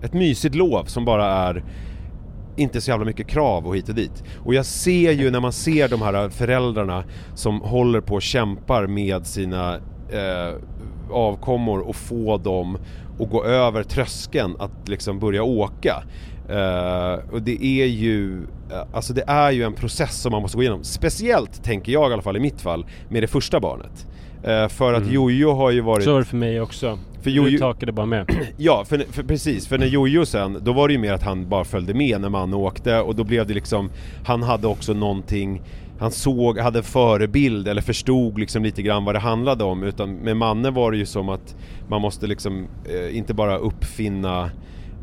ett 0.02 0.12
mysigt 0.12 0.54
lov 0.54 0.84
som 0.84 1.04
bara 1.04 1.26
är 1.26 1.64
inte 2.56 2.80
så 2.80 2.90
jävla 2.90 3.06
mycket 3.06 3.26
krav 3.26 3.66
och 3.66 3.76
hit 3.76 3.88
och 3.88 3.94
dit. 3.94 4.24
Och 4.44 4.54
jag 4.54 4.66
ser 4.66 5.12
ju 5.12 5.30
när 5.30 5.40
man 5.40 5.52
ser 5.52 5.88
de 5.88 6.02
här 6.02 6.28
föräldrarna 6.28 7.04
som 7.34 7.60
håller 7.60 8.00
på 8.00 8.14
och 8.14 8.22
kämpar 8.22 8.86
med 8.86 9.26
sina 9.26 9.74
eh, 10.10 10.54
avkommor 11.10 11.80
och 11.80 11.96
få 11.96 12.38
dem 12.38 12.78
att 13.20 13.30
gå 13.30 13.44
över 13.44 13.82
tröskeln 13.82 14.56
att 14.58 14.88
liksom 14.88 15.18
börja 15.18 15.42
åka. 15.42 16.02
Eh, 16.48 17.32
och 17.32 17.42
det 17.42 17.64
är 17.64 17.86
ju, 17.86 18.42
eh, 18.70 18.82
alltså 18.92 19.12
det 19.12 19.24
är 19.26 19.50
ju 19.50 19.62
en 19.62 19.72
process 19.72 20.20
som 20.22 20.32
man 20.32 20.42
måste 20.42 20.56
gå 20.56 20.62
igenom. 20.62 20.84
Speciellt 20.84 21.64
tänker 21.64 21.92
jag 21.92 22.10
i 22.10 22.12
alla 22.12 22.22
fall 22.22 22.36
i 22.36 22.40
mitt 22.40 22.60
fall 22.60 22.86
med 23.08 23.22
det 23.22 23.26
första 23.26 23.60
barnet. 23.60 24.06
Eh, 24.44 24.68
för 24.68 24.92
att 24.94 25.06
Jojo 25.12 25.52
har 25.52 25.70
ju 25.70 25.80
varit... 25.80 26.04
Så 26.04 26.14
är 26.14 26.18
det 26.18 26.24
för 26.24 26.36
mig 26.36 26.60
också. 26.60 26.98
För 27.22 27.30
Jojo- 27.30 27.50
Du 27.50 27.58
takade 27.58 27.92
bara 27.92 28.06
med. 28.06 28.26
Ja, 28.56 28.84
för, 28.88 28.98
för 28.98 29.22
precis. 29.22 29.66
För 29.66 29.78
när 29.78 29.86
Jojo 29.86 30.26
sen, 30.26 30.58
då 30.62 30.72
var 30.72 30.88
det 30.88 30.94
ju 30.94 31.00
mer 31.00 31.12
att 31.12 31.22
han 31.22 31.48
bara 31.48 31.64
följde 31.64 31.94
med 31.94 32.20
när 32.20 32.28
man 32.28 32.54
åkte 32.54 33.00
och 33.00 33.14
då 33.14 33.24
blev 33.24 33.46
det 33.46 33.54
liksom, 33.54 33.90
han 34.24 34.42
hade 34.42 34.66
också 34.66 34.92
någonting 34.92 35.62
han 35.98 36.10
såg, 36.10 36.58
hade 36.58 36.78
en 36.78 36.82
förebild 36.84 37.68
eller 37.68 37.82
förstod 37.82 38.38
liksom 38.38 38.62
lite 38.62 38.82
grann 38.82 39.04
vad 39.04 39.14
det 39.14 39.18
handlade 39.18 39.64
om 39.64 39.82
utan 39.82 40.14
med 40.14 40.36
Manne 40.36 40.70
var 40.70 40.90
det 40.90 40.96
ju 40.96 41.06
som 41.06 41.28
att 41.28 41.56
man 41.88 42.00
måste 42.00 42.26
liksom 42.26 42.66
eh, 42.84 43.16
inte 43.16 43.34
bara 43.34 43.56
uppfinna 43.56 44.50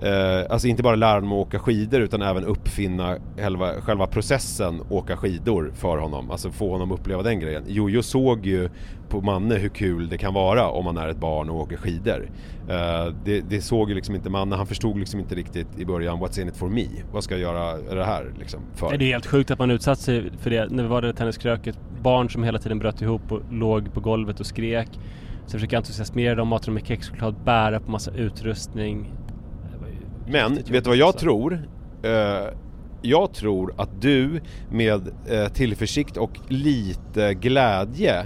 Eh, 0.02 0.46
alltså 0.50 0.68
inte 0.68 0.84
bara 0.84 0.96
lära 0.96 1.14
honom 1.14 1.32
att 1.32 1.48
åka 1.48 1.60
skidor 1.60 2.02
utan 2.02 2.22
även 2.22 2.46
uppfinna 2.46 3.18
själva, 3.38 3.82
själva 3.82 4.08
processen 4.08 4.82
åka 4.90 5.18
skidor 5.18 5.72
för 5.76 5.98
honom. 5.98 6.32
Alltså 6.32 6.52
få 6.52 6.72
honom 6.72 6.92
uppleva 6.92 7.24
den 7.24 7.40
grejen. 7.40 7.64
Jojo 7.68 8.04
såg 8.04 8.46
ju 8.46 8.70
på 9.10 9.22
Manne 9.22 9.56
hur 9.56 9.70
kul 9.70 10.10
det 10.10 10.18
kan 10.18 10.34
vara 10.34 10.70
om 10.70 10.86
man 10.86 10.98
är 10.98 11.08
ett 11.08 11.18
barn 11.18 11.50
och 11.50 11.60
åker 11.60 11.78
skidor. 11.78 12.30
Eh, 12.70 13.14
det, 13.26 13.42
det 13.50 13.62
såg 13.62 13.90
ju 13.90 13.96
liksom 13.96 14.16
inte 14.16 14.30
Manne, 14.30 14.56
han 14.56 14.68
förstod 14.68 15.00
liksom 15.00 15.20
inte 15.20 15.36
riktigt 15.36 15.80
i 15.80 15.86
början 15.86 16.20
What's 16.20 16.42
in 16.42 16.48
it 16.48 16.58
for 16.58 16.70
me? 16.70 16.86
Vad 17.12 17.24
ska 17.24 17.34
jag 17.34 17.42
göra 17.42 17.96
det 17.96 18.06
här 18.06 18.34
liksom 18.40 18.60
för? 18.76 18.98
Det 18.98 19.06
är 19.06 19.12
helt 19.12 19.26
sjukt 19.26 19.52
att 19.52 19.60
man 19.60 19.72
utsatt 19.72 20.00
sig 20.00 20.32
för 20.38 20.50
det. 20.50 20.68
När 20.72 20.84
vi 20.84 20.90
var 20.90 21.02
där 21.02 21.10
i 21.10 21.14
tenniskröket, 21.14 21.80
barn 22.02 22.30
som 22.30 22.44
hela 22.44 22.60
tiden 22.60 22.80
bröt 22.80 23.02
ihop 23.02 23.32
och 23.32 23.42
låg 23.52 23.94
på 23.94 24.00
golvet 24.00 24.40
och 24.40 24.46
skrek. 24.46 24.90
Så 25.46 25.52
försöker 25.52 25.76
jag 25.76 25.80
entusiasmera 25.80 26.36
dem, 26.36 26.48
mata 26.48 26.66
dem 26.66 26.74
med 26.74 26.88
kexchoklad, 26.88 27.36
bära 27.46 27.80
på 27.80 27.92
massa 27.92 28.12
utrustning. 28.12 29.14
Men, 30.30 30.56
vet 30.56 30.66
du 30.66 30.82
vad 30.90 30.96
jag 30.98 31.06
alltså. 31.08 31.20
tror? 31.20 31.62
Eh, 32.04 32.12
jag 33.02 33.34
tror 33.34 33.74
att 33.78 34.02
du 34.02 34.42
med 34.72 35.02
eh, 35.30 35.48
tillförsikt 35.54 36.18
och 36.18 36.32
lite 36.48 37.34
glädje 37.34 38.20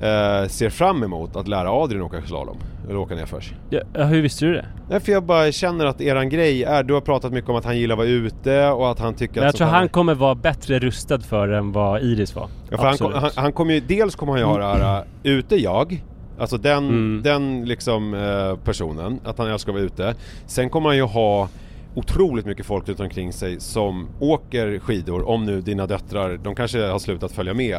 eh, 0.00 0.48
ser 0.48 0.70
fram 0.70 1.02
emot 1.02 1.36
att 1.36 1.48
lära 1.48 1.70
Adrian 1.72 2.02
åka 2.02 2.22
slalom. 2.22 2.56
Eller 2.88 2.96
åka 2.96 3.14
nerförs. 3.14 3.52
Ja, 3.70 4.04
hur 4.04 4.22
visste 4.22 4.44
du 4.46 4.52
det? 4.54 4.66
Nej 4.90 5.00
för 5.00 5.12
jag 5.12 5.22
bara 5.22 5.52
känner 5.52 5.86
att 5.86 6.00
eran 6.00 6.28
grej 6.28 6.64
är, 6.64 6.82
du 6.82 6.94
har 6.94 7.00
pratat 7.00 7.32
mycket 7.32 7.50
om 7.50 7.56
att 7.56 7.64
han 7.64 7.78
gillar 7.78 7.92
att 7.94 7.98
vara 7.98 8.08
ute 8.08 8.68
och 8.70 8.90
att 8.90 8.98
han 8.98 9.14
tycker 9.14 9.34
Men 9.34 9.42
jag 9.42 9.48
att 9.48 9.56
tror 9.56 9.66
sånt 9.66 9.72
han 9.74 9.82
här- 9.82 9.88
kommer 9.88 10.14
vara 10.14 10.34
bättre 10.34 10.78
rustad 10.78 11.20
för 11.20 11.48
än 11.48 11.72
vad 11.72 12.02
Iris 12.02 12.34
var. 12.34 12.48
Ja, 12.70 12.76
för 12.76 12.84
han, 12.84 12.92
Absolut. 12.92 13.16
han, 13.16 13.30
han 13.36 13.52
kommer 13.52 13.74
ju, 13.74 13.80
dels 13.80 14.14
kommer 14.14 14.32
han 14.32 14.40
ju 14.40 14.46
ha 14.46 14.58
det 14.58 14.64
här 14.84 15.04
ute 15.22 15.56
jag 15.56 16.02
Alltså 16.38 16.56
den, 16.56 16.84
Mm. 16.88 17.20
den 17.24 17.64
liksom 17.64 18.14
eh, 18.14 18.56
personen, 18.64 19.20
att 19.24 19.38
han 19.38 19.50
älskar 19.50 19.72
att 19.72 19.74
vara 19.74 19.84
ute 19.86 20.14
Sen 20.46 20.70
kommer 20.70 20.88
han 20.88 20.96
ju 20.96 21.02
ha 21.02 21.48
otroligt 21.94 22.46
mycket 22.46 22.66
folk 22.66 22.88
runt 22.88 23.00
omkring 23.00 23.32
sig 23.32 23.60
som 23.60 24.08
åker 24.20 24.78
skidor 24.78 25.28
Om 25.28 25.44
nu 25.44 25.60
dina 25.60 25.86
döttrar, 25.86 26.36
de 26.36 26.54
kanske 26.54 26.86
har 26.86 26.98
slutat 26.98 27.32
följa 27.32 27.54
med 27.54 27.78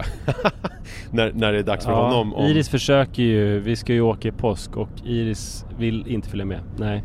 när, 1.12 1.32
när 1.34 1.54
det 1.54 1.60
är 1.60 1.64
dags 1.64 1.86
för 1.86 1.92
Ja, 1.92 2.04
honom 2.10 2.34
om, 2.34 2.46
Iris 2.46 2.70
försöker 2.70 3.24
ju, 3.24 3.60
vi 3.60 3.76
ska 3.76 3.94
ju 3.94 4.02
åka 4.02 4.28
i 4.28 4.32
påsk 4.32 4.78
och 4.78 4.90
Iris 5.06 5.66
vill 5.80 6.08
inte 6.08 6.30
följa 6.30 6.46
med. 6.46 6.60
Nej. 6.78 7.04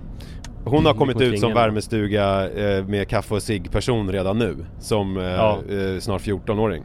Hon 0.65 0.87
har 0.87 0.95
kommit 0.95 1.21
ut 1.21 1.41
som 1.41 1.55
värmestuga 1.55 2.51
eh, 2.51 2.85
med 2.87 3.09
kaffe 3.09 3.35
och 3.35 3.43
cigg 3.43 3.71
person 3.73 4.13
redan 4.13 4.39
nu 4.39 4.57
Som 4.81 5.17
eh, 5.17 5.23
Ja. 5.25 5.59
eh, 5.71 6.01
snart 6.01 6.23
14-åring 6.23 6.83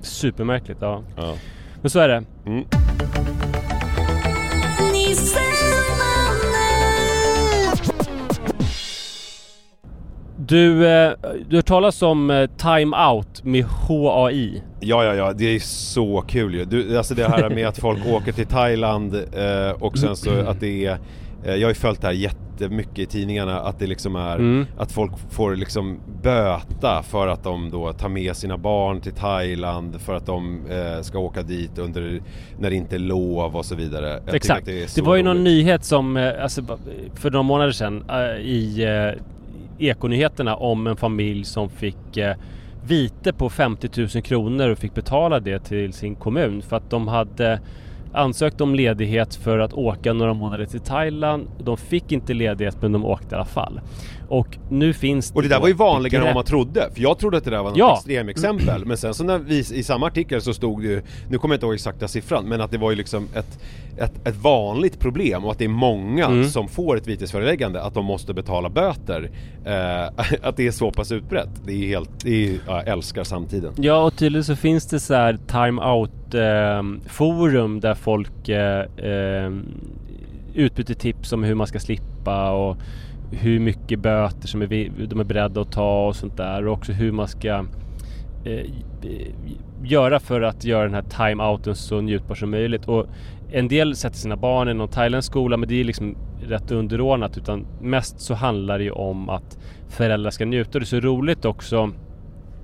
Supermärkligt, 0.00 0.78
ja. 0.82 1.02
ja. 1.16 1.34
Men 1.80 1.90
så 1.90 1.98
är 1.98 2.08
det. 2.08 2.24
mm. 2.46 2.64
Du, 10.48 10.88
eh, 10.88 11.12
du 11.48 11.56
har 11.56 11.62
talas 11.62 12.02
om 12.02 12.30
eh, 12.30 12.46
Time 12.46 12.96
Out 12.96 13.44
med 13.44 13.64
HAI. 13.64 14.62
Ja, 14.80 15.04
ja, 15.04 15.14
ja, 15.14 15.32
det 15.32 15.44
är 15.44 15.58
så 15.60 16.24
kul 16.28 16.54
ju. 16.54 16.64
Du, 16.64 16.98
alltså 16.98 17.14
det 17.14 17.28
här 17.28 17.50
med 17.50 17.68
att 17.68 17.78
folk 17.78 18.06
åker 18.06 18.32
till 18.32 18.46
Thailand 18.46 19.14
eh, 19.14 19.70
och 19.70 19.98
sen 19.98 20.16
så 20.16 20.30
att 20.30 20.60
det 20.60 20.86
är 20.86 20.98
jag 21.44 21.52
har 21.62 21.68
ju 21.68 21.74
följt 21.74 22.00
det 22.00 22.06
här 22.06 22.14
jättemycket 22.60 22.98
i 22.98 23.06
tidningarna 23.06 23.60
att 23.60 23.78
det 23.78 23.86
liksom 23.86 24.16
är 24.16 24.36
Mm. 24.36 24.66
att 24.78 24.92
folk 24.92 25.12
får 25.30 25.56
liksom 25.56 26.00
böta 26.22 27.02
för 27.02 27.28
att 27.28 27.44
de 27.44 27.70
då 27.70 27.92
tar 27.92 28.08
med 28.08 28.36
sina 28.36 28.58
barn 28.58 29.00
till 29.00 29.12
Thailand 29.12 30.00
för 30.00 30.14
att 30.14 30.26
de 30.26 30.66
eh, 30.70 31.02
ska 31.02 31.18
åka 31.18 31.42
dit 31.42 31.78
under 31.78 32.20
när 32.58 32.70
det 32.70 32.76
inte 32.76 32.96
är 32.96 32.98
lov 32.98 33.56
och 33.56 33.64
så 33.64 33.74
vidare. 33.74 34.20
Jag 34.26 34.34
Exakt. 34.34 34.66
Det, 34.66 34.94
Det, 34.94 35.02
var 35.02 35.16
ju 35.16 35.22
någon 35.22 35.36
roligt. 35.36 35.44
nyhet 35.44 35.84
som, 35.84 36.16
eh, 36.16 36.42
alltså, 36.42 36.62
för 37.14 37.30
några 37.30 37.42
månader 37.42 37.72
sedan 37.72 38.04
eh, 38.10 38.40
i 38.46 38.84
eh, 38.84 39.88
Ekonyheterna 39.88 40.56
om 40.56 40.86
en 40.86 40.96
familj 40.96 41.44
som 41.44 41.68
fick 41.70 42.16
eh, 42.16 42.36
vite 42.86 43.32
på 43.32 43.50
50 43.50 43.88
000 44.14 44.22
kronor 44.22 44.68
och 44.68 44.78
fick 44.78 44.94
betala 44.94 45.40
det 45.40 45.58
till 45.58 45.92
sin 45.92 46.14
kommun 46.14 46.62
för 46.62 46.76
att 46.76 46.90
de 46.90 47.08
hade 47.08 47.60
ansökte 48.12 48.62
om 48.62 48.74
ledighet 48.74 49.34
för 49.34 49.58
att 49.58 49.72
åka 49.72 50.12
några 50.12 50.34
månader 50.34 50.66
till 50.66 50.80
Thailand. 50.80 51.46
De 51.58 51.76
fick 51.76 52.12
inte 52.12 52.34
ledighet 52.34 52.82
men 52.82 52.92
de 52.92 53.04
åkte 53.04 53.34
i 53.34 53.36
alla 53.36 53.44
fall. 53.44 53.80
Och 54.28 54.58
nu 54.70 54.92
finns 54.92 55.30
det 55.30 55.36
Och 55.36 55.42
det 55.42 55.48
där 55.48 55.60
var 55.60 55.68
ju 55.68 55.74
vanligare 55.74 56.22
än 56.22 56.26
vad 56.28 56.34
man 56.34 56.44
trodde, 56.44 56.88
för 56.94 57.00
jag 57.02 57.18
trodde 57.18 57.36
att 57.36 57.44
det 57.44 57.50
där 57.50 57.62
var 57.62 57.70
något 57.70 57.78
Ja. 57.78 57.94
extremexempel 57.96 58.84
Men 58.84 58.96
sen 58.96 59.14
så 59.14 59.24
när 59.24 59.38
vi, 59.38 59.58
i 59.58 59.82
samma 59.82 60.06
artikel 60.06 60.40
så 60.42 60.54
stod 60.54 60.82
det 60.82 60.88
ju, 60.88 61.02
nu 61.30 61.38
kommer 61.38 61.54
jag 61.54 61.56
inte 61.56 61.66
ihåg 61.66 61.74
exakta 61.74 62.08
siffran, 62.08 62.44
men 62.44 62.60
att 62.60 62.70
det 62.70 62.78
var 62.78 62.90
ju 62.90 62.96
liksom 62.96 63.28
ett, 63.34 63.58
ett, 63.98 64.26
ett 64.28 64.36
vanligt 64.36 64.98
problem 65.00 65.44
och 65.44 65.50
att 65.52 65.58
det 65.58 65.64
är 65.64 65.68
många 65.68 66.26
Mm. 66.26 66.44
som 66.48 66.68
får 66.68 66.96
ett 66.96 67.06
vitesföreläggande 67.06 67.82
att 67.82 67.94
de 67.94 68.04
måste 68.04 68.34
betala 68.34 68.68
böter 68.68 69.30
eh, 69.64 70.24
Att 70.42 70.56
det 70.56 70.66
är 70.66 70.70
så 70.70 70.90
pass 70.90 71.12
utbrett, 71.12 71.48
det 71.66 71.72
är 71.72 71.86
helt, 71.88 72.10
det 72.24 72.46
är, 72.48 72.52
ja, 72.66 72.76
jag 72.78 72.88
älskar 72.88 73.24
samtiden 73.24 73.72
Ja 73.76 74.02
och 74.04 74.16
tydligen 74.16 74.44
så 74.44 74.56
finns 74.56 74.86
det 74.86 75.00
så 75.00 75.14
här 75.14 75.38
time-out 75.46 76.34
eh, 76.34 77.08
forum 77.08 77.80
där 77.80 77.94
folk 77.94 78.48
eh, 78.48 78.80
eh, 78.96 79.52
utbyter 80.54 80.94
tips 80.94 81.32
om 81.32 81.42
hur 81.44 81.54
man 81.54 81.66
ska 81.66 81.78
slippa 81.78 82.50
och 82.50 82.76
hur 83.30 83.60
mycket 83.60 83.98
böter 83.98 84.48
som 84.48 84.62
är 84.62 84.66
de 85.06 85.20
är 85.20 85.24
beredda 85.24 85.60
att 85.60 85.72
ta 85.72 86.06
och 86.06 86.16
sånt 86.16 86.36
där 86.36 86.66
och 86.66 86.72
också 86.72 86.92
hur 86.92 87.12
man 87.12 87.28
ska 87.28 87.64
eh, 88.44 88.66
göra 89.82 90.20
för 90.20 90.40
att 90.40 90.64
göra 90.64 90.84
den 90.84 90.94
här 90.94 91.02
time-outen 91.02 91.74
så 91.74 92.00
njutbar 92.00 92.34
som 92.34 92.50
möjligt. 92.50 92.88
Och 92.88 93.06
en 93.52 93.68
del 93.68 93.96
sätter 93.96 94.16
sina 94.16 94.36
barn 94.36 94.68
i 94.68 94.74
någon 94.74 94.88
thailändsk 94.88 95.30
skola 95.30 95.56
men 95.56 95.68
det 95.68 95.80
är 95.80 95.84
liksom 95.84 96.16
rätt 96.42 96.70
underordnat 96.70 97.38
utan 97.38 97.66
mest 97.80 98.20
så 98.20 98.34
handlar 98.34 98.78
det 98.78 98.84
ju 98.84 98.90
om 98.90 99.28
att 99.28 99.58
föräldrar 99.88 100.30
ska 100.30 100.44
njuta. 100.44 100.70
Och 100.70 100.80
det 100.80 100.84
är 100.84 101.00
så 101.00 101.00
roligt 101.00 101.44
också 101.44 101.90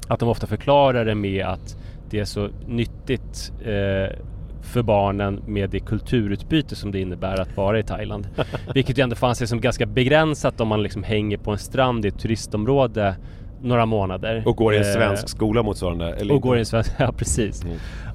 att 0.08 0.20
de 0.20 0.28
ofta 0.28 0.46
förklarar 0.46 1.04
det 1.04 1.14
med 1.14 1.46
att 1.46 1.76
det 2.10 2.20
är 2.20 2.24
så 2.24 2.48
nyttigt 2.66 3.52
eh, 3.64 4.18
för 4.64 4.82
barnen 4.82 5.42
med 5.46 5.70
det 5.70 5.80
kulturutbyte 5.80 6.76
som 6.76 6.92
det 6.92 7.00
innebär 7.00 7.40
att 7.40 7.56
vara 7.56 7.78
i 7.78 7.82
Thailand. 7.82 8.28
Vilket 8.74 8.98
ju 8.98 9.02
ändå 9.02 9.16
fanns 9.16 9.38
sig 9.38 9.46
som 9.46 9.60
ganska 9.60 9.86
begränsat 9.86 10.60
om 10.60 10.68
man 10.68 10.82
liksom 10.82 11.02
hänger 11.02 11.38
på 11.38 11.50
en 11.50 11.58
strand 11.58 12.04
i 12.04 12.08
ett 12.08 12.18
turistområde 12.18 13.16
några 13.62 13.86
månader. 13.86 14.42
Och 14.46 14.56
går 14.56 14.74
i 14.74 14.76
en 14.76 14.82
Eh, 14.82 14.92
svensk 14.92 15.28
skola 15.28 15.62
motsvarande 15.62 16.12
eller 16.14 16.34
och 16.34 16.42
går 16.42 16.56
i 16.56 16.58
en 16.58 16.66
svensk, 16.66 16.92
ja 16.98 17.12
precis. 17.12 17.64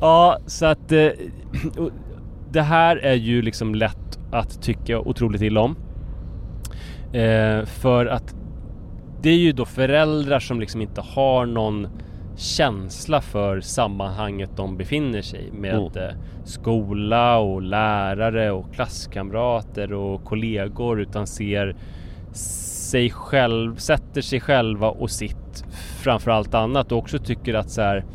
Ja, 0.01 0.37
så 0.45 0.65
att 0.65 0.91
eh, 0.91 1.07
det 2.51 2.61
här 2.61 2.97
är 2.97 3.13
ju 3.13 3.41
liksom 3.41 3.75
lätt 3.75 4.19
att 4.31 4.61
tycka 4.61 4.99
otroligt 4.99 5.41
illa 5.41 5.61
om. 5.61 5.75
Eh, 7.13 7.65
för 7.65 8.05
att 8.05 8.35
det 9.21 9.29
är 9.29 9.37
ju 9.37 9.51
då 9.51 9.65
föräldrar 9.65 10.39
som 10.39 10.59
liksom 10.59 10.81
inte 10.81 11.01
har 11.01 11.45
någon 11.45 11.87
känsla 12.39 13.21
för 13.21 13.61
sammanhanget 13.61 14.49
de 14.57 14.77
befinner 14.77 15.21
sig 15.21 15.47
i 15.47 15.51
med 15.51 15.73
Mm. 15.75 16.09
eh, 16.09 16.15
skola 16.43 17.37
och 17.37 17.61
lärare 17.61 18.51
och 18.51 18.73
klasskamrater 18.73 19.93
och 19.93 20.23
kollegor 20.25 21.01
utan 21.01 21.27
ser 21.27 21.75
sig 22.31 23.09
själv, 23.09 23.75
sätter 23.75 24.21
sig 24.21 24.39
själva 24.39 24.89
och 24.89 25.11
sitt 25.11 25.63
framför 26.01 26.31
allt 26.31 26.53
annat 26.53 26.91
och 26.91 26.97
också 26.97 27.17
tycker 27.19 27.53
att 27.53 27.69
så 27.69 27.81
här 27.81 28.05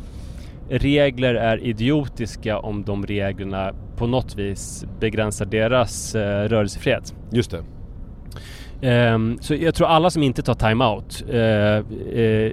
regler 0.69 1.35
är 1.35 1.57
idiotiska 1.63 2.59
om 2.59 2.83
de 2.83 3.05
reglerna 3.05 3.71
på 3.97 4.07
något 4.07 4.35
vis 4.35 4.85
begränsar 4.99 5.45
deras 5.45 6.15
eh, 6.15 6.43
rörelsefrihet. 6.49 7.15
Just 7.31 7.51
det 7.51 7.63
Ehm, 8.81 9.37
så 9.41 9.55
jag 9.55 9.75
tror 9.75 9.87
alla 9.87 10.09
som 10.09 10.23
inte 10.23 10.41
tar 10.41 10.53
time-out 10.53 11.23
eh, 11.29 11.39
eh, 12.21 12.51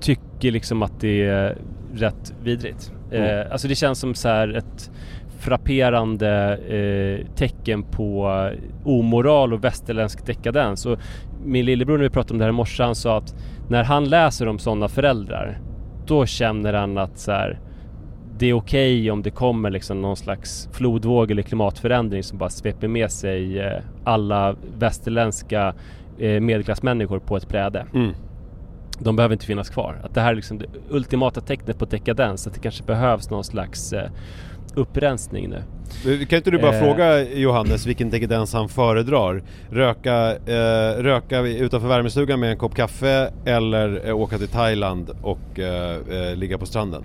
t- 0.00 0.16
tycker 0.40 0.52
liksom 0.52 0.82
att 0.82 1.00
det 1.00 1.26
är 1.26 1.58
rätt 1.94 2.34
vidrigt. 2.42 2.92
Mm. 3.12 3.40
Eh, 3.40 3.52
alltså 3.52 3.68
det 3.68 3.74
känns 3.74 3.98
som 3.98 4.14
så 4.14 4.28
här 4.28 4.56
ett 4.56 4.90
frapperande 5.38 6.56
eh, 6.56 7.34
tecken 7.34 7.82
på 7.82 8.50
omoral 8.84 9.52
och 9.52 9.64
västerländsk 9.64 10.26
dekadens. 10.26 10.86
Och 10.86 10.98
min 11.44 11.64
lillebror 11.64 11.96
när 11.98 12.02
vi 12.02 12.10
pratade 12.10 12.32
om 12.32 12.38
det 12.38 12.44
här 12.44 12.50
i 12.50 12.52
morse, 12.52 12.82
han 12.82 12.94
sa 12.94 13.18
att 13.18 13.34
när 13.68 13.84
han 13.84 14.04
läser 14.04 14.48
om 14.48 14.58
sådana 14.58 14.88
föräldrar 14.88 15.58
då 16.06 16.26
känner 16.26 16.72
han 16.72 16.98
att 16.98 17.18
så 17.18 17.32
här, 17.32 17.60
det 18.38 18.46
är 18.46 18.52
okej 18.52 19.10
om 19.10 19.22
det 19.22 19.30
kommer 19.30 19.70
liksom 19.70 20.02
någon 20.02 20.16
slags 20.16 20.68
flodvåg 20.72 21.30
eller 21.30 21.42
klimatförändring 21.42 22.22
som 22.22 22.38
bara 22.38 22.50
sveper 22.50 22.88
med 22.88 23.10
sig 23.10 23.58
eh, 23.60 23.82
alla 24.04 24.56
västerländska 24.78 25.74
eh, 26.18 26.40
medelklassmänniskor 26.40 27.18
på 27.18 27.36
ett 27.36 27.48
bräde. 27.48 27.86
Mm. 27.94 28.12
De 29.02 29.16
behöver 29.16 29.32
inte 29.32 29.46
finnas 29.46 29.70
kvar. 29.70 30.00
Att 30.04 30.14
det 30.14 30.20
här 30.20 30.30
är 30.30 30.34
liksom 30.34 30.58
det 30.58 30.66
ultimata 30.90 31.40
tecknet 31.40 31.78
på 31.78 31.84
dekadens. 31.84 32.46
Att 32.46 32.54
det 32.54 32.60
kanske 32.60 32.82
behövs 32.84 33.30
någon 33.30 33.44
slags 33.44 33.92
eh, 33.92 34.10
upprensning 34.74 35.48
nu. 35.50 35.62
Kan 36.26 36.36
inte 36.36 36.50
du 36.50 36.58
bara 36.58 36.74
Eh. 36.74 36.80
fråga 36.82 37.22
Johannes 37.34 37.86
vilken 37.86 38.10
dekadens 38.10 38.52
han 38.52 38.68
föredrar? 38.68 39.42
Röka, 39.70 40.36
eh, 40.36 41.02
röka 41.02 41.40
utanför 41.40 41.88
värmestugan 41.88 42.40
med 42.40 42.50
en 42.50 42.56
kopp 42.58 42.74
kaffe 42.74 43.32
eller 43.44 44.08
eh, 44.08 44.16
åka 44.16 44.38
till 44.38 44.48
Thailand 44.48 45.10
och 45.22 45.58
eh, 45.58 45.96
eh, 46.10 46.36
ligga 46.36 46.58
på 46.58 46.66
stranden? 46.66 47.04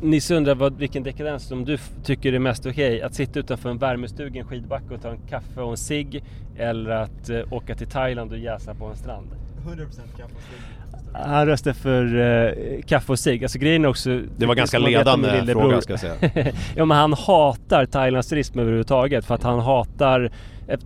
Nisse 0.00 0.34
undrar 0.34 0.54
vad, 0.54 0.78
vilken 0.78 1.02
dekadens 1.02 1.48
som 1.48 1.64
du 1.64 1.78
tycker 2.04 2.32
är 2.32 2.38
mest 2.38 2.66
okej. 2.66 3.02
Att 3.02 3.14
sitta 3.14 3.38
utanför 3.38 3.70
en 3.70 3.78
värmestuga, 3.78 4.40
en 4.40 4.46
skidbacke 4.46 4.94
och 4.94 5.02
ta 5.02 5.08
en 5.10 5.18
kaffe 5.30 5.60
och 5.60 5.70
en 5.70 5.76
cigg. 5.76 6.24
Eller 6.56 6.90
att 6.90 7.30
eh, 7.30 7.52
åka 7.52 7.74
till 7.74 7.86
Thailand 7.86 8.32
och 8.32 8.38
jäsa 8.38 8.74
på 8.74 8.84
en 8.84 8.96
strand. 8.96 9.26
100% 9.66 9.78
kaffe 10.16 10.34
och 10.34 10.42
cigg. 10.42 11.26
Han 11.26 11.46
röstar 11.46 11.72
för 11.72 12.16
eh, 12.18 12.82
kaffe 12.86 13.12
och 13.12 13.18
cigg. 13.18 13.44
Alltså 13.44 13.58
grejen 13.58 13.84
är 13.84 13.88
också... 13.88 14.20
Det 14.36 14.46
var 14.46 14.54
ganska 14.54 14.78
ledande 14.78 15.52
fråga 15.52 15.80
ska 15.80 15.92
jag 15.92 16.00
säga. 16.00 16.14
ja 16.76 16.84
men 16.84 16.96
han 16.96 17.12
hatar 17.12 17.86
Thailands 17.86 18.28
turism 18.28 18.58
överhuvudtaget 18.58 19.24
för 19.24 19.34
att 19.34 19.42
han 19.42 19.60
hatar... 19.60 20.30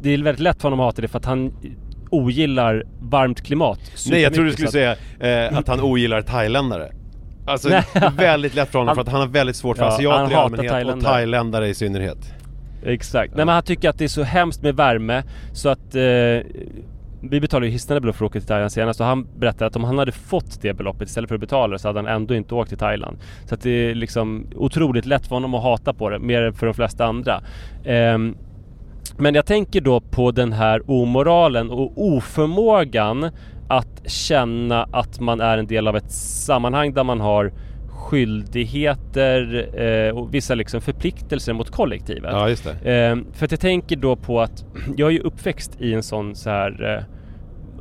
Det 0.00 0.10
är 0.10 0.18
väldigt 0.22 0.40
lätt 0.42 0.56
för 0.56 0.62
honom 0.62 0.80
att 0.80 0.86
hata 0.86 1.02
det 1.02 1.08
för 1.08 1.18
att 1.18 1.24
han 1.24 1.52
ogillar 2.10 2.84
varmt 3.00 3.42
klimat. 3.42 3.78
Nej 4.10 4.20
jag 4.20 4.34
trodde 4.34 4.48
du 4.48 4.52
skulle 4.52 4.68
att- 4.68 4.72
säga 5.20 5.46
eh, 5.50 5.58
att 5.58 5.68
han 5.68 5.80
ogillar 5.80 6.22
thailändare. 6.22 6.92
Alltså 7.46 7.82
väldigt 8.16 8.54
lätt 8.54 8.68
för 8.68 8.78
honom 8.78 8.88
Han- 8.88 8.96
för 8.96 9.02
att 9.02 9.08
han 9.08 9.20
har 9.20 9.28
väldigt 9.28 9.56
svårt 9.56 9.76
för 9.76 9.84
Ja, 9.84 9.90
han 9.90 9.96
asiater 9.96 10.32
i 10.32 10.34
allmänhet 10.34 10.70
och 10.70 10.76
thailändare. 10.76 11.12
thailändare 11.12 11.68
i 11.68 11.74
synnerhet. 11.74 12.18
Exakt. 12.84 13.34
Nej 13.36 13.46
men 13.46 13.54
han 13.54 13.62
tycker 13.62 13.88
att 13.90 13.98
det 13.98 14.04
är 14.04 14.08
så 14.08 14.22
hemskt 14.22 14.62
med 14.62 14.76
värme 14.76 15.22
så 15.52 15.68
att 15.68 15.94
eh, 15.94 16.02
vi 17.20 17.40
betalade 17.40 17.66
ju 17.66 17.72
hisnande 17.72 18.00
belopp 18.00 18.16
för 18.16 18.24
att 18.24 18.30
åka 18.30 18.38
till 18.38 18.48
Thailand 18.48 18.72
senast 18.72 19.00
och 19.00 19.06
han 19.06 19.26
berättade 19.38 19.66
att 19.66 19.76
om 19.76 19.84
han 19.84 19.98
hade 19.98 20.12
fått 20.12 20.62
det 20.62 20.74
beloppet 20.74 21.08
istället 21.08 21.28
för 21.28 21.34
att 21.34 21.40
betala 21.40 21.72
det 21.72 21.78
så 21.78 21.88
hade 21.88 21.98
han 21.98 22.06
ändå 22.06 22.34
inte 22.34 22.54
åkt 22.54 22.68
till 22.68 22.78
Thailand. 22.78 23.18
Så 23.44 23.54
att 23.54 23.60
det 23.60 23.70
är 23.70 23.94
liksom 23.94 24.46
otroligt 24.56 25.06
lätt 25.06 25.26
för 25.26 25.36
honom 25.36 25.54
att 25.54 25.62
hata 25.62 25.92
på 25.92 26.10
det, 26.10 26.18
mer 26.18 26.42
än 26.42 26.54
för 26.54 26.66
de 26.66 26.74
flesta 26.74 27.04
andra. 27.04 27.40
Um, 27.84 28.36
men 29.16 29.34
jag 29.34 29.46
tänker 29.46 29.80
då 29.80 30.00
på 30.00 30.30
den 30.30 30.52
här 30.52 30.90
omoralen 30.90 31.70
och 31.70 31.92
oförmågan 31.96 33.30
att 33.68 34.10
känna 34.10 34.88
att 34.92 35.20
man 35.20 35.40
är 35.40 35.58
en 35.58 35.66
del 35.66 35.88
av 35.88 35.96
ett 35.96 36.12
sammanhang 36.12 36.92
där 36.92 37.04
man 37.04 37.20
har 37.20 37.52
skyldigheter 38.00 39.68
eh, 39.80 40.18
och 40.18 40.34
vissa 40.34 40.54
liksom 40.54 40.80
förpliktelser 40.80 41.52
mot 41.52 41.70
kollektivet. 41.70 42.30
Ja 42.32 42.48
just 42.48 42.64
det. 42.64 42.94
Eh, 42.94 43.16
för 43.32 43.44
att 43.44 43.50
jag 43.50 43.60
tänker 43.60 43.96
då 43.96 44.16
på 44.16 44.40
att 44.40 44.64
jag 44.96 45.08
är 45.08 45.12
ju 45.12 45.20
uppväxt 45.20 45.80
i 45.80 45.94
en 45.94 46.02
sån 46.02 46.34
så 46.34 46.50
här 46.50 46.96
eh, 46.96 47.04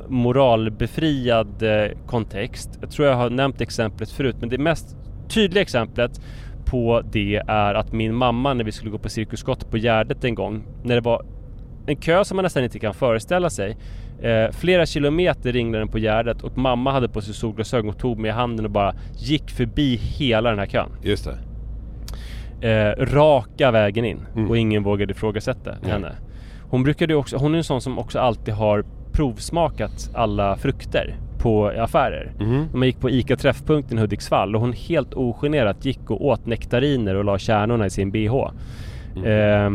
moralbefriad 0.08 1.62
eh, 1.62 1.90
kontext. 2.06 2.78
Jag 2.80 2.90
tror 2.90 3.08
jag 3.08 3.14
har 3.14 3.30
nämnt 3.30 3.60
exemplet 3.60 4.10
förut 4.10 4.36
men 4.40 4.48
det 4.48 4.58
mest 4.58 4.96
tydliga 5.28 5.62
exemplet 5.62 6.20
på 6.64 7.02
det 7.12 7.42
är 7.48 7.74
att 7.74 7.92
min 7.92 8.14
mamma 8.14 8.54
när 8.54 8.64
vi 8.64 8.72
skulle 8.72 8.90
gå 8.90 8.98
på 8.98 9.08
Cirkus 9.08 9.40
Scott 9.40 9.70
på 9.70 9.78
Gärdet 9.78 10.24
en 10.24 10.34
gång 10.34 10.62
när 10.82 10.94
det 10.94 11.00
var 11.00 11.24
en 11.86 11.96
kö 11.96 12.24
som 12.24 12.36
man 12.36 12.42
nästan 12.42 12.64
inte 12.64 12.78
kan 12.78 12.94
föreställa 12.94 13.50
sig. 13.50 13.76
Eh, 14.22 14.50
flera 14.52 14.86
kilometer 14.86 15.52
ringde 15.52 15.78
den 15.78 15.88
på 15.88 15.98
Gärdet 15.98 16.42
och 16.42 16.58
mamma 16.58 16.92
hade 16.92 17.08
på 17.08 17.20
sig 17.20 17.34
solglasögon 17.34 17.90
och 17.90 17.98
tog 17.98 18.18
mig 18.18 18.28
i 18.28 18.32
handen 18.32 18.64
och 18.64 18.70
bara 18.70 18.94
gick 19.18 19.50
förbi 19.50 19.96
hela 19.96 20.50
den 20.50 20.58
här 20.58 20.66
kön. 20.66 20.90
Just 21.02 21.24
det. 21.24 21.36
Eh, 22.68 23.04
raka 23.06 23.70
vägen 23.70 24.04
in 24.04 24.20
Mm. 24.36 24.50
och 24.50 24.58
ingen 24.58 24.82
vågade 24.82 25.12
ifrågasätta 25.12 25.74
Nej. 25.82 25.90
henne. 25.92 26.12
Hon 26.70 26.82
brukade 26.82 27.14
också, 27.14 27.36
hon 27.36 27.54
är 27.54 27.58
en 27.58 27.64
sån 27.64 27.80
som 27.80 27.98
också 27.98 28.18
alltid 28.18 28.54
har 28.54 28.84
provsmakat 29.12 30.10
alla 30.14 30.56
frukter 30.56 31.16
på 31.38 31.68
affärer. 31.68 32.32
Mhm. 32.40 32.66
När 32.72 32.78
man 32.78 32.86
gick 32.86 33.00
på 33.00 33.10
ICA 33.10 33.36
Träffpunkten 33.36 33.98
i 33.98 34.00
Hudiksvall 34.00 34.54
och 34.54 34.60
hon 34.60 34.72
helt 34.72 35.14
ogenerat 35.14 35.84
gick 35.84 36.10
och 36.10 36.24
åt 36.26 36.46
nektariner 36.46 37.14
och 37.14 37.24
la 37.24 37.38
kärnorna 37.38 37.86
i 37.86 37.90
sin 37.90 38.10
bh. 38.10 38.50
Mm. 39.16 39.30
Ja, 39.32 39.70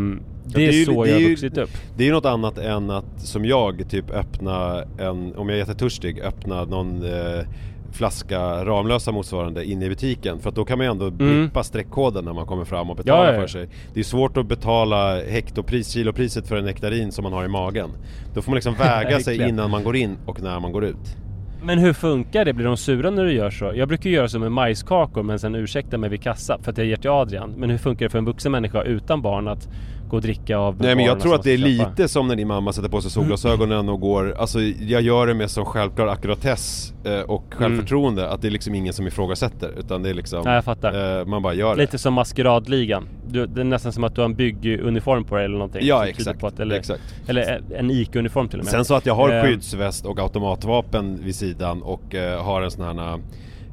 det 0.46 0.66
är 0.66 0.70
är 0.70 0.74
ju- 0.74 0.86
så 0.86 1.04
det 1.04 1.10
jag 1.10 1.20
har 1.22 1.30
vuxit 1.30 1.58
upp. 1.58 1.70
Det 1.98 2.04
är 2.04 2.08
ju 2.08 2.14
något 2.14 2.26
annat 2.26 2.58
än 2.58 2.90
att 2.90 3.20
som 3.20 3.46
jag 3.46 3.90
typ 3.90 4.10
öppna 4.12 4.84
en, 5.00 5.36
om 5.36 5.50
jag 5.50 5.56
är 5.56 5.60
jättetörstig, 5.60 6.20
öppna 6.22 6.64
någon 6.66 7.04
eh, 7.06 7.46
flaska 7.92 8.66
Ramlösa 8.66 9.12
motsvarande 9.12 9.66
inne 9.66 9.86
i 9.86 9.90
butiken. 9.90 10.40
För 10.40 10.50
att 10.50 10.56
då 10.56 10.66
kan 10.66 10.78
man 10.78 10.88
ju 10.88 10.92
ändå 10.92 11.12
blippa 11.12 11.64
streckkoden 11.64 12.26
när 12.26 12.34
man 12.34 12.46
kommer 12.46 12.66
fram 12.66 12.90
och 12.90 12.96
betala 12.96 13.24
Mm. 13.24 13.28
Ja, 13.28 13.34
ja, 13.34 13.42
ja. 13.42 13.48
för 13.48 13.48
sig. 13.60 13.70
Det 13.94 14.00
är 14.00 14.04
svårt 14.04 14.38
att 14.38 14.46
betala 14.48 15.22
hektopris, 15.22 15.90
kilopriset 15.90 16.48
för 16.48 16.56
en 16.58 16.66
nektarin 16.66 17.12
som 17.12 17.24
man 17.24 17.34
har 17.34 17.46
i 17.46 17.48
magen. 17.48 17.90
Då 18.34 18.42
får 18.42 18.52
man 18.52 18.56
liksom 18.56 18.74
väga 18.80 19.20
sig 19.20 19.50
innan 19.50 19.72
man 19.72 19.84
går 19.84 19.96
in 19.96 20.18
och 20.26 20.42
när 20.42 20.60
man 20.60 20.72
går 20.72 20.86
ut. 20.86 21.16
Men 21.64 21.80
hur 21.80 21.94
funkar 21.94 22.46
det? 22.46 22.54
Blir 22.54 22.66
de 22.66 22.78
sura 22.78 23.10
när 23.10 23.24
du 23.24 23.34
gör 23.34 23.50
så? 23.50 23.72
Jag 23.76 23.88
brukar 23.88 24.10
göra 24.10 24.28
så 24.28 24.40
med 24.40 24.52
majskakor 24.52 25.24
men 25.24 25.40
sen 25.40 25.56
ursäkta 25.56 25.98
mig 25.98 26.10
vid 26.10 26.22
kassa 26.22 26.58
för 26.62 26.72
att 26.72 26.78
jag 26.78 26.88
ger 26.88 26.96
till 26.96 27.10
Adrian. 27.10 27.54
Men 27.58 27.70
hur 27.70 27.78
funkar 27.78 28.06
det 28.06 28.10
för 28.10 28.18
en 28.18 28.26
vuxen 28.26 28.52
människa 28.52 28.84
utan 28.84 29.22
barn 29.22 29.48
att 29.48 29.70
gå 30.10 30.16
och 30.16 30.22
dricka 30.22 30.58
av 30.58 30.76
Nej 30.82 30.96
men 30.96 31.06
jag 31.06 31.20
tror 31.20 31.36
att 31.36 31.44
det 31.44 31.54
är 31.54 31.58
köpa? 31.58 31.90
lite 31.90 32.08
som 32.08 32.28
när 32.28 32.36
din 32.36 32.48
mamma 32.48 32.74
sätter 32.74 32.90
på 32.90 33.02
sig 33.02 33.12
solglasögonen 33.12 33.90
och 33.90 34.00
går, 34.00 34.36
alltså 34.40 34.62
jag 34.62 35.02
gör 35.02 35.28
det 35.28 35.34
med 35.34 35.52
sån 35.52 35.66
självklar 35.66 36.08
akkuratess 36.08 36.94
eh, 37.04 37.20
och 37.20 37.44
självförtroende 37.50 38.30
att 38.30 38.42
det 38.42 38.48
är 38.48 38.52
liksom 38.52 38.76
ingen 38.76 38.94
som 38.94 39.08
ifrågasätter 39.08 39.72
utan 39.80 40.04
det 40.04 40.10
är 40.10 40.14
liksom 40.14 40.42
Nej, 40.46 40.54
jag 40.54 40.64
fattar. 40.64 41.20
eh, 41.20 41.26
Man 41.26 41.42
bara 41.42 41.54
gör 41.54 41.76
det 41.76 41.82
Lite 41.82 41.98
som 41.98 42.14
maskeradligan. 42.14 43.08
Du, 43.28 43.46
det 43.46 43.62
är 43.62 43.66
nästan 43.66 43.94
som 43.94 44.04
att 44.04 44.16
du 44.16 44.22
har 44.22 44.26
en 44.26 44.36
bygguniform 44.36 45.24
på 45.24 45.36
dig 45.36 45.46
eller 45.46 45.58
någonting. 45.58 45.82
Ja, 45.86 46.08
exakt, 46.08 46.44
att, 46.44 46.60
eller, 46.60 46.76
exakt. 46.76 47.02
eller 47.28 47.62
en 47.76 47.92
ICA-uniform 47.92 48.48
till 48.48 48.60
och 48.60 48.66
med. 48.66 48.72
Sen 48.72 48.86
så 48.86 48.96
att 48.96 49.06
jag 49.06 49.16
har 49.16 49.30
Eh, 49.36 49.44
skyddsväst 49.44 50.06
och 50.06 50.20
automatvapen 50.20 51.20
vid 51.24 51.36
sidan 51.36 51.82
och 51.82 52.16
eh, 52.16 52.44
har 52.44 52.62
en 52.62 52.72
sån 52.72 52.98
här 53.00 53.20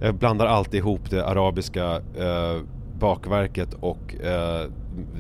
Jag 0.01 0.15
blandar 0.15 0.47
alltid 0.47 0.79
ihop 0.79 1.11
det 1.11 1.27
arabiska 1.27 1.85
eh, 2.19 2.63
bakverket 3.03 3.75
och 3.81 4.15
eh, 4.25 4.69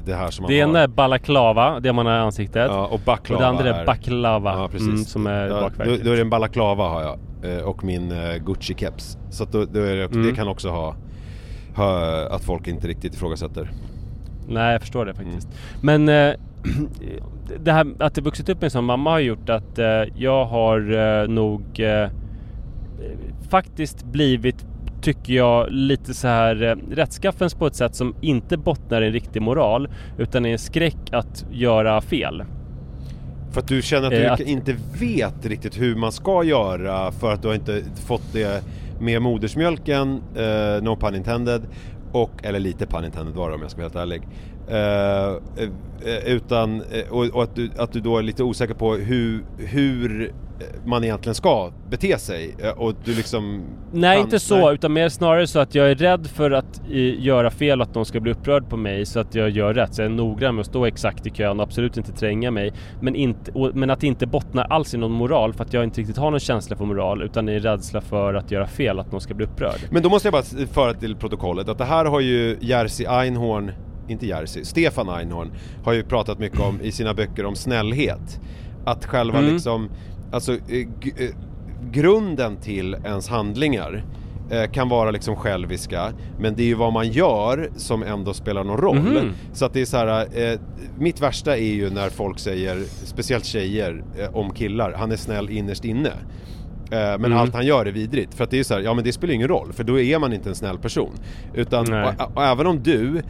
det 0.04 0.14
här 0.14 0.30
som 0.30 0.42
man 0.42 0.50
Det 0.50 0.60
har 0.60 0.68
ena 0.68 0.80
är 0.80 0.88
balaklava, 0.88 1.80
det 1.80 1.92
man 1.92 2.06
har 2.06 2.16
i 2.16 2.18
ansiktet. 2.18 2.66
Ja, 2.70 2.86
och 2.86 3.00
baklava 3.06 3.36
och 3.36 3.42
det 3.56 3.58
andra 3.58 3.76
är 3.76 3.80
är- 3.82 3.86
baklava, 3.86 4.52
Ja 4.52 4.68
precis. 4.68 4.88
mm, 4.88 4.98
som 5.04 5.26
är 5.26 5.46
ja, 5.46 5.54
då, 5.54 5.60
bakverket. 5.60 6.04
då 6.04 6.10
är 6.10 6.14
det 6.16 6.20
en 6.22 6.30
balaklava 6.30 6.88
har 6.88 7.02
jag 7.02 7.18
eh, 7.58 7.62
och 7.64 7.84
min 7.84 8.10
eh, 8.12 8.16
Gucci-keps. 8.36 9.18
Så 9.30 9.44
då, 9.44 9.58
då 9.58 9.66
det, 9.80 10.04
Mm. 10.04 10.26
det 10.26 10.32
kan 10.34 10.48
också 10.48 10.68
ha, 10.70 10.94
ha 11.76 12.26
att 12.30 12.44
folk 12.44 12.66
inte 12.68 12.88
riktigt 12.88 13.14
ifrågasätter. 13.14 13.70
Nej 14.48 14.72
jag 14.72 14.80
förstår 14.80 15.06
det 15.06 15.14
faktiskt. 15.14 15.48
Mm. 15.82 16.02
Men 16.04 16.30
eh, 16.30 16.36
det 17.60 17.72
här 17.72 17.86
att 17.98 18.14
det 18.14 18.20
vuxit 18.20 18.48
upp 18.48 18.56
med 18.58 18.64
en 18.64 18.70
sån 18.70 18.84
mamma 18.84 19.10
har 19.10 19.18
gjort 19.18 19.48
att 19.50 19.78
eh, 19.78 19.86
jag 20.16 20.44
har 20.44 20.92
eh, 21.22 21.28
nog 21.28 21.80
eh, 21.80 22.08
faktiskt 23.50 24.04
blivit 24.04 24.66
tycker 25.02 25.32
jag 25.32 25.66
lite 25.70 26.14
så 26.14 26.28
här 26.28 26.62
eh, 26.62 26.94
rättskaffens 26.94 27.54
på 27.54 27.66
ett 27.66 27.74
sätt 27.74 27.94
som 27.94 28.14
inte 28.20 28.56
bottnar 28.56 29.02
i 29.02 29.06
en 29.06 29.12
riktig 29.12 29.42
moral 29.42 29.88
utan 30.18 30.46
i 30.46 30.50
en 30.50 30.58
skräck 30.58 30.96
att 31.12 31.44
göra 31.50 32.00
fel. 32.00 32.44
För 33.52 33.60
att 33.60 33.68
du 33.68 33.82
känner 33.82 34.06
att 34.06 34.10
du 34.12 34.24
Eh, 34.24 34.32
att- 34.32 34.40
inte 34.40 34.76
vet 35.00 35.46
riktigt 35.46 35.80
hur 35.80 35.96
man 35.96 36.12
ska 36.12 36.44
göra 36.44 37.12
för 37.12 37.32
att 37.32 37.42
du 37.42 37.48
har 37.48 37.54
inte 37.54 37.82
fått 38.06 38.32
det 38.32 38.64
med 39.00 39.22
modersmjölken, 39.22 40.22
eh, 40.36 40.82
no 40.82 40.96
pun 40.96 41.14
intended, 41.14 41.62
och, 42.12 42.30
eller 42.42 42.58
lite 42.58 42.86
pun 42.86 43.04
intended 43.04 43.34
var 43.34 43.48
det 43.48 43.54
om 43.54 43.62
jag 43.62 43.70
ska 43.70 43.80
vara 43.80 43.88
helt 43.88 43.96
ärlig. 43.96 44.22
Eh, 44.68 45.28
eh, 46.14 46.34
utan, 46.34 46.82
och, 47.10 47.24
och 47.24 47.42
att, 47.42 47.54
du, 47.56 47.70
att 47.76 47.92
du 47.92 48.00
då 48.00 48.18
är 48.18 48.22
lite 48.22 48.42
osäker 48.42 48.74
på 48.74 48.94
hur, 48.94 49.44
hur 49.58 50.32
man 50.86 51.04
egentligen 51.04 51.34
ska 51.34 51.70
bete 51.90 52.18
sig. 52.18 52.54
Eh, 52.58 52.70
och 52.70 52.94
du 53.04 53.14
liksom... 53.14 53.62
Nej 53.92 54.16
kan- 54.16 54.24
inte 54.24 54.40
så 54.40 54.72
utan 54.72 54.92
mer 54.92 55.08
snarare 55.08 55.46
så 55.46 55.58
att 55.58 55.74
jag 55.74 55.90
är 55.90 55.94
rädd 55.94 56.26
för 56.26 56.50
att 56.50 56.80
eh, 56.90 57.22
göra 57.24 57.50
fel 57.50 57.80
och 57.80 57.86
att 57.86 57.94
de 57.94 58.04
ska 58.04 58.20
bli 58.20 58.32
upprörd 58.32 58.68
på 58.68 58.76
mig 58.76 59.06
så 59.06 59.20
att 59.20 59.34
jag 59.34 59.50
gör 59.50 59.74
rätt. 59.74 59.94
Så 59.94 60.02
jag 60.02 60.06
är 60.10 60.14
noggrann 60.14 60.54
med 60.54 60.60
att 60.60 60.66
stå 60.66 60.86
exakt 60.86 61.26
i 61.26 61.30
kön 61.30 61.60
och 61.60 61.66
absolut 61.66 61.96
inte 61.96 62.12
tränga 62.12 62.50
mig. 62.50 62.72
Men, 63.00 63.14
inte, 63.14 63.52
och, 63.52 63.70
men 63.76 63.90
att 63.90 64.00
det 64.00 64.06
inte 64.06 64.26
bottnar 64.26 64.64
alls 64.64 64.94
i 64.94 64.98
någon 64.98 65.12
moral 65.12 65.52
för 65.52 65.64
att 65.64 65.72
jag 65.72 65.84
inte 65.84 66.00
riktigt 66.00 66.16
har 66.16 66.30
någon 66.30 66.40
känsla 66.40 66.76
för 66.76 66.84
moral 66.84 67.22
utan 67.22 67.48
i 67.48 67.58
rädsla 67.58 68.00
för 68.00 68.34
att 68.34 68.50
göra 68.50 68.66
fel, 68.66 68.98
att 68.98 69.12
någon 69.12 69.20
ska 69.20 69.34
bli 69.34 69.46
upprörd. 69.46 69.80
Men 69.90 70.02
då 70.02 70.08
måste 70.08 70.26
jag 70.28 70.32
bara 70.32 70.66
föra 70.66 70.94
till 70.94 71.16
protokollet 71.16 71.68
att 71.68 71.78
det 71.78 71.84
här 71.84 72.04
har 72.04 72.20
ju 72.20 72.56
Jerzy 72.60 73.04
Einhorn, 73.06 73.72
inte 74.08 74.26
Jerzy, 74.26 74.64
Stefan 74.64 75.08
Einhorn 75.08 75.50
har 75.84 75.92
ju 75.92 76.02
pratat 76.04 76.38
mycket 76.38 76.60
om 76.60 76.80
i 76.82 76.92
sina 76.92 77.14
böcker 77.14 77.44
om 77.46 77.54
snällhet. 77.54 78.40
Att 78.84 79.04
själva 79.06 79.38
Mm. 79.38 79.52
liksom, 79.52 79.90
alltså 80.32 80.52
eh, 80.52 80.78
eh, 81.16 81.30
grunden 81.90 82.56
till 82.56 82.96
ens 83.04 83.28
handlingar 83.28 84.04
eh, 84.50 84.70
kan 84.70 84.88
vara 84.88 85.10
liksom 85.10 85.36
själviska 85.36 86.12
men 86.38 86.54
det 86.54 86.62
är 86.62 86.66
ju 86.66 86.74
vad 86.74 86.92
man 86.92 87.08
gör 87.08 87.70
som 87.76 88.02
ändå 88.02 88.34
spelar 88.34 88.64
någon 88.64 88.76
roll. 88.78 88.98
Mhm. 88.98 89.30
Så 89.52 89.64
att 89.64 89.72
det 89.72 89.80
är 89.80 89.84
så 89.84 89.96
här, 89.96 90.26
eh, 90.52 90.60
mitt 90.98 91.20
värsta 91.20 91.56
är 91.56 91.72
ju 91.74 91.90
när 91.90 92.10
folk 92.10 92.38
säger, 92.38 92.82
speciellt 93.04 93.44
tjejer, 93.44 94.04
eh, 94.18 94.36
om 94.36 94.50
killar, 94.54 94.92
han 94.92 95.12
är 95.12 95.16
snäll 95.16 95.50
innerst 95.50 95.84
inne. 95.84 96.08
Eh, 96.90 96.98
Men 96.98 97.24
Mm. 97.24 97.38
allt 97.38 97.54
han 97.54 97.66
gör 97.66 97.86
är 97.86 97.92
vidrigt. 97.92 98.34
För 98.34 98.44
att 98.44 98.50
det 98.50 98.58
är 98.58 98.64
så 98.64 98.74
här, 98.74 98.80
ja 98.80 98.94
men 98.94 99.04
det 99.04 99.12
spelar 99.12 99.34
ingen 99.34 99.48
roll, 99.48 99.72
för 99.72 99.84
då 99.84 100.00
är 100.00 100.18
man 100.18 100.32
inte 100.32 100.48
en 100.48 100.54
snäll 100.54 100.78
person. 100.78 101.12
Utan, 101.54 101.92
och, 101.92 102.12
och 102.34 102.44
även 102.44 102.66
om 102.66 102.82
du 102.82 103.22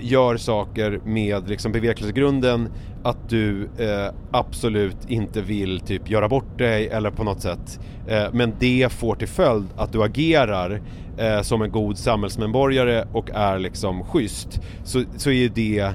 gör 0.00 0.36
saker 0.36 1.00
med 1.04 1.48
liksom 1.48 1.72
bevekelsegrunden 1.72 2.68
att 3.02 3.28
du 3.28 3.62
eh, 3.78 4.14
absolut 4.30 4.96
inte 5.08 5.40
vill 5.42 5.80
typ 5.80 6.10
göra 6.10 6.28
bort 6.28 6.58
dig 6.58 6.88
eller 6.88 7.10
på 7.10 7.24
något 7.24 7.40
sätt. 7.40 7.80
Eh, 8.08 8.24
men 8.32 8.52
det 8.58 8.92
får 8.92 9.14
till 9.14 9.28
följd 9.28 9.66
att 9.76 9.92
du 9.92 10.02
agerar 10.02 10.80
eh, 11.18 11.42
som 11.42 11.62
en 11.62 11.70
god 11.70 11.98
samhällsmedborgare 11.98 13.04
och 13.12 13.30
är 13.30 13.58
liksom 13.58 14.04
schysst. 14.04 14.60
Så, 14.84 15.02
så 15.16 15.30
är 15.30 15.48
det 15.48 15.90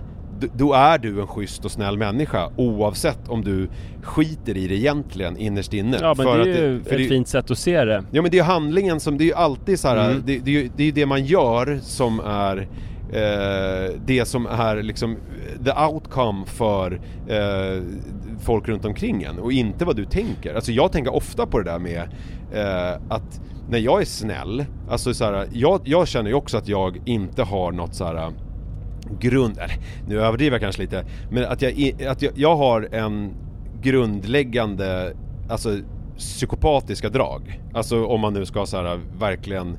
då 0.53 0.74
är 0.74 0.97
du 0.97 1.22
en 1.22 1.28
schysst 1.28 1.66
och 1.66 1.72
snäll 1.72 1.97
människa 1.97 2.49
oavsett 2.55 3.20
om 3.30 3.43
du 3.43 3.70
skiter 4.01 4.58
i 4.58 4.68
det 4.68 4.76
egentligen 4.76 5.38
innerst 5.38 5.74
inne. 5.74 5.97
Ja 6.01 6.14
men 6.18 6.26
För 6.26 6.38
det 6.45 6.58
är 6.58 6.68
ju 6.68 6.84
för 6.84 6.91
ett 6.91 6.97
det- 6.97 7.08
fint 7.08 7.28
sätt 7.28 7.51
att 7.51 7.58
se 7.58 7.86
det. 7.86 8.03
Ja 8.12 8.22
men 8.22 8.32
det 8.32 8.39
är 8.39 8.43
handlingen 8.43 8.99
som, 8.99 9.18
det 9.18 9.24
är 9.24 9.26
ju 9.26 9.34
alltid 9.34 9.80
så 9.80 9.88
här, 9.88 10.10
Mm. 10.12 10.24
det, 10.26 10.39
det, 10.39 10.70
det 10.78 10.84
är 10.84 10.86
ju 10.86 10.91
det 10.91 11.05
man 11.05 11.26
gör 11.26 11.80
som 11.82 12.20
är 12.20 12.68
eh, 13.14 13.95
det 14.05 14.28
som 14.28 14.45
är 14.45 14.84
liksom 14.84 15.18
the 15.66 15.72
outcome 15.72 16.45
för 16.45 17.01
eh, 17.28 17.84
folk 18.39 18.68
runt 18.68 18.86
omkring 18.86 19.24
en 19.24 19.39
och 19.39 19.51
inte 19.51 19.86
vad 19.86 19.95
du 19.95 20.05
tänker. 20.05 20.55
Alltså 20.55 20.72
jag 20.72 20.91
tänker 20.91 21.16
ofta 21.16 21.45
på 21.45 21.60
det 21.60 21.72
där 21.72 21.80
med 21.80 22.01
eh, 22.53 23.01
att 23.10 23.41
när 23.70 23.80
jag 23.80 24.01
är 24.01 24.05
snäll, 24.05 24.66
alltså 24.89 25.14
så 25.14 25.26
här, 25.26 25.47
jag, 25.51 25.82
jag 25.84 26.08
känner 26.08 26.30
ju 26.30 26.36
också 26.36 26.58
att 26.58 26.68
jag 26.68 27.01
inte 27.05 27.43
har 27.43 27.72
något 27.72 27.95
så 27.95 28.05
här 28.05 28.16
eh, 28.16 28.30
grund, 29.20 29.58
eller 29.58 29.76
nu 30.08 30.22
överdriver 30.22 30.51
jag 30.51 30.62
kanske 30.62 30.82
lite, 30.82 31.05
men 31.32 31.45
att 31.45 31.62
jag, 31.62 32.01
att 32.08 32.22
jag, 32.22 32.32
jag 32.36 32.55
har 32.55 32.89
en 32.91 33.34
grundläggande, 33.82 35.14
alltså 35.49 35.78
psykopatiska 36.18 37.10
drag. 37.10 37.62
Alltså 37.74 38.05
om 38.05 38.22
man 38.22 38.34
nu 38.34 38.45
ska 38.45 38.66
så 38.66 38.78
här 38.78 38.99
verkligen 39.20 39.78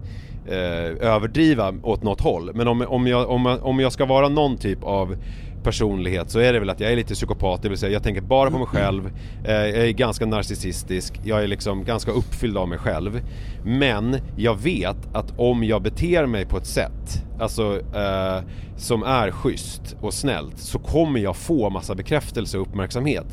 eh, 0.49 1.09
överdriva 1.15 1.75
åt 1.83 2.03
något 2.03 2.21
håll. 2.21 2.51
Men 2.55 2.69
om, 2.69 2.85
om, 2.89 3.07
jag, 3.07 3.31
om, 3.31 3.59
om 3.63 3.81
jag 3.81 3.93
ska 3.93 4.05
vara 4.05 4.29
någon 4.29 4.57
typ 4.57 4.85
av 4.85 5.17
personlighet 5.63 6.31
så 6.31 6.39
är 6.39 6.53
det 6.53 6.59
väl 6.59 6.71
att 6.71 6.81
jag 6.81 6.93
är 6.93 6.97
lite 6.97 7.15
psykopat, 7.15 7.63
det 7.63 7.69
vill 7.69 7.79
säga 7.79 7.93
jag 7.93 8.03
tänker 8.03 8.21
bara 8.21 8.51
på 8.51 8.59
mig 8.59 8.67
själv, 8.67 9.11
eh, 9.45 9.53
jag 9.53 9.89
är 9.89 9.93
ganska 9.93 10.27
narcissistisk, 10.27 11.21
jag 11.25 11.43
är 11.43 11.47
liksom 11.47 11.85
ganska 11.85 12.11
uppfylld 12.11 12.57
av 12.57 12.69
mig 12.69 12.79
själv. 12.79 13.21
Men 13.65 14.17
jag 14.37 14.55
vet 14.55 15.15
att 15.15 15.39
om 15.39 15.65
jag 15.65 15.83
beter 15.83 16.27
mig 16.27 16.47
på 16.47 16.57
ett 16.57 16.67
sätt, 16.67 17.25
alltså 17.41 17.81
eh, 17.95 18.43
som 18.77 19.03
är 19.03 19.31
schysst 19.31 19.97
och 20.01 20.15
snällt, 20.15 20.59
så 20.59 20.79
kommer 20.79 21.21
jag 21.21 21.37
få 21.37 21.71
massa 21.71 21.95
bekräftelse 21.95 22.59
och 22.59 22.67
uppmärksamhet 22.69 23.27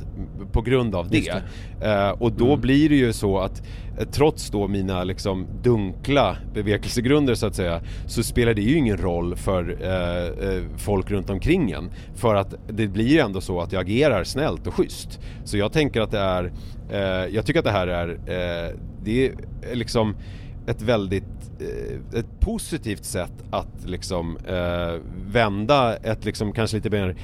på 0.51 0.61
grund 0.61 0.95
av 0.95 1.09
det. 1.09 1.43
Eh, 1.81 2.09
och 2.09 2.31
då 2.31 2.57
blir 2.57 2.89
det 2.89 2.95
ju 2.95 3.13
så 3.13 3.39
att 3.39 3.63
Eh, 3.97 4.07
trots 4.11 4.49
då 4.49 4.67
mina 4.67 5.03
liksom 5.03 5.47
dunkla 5.63 6.37
bevekelsegrunder 6.53 7.35
så 7.35 7.47
att 7.47 7.55
säga, 7.55 7.81
så 8.07 8.23
spelar 8.23 8.53
det 8.53 8.61
ju 8.61 8.77
ingen 8.77 8.97
roll 8.97 9.35
för 9.35 9.77
eh, 9.81 10.49
eh, 10.49 10.63
folk 10.77 11.11
runt 11.11 11.29
omkring 11.29 11.71
en. 11.71 11.91
För 12.15 12.35
att 12.35 12.55
det 12.67 12.87
blir 12.87 13.07
ju 13.07 13.19
ändå 13.19 13.41
så 13.41 13.61
att 13.61 13.71
jag 13.71 13.81
agerar 13.81 14.23
snällt 14.23 14.67
och 14.67 14.73
schysst. 14.73 15.19
Så 15.43 15.57
jag 15.57 15.71
tänker 15.73 16.01
att 16.01 16.11
det 16.11 16.19
är, 16.19 16.51
eh, 16.91 17.35
jag 17.35 17.45
tycker 17.45 17.59
att 17.59 17.65
det 17.65 17.71
här 17.71 17.87
är, 17.87 18.09
eh, 18.09 18.75
det 19.03 19.27
är 19.27 19.35
liksom 19.73 20.15
ett 20.67 20.81
väldigt 20.81 21.23
eh, 21.59 22.19
ett 22.19 22.39
positivt 22.39 23.05
sätt 23.05 23.33
att 23.51 23.85
liksom 23.85 24.37
eh, 24.47 25.01
vända 25.27 25.95
ett 25.95 26.25
liksom 26.25 26.51
kanske 26.51 26.77
lite 26.77 26.89
mer 26.89 27.15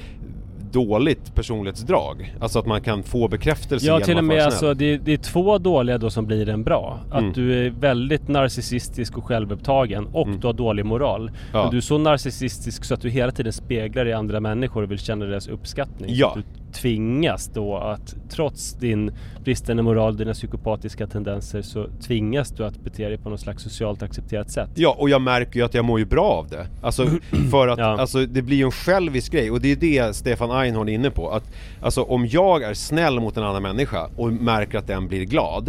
dåligt 0.72 1.34
personlighetsdrag. 1.34 2.34
Alltså 2.40 2.58
att 2.58 2.66
man 2.66 2.80
kan 2.80 3.02
få 3.02 3.28
bekräftelse 3.28 3.86
Ja 3.86 4.00
till 4.00 4.18
och 4.18 4.24
med 4.24 4.42
alltså 4.44 4.74
det, 4.74 4.96
det 4.96 5.12
är 5.12 5.16
två 5.16 5.58
dåliga 5.58 5.98
då 5.98 6.10
som 6.10 6.26
blir 6.26 6.48
en 6.48 6.62
bra. 6.62 7.00
Att 7.10 7.20
Mm. 7.20 7.32
du 7.32 7.66
är 7.66 7.70
väldigt 7.70 8.28
narcissistisk 8.28 9.18
och 9.18 9.24
självupptagen 9.24 10.06
och 10.12 10.28
du 10.28 10.46
har 10.46 10.54
dålig 10.54 10.84
moral. 10.86 11.30
Ja. 11.52 11.62
Men 11.62 11.70
du 11.70 11.76
är 11.76 11.80
så 11.80 11.98
narcissistisk 11.98 12.84
så 12.84 12.94
att 12.94 13.00
du 13.00 13.10
hela 13.10 13.32
tiden 13.32 13.52
speglar 13.52 14.08
i 14.08 14.12
andra 14.12 14.40
människor 14.40 14.82
och 14.82 14.90
vill 14.90 14.98
känna 14.98 15.24
deras 15.24 15.48
uppskattning. 15.48 16.10
Ja. 16.14 16.36
Tvingas 16.72 17.46
då 17.54 17.76
att 17.76 18.14
trots 18.30 18.72
din 18.74 19.10
bristande 19.44 19.82
moral, 19.82 20.16
dina 20.16 20.32
psykopatiska 20.32 21.06
tendenser 21.06 21.62
så 21.62 21.86
tvingas 22.06 22.50
du 22.50 22.64
att 22.64 22.84
bete 22.84 23.08
dig 23.08 23.18
på 23.18 23.30
något 23.30 23.40
slags 23.40 23.62
socialt 23.62 24.02
accepterat 24.02 24.50
sätt. 24.50 24.70
Ja, 24.74 24.96
och 24.98 25.10
jag 25.10 25.22
märker 25.22 25.60
ju 25.60 25.66
att 25.66 25.74
jag 25.74 25.84
mår 25.84 25.98
ju 25.98 26.04
bra 26.04 26.24
av 26.24 26.48
det. 26.48 26.66
Alltså, 26.82 27.06
för 27.50 27.68
att 27.68 27.78
Ja. 27.78 28.00
alltså, 28.00 28.26
det 28.26 28.42
blir 28.42 28.56
ju 28.56 28.64
en 28.64 28.70
självisk 28.70 29.32
grej 29.32 29.50
och 29.50 29.60
det 29.60 29.72
är 29.72 29.76
det 29.76 30.16
Stefan 30.16 30.50
Einhorn 30.50 30.88
är 30.88 30.92
inne 30.92 31.10
på. 31.10 31.30
Att, 31.30 31.44
alltså 31.82 32.02
om 32.02 32.26
jag 32.26 32.62
är 32.62 32.74
snäll 32.74 33.20
mot 33.20 33.36
en 33.36 33.42
annan 33.44 33.62
människa 33.62 34.08
och 34.16 34.32
märker 34.32 34.78
att 34.78 34.86
den 34.86 35.08
blir 35.08 35.24
glad, 35.24 35.68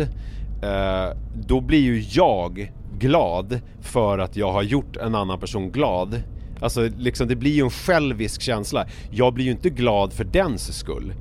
eh, 0.64 1.18
då 1.48 1.62
blir 1.62 1.80
ju 1.82 2.04
jag 2.12 2.72
glad 3.00 3.60
för 3.82 4.18
att 4.20 4.36
jag 4.36 4.52
har 4.52 4.64
gjort 4.64 4.98
en 4.98 5.16
annan 5.16 5.40
person 5.40 5.72
glad. 5.72 6.22
Alltså 6.64 6.90
liksom, 6.98 7.28
det 7.28 7.36
blir 7.36 7.52
ju 7.52 7.64
en 7.64 7.70
självisk 7.70 8.42
känsla. 8.42 8.86
Jag 9.12 9.34
blir 9.34 9.46
ju 9.46 9.52
inte 9.52 9.70
glad 9.70 10.14
för 10.14 10.24
dens 10.24 10.78
skull. 10.78 11.14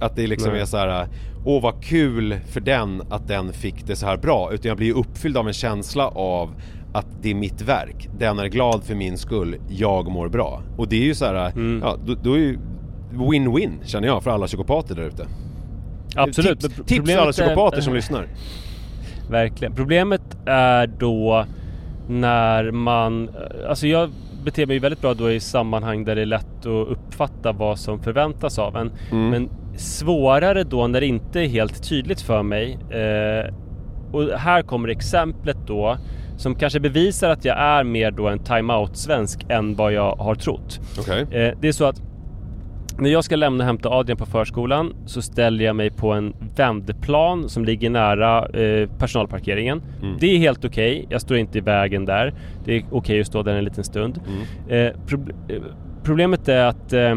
Att 0.00 0.16
det 0.16 0.26
liksom 0.26 0.52
Nej. 0.52 0.60
är 0.60 0.64
så 0.64 0.76
här. 0.76 1.08
Åh 1.44 1.62
vad 1.62 1.84
kul 1.84 2.36
för 2.48 2.60
den 2.60 3.02
att 3.10 3.28
den 3.28 3.52
fick 3.52 3.86
det 3.86 3.96
så 3.96 4.06
här 4.06 4.16
bra. 4.16 4.50
Utan 4.52 4.68
jag 4.68 4.76
blir 4.76 4.86
ju 4.86 4.92
uppfylld 4.94 5.36
av 5.36 5.46
en 5.46 5.52
känsla 5.52 6.08
av 6.08 6.50
att 6.92 7.06
det 7.22 7.30
är 7.30 7.34
mitt 7.34 7.62
verk. 7.62 8.08
Den 8.18 8.38
är 8.38 8.46
glad 8.46 8.84
för 8.84 8.94
min 8.94 9.18
skull. 9.18 9.56
Jag 9.68 10.10
mår 10.10 10.28
bra. 10.28 10.62
Och 10.76 10.88
det 10.88 10.96
är 10.96 11.04
ju 11.04 11.14
så 11.14 11.24
här. 11.24 11.50
Mm. 11.50 11.80
Ja, 11.84 11.96
då, 12.06 12.14
då 12.14 12.34
är 12.34 12.38
ju 12.38 12.58
win-win 13.12 13.70
känner 13.84 14.08
jag 14.08 14.22
för 14.22 14.30
alla 14.30 14.46
psykopater 14.46 14.94
där 14.94 15.02
ute. 15.02 15.26
Absolut. 16.16 16.60
Tips, 16.60 16.74
tips 16.74 16.86
för 16.86 17.18
alla 17.18 17.22
problemet 17.22 17.28
är- 17.28 17.32
psykopater 17.32 17.80
som 17.80 17.94
lyssnar. 17.94 18.28
Verkligen. 19.30 19.74
Problemet 19.74 20.36
är 20.46 20.86
då 20.86 21.46
när 22.08 22.70
man... 22.70 23.30
Alltså 23.68 23.86
jag 23.86 24.10
beter 24.44 24.66
mig 24.66 24.78
väldigt 24.78 25.00
bra 25.00 25.14
då 25.14 25.30
i 25.30 25.40
sammanhang 25.40 26.04
där 26.04 26.14
det 26.14 26.22
är 26.22 26.26
lätt 26.26 26.58
att 26.60 26.88
uppfatta 26.88 27.52
vad 27.52 27.78
som 27.78 28.02
förväntas 28.02 28.58
av 28.58 28.76
en. 28.76 28.92
Mm. 29.10 29.30
Men 29.30 29.50
svårare 29.76 30.64
då 30.64 30.86
när 30.86 31.00
det 31.00 31.06
inte 31.06 31.40
är 31.40 31.48
helt 31.48 31.88
tydligt 31.88 32.20
för 32.20 32.42
mig. 32.42 32.78
Eh, 32.90 33.54
och 34.12 34.38
här 34.38 34.62
kommer 34.62 34.88
exemplet 34.88 35.56
då 35.66 35.96
som 36.36 36.54
kanske 36.54 36.80
bevisar 36.80 37.30
att 37.30 37.44
jag 37.44 37.58
är 37.58 37.84
mer 37.84 38.10
då 38.10 38.28
en 38.28 38.38
timeout-svensk 38.38 39.46
än 39.48 39.74
vad 39.74 39.92
jag 39.92 40.16
har 40.16 40.34
trott. 40.34 40.80
Okej. 40.98 41.20
Eh, 41.20 41.54
det 41.60 41.68
är 41.68 41.72
så 41.72 41.84
att 41.84 42.00
när 42.98 43.10
jag 43.10 43.24
ska 43.24 43.36
lämna 43.36 43.64
och 43.64 43.66
hämta 43.66 43.88
Adrian 43.88 44.16
på 44.16 44.26
förskolan 44.26 44.94
så 45.06 45.22
ställer 45.22 45.64
jag 45.64 45.76
mig 45.76 45.90
på 45.90 46.12
en 46.12 46.34
vändplan 46.56 47.48
som 47.48 47.64
ligger 47.64 47.90
nära 47.90 48.46
eh, 48.48 48.88
personalparkeringen. 48.98 49.82
Mm. 50.02 50.16
Det 50.20 50.26
är 50.26 50.38
helt 50.38 50.64
okej, 50.64 51.06
jag 51.08 51.20
står 51.20 51.36
inte 51.36 51.58
i 51.58 51.60
vägen 51.60 52.04
där. 52.04 52.34
Det 52.64 52.76
är 52.76 52.84
okej 52.90 53.20
att 53.20 53.26
stå 53.26 53.42
där 53.42 53.54
en 53.54 53.64
liten 53.64 53.84
stund. 53.84 54.20
Mm. 54.28 54.86
Eh, 54.86 54.92
prob- 55.06 55.34
eh, 55.48 55.62
problemet 56.02 56.48
är 56.48 56.64
att 56.64 56.92
eh, 56.92 57.14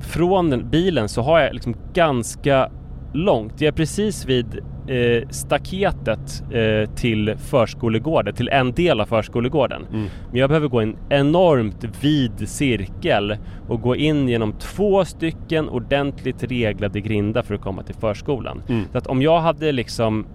från 0.00 0.70
bilen 0.70 1.08
så 1.08 1.22
har 1.22 1.40
jag 1.40 1.54
liksom 1.54 1.76
ganska 1.94 2.70
långt. 3.12 3.60
Jag 3.60 3.68
är 3.68 3.72
precis 3.72 4.26
vid 4.26 4.58
eh, 4.90 5.28
staketet 5.28 6.42
eh, 6.52 6.90
till 6.94 7.34
förskolegården, 7.36 8.34
till 8.34 8.48
en 8.48 8.72
del 8.72 9.00
av 9.00 9.06
förskolegården. 9.06 9.86
Mm. 9.92 10.06
Men 10.30 10.40
jag 10.40 10.50
behöver 10.50 10.68
gå 10.68 10.80
en 10.80 10.96
enormt 11.08 12.04
vid 12.04 12.48
cirkel 12.48 13.36
och 13.68 13.80
gå 13.80 13.96
in 13.96 14.28
genom 14.28 14.52
två 14.52 15.04
stycken 15.04 15.68
ordentligt 15.68 16.42
reglade 16.42 17.00
grindar 17.00 17.42
för 17.42 17.54
att 17.54 17.60
komma 17.60 17.82
till 17.82 17.94
förskolan. 17.94 18.62
Mm. 18.68 18.84
Så 18.92 18.98
att 18.98 19.06
om 19.06 19.22
jag 19.22 19.40
hade 19.40 19.72
liksom 19.72 20.26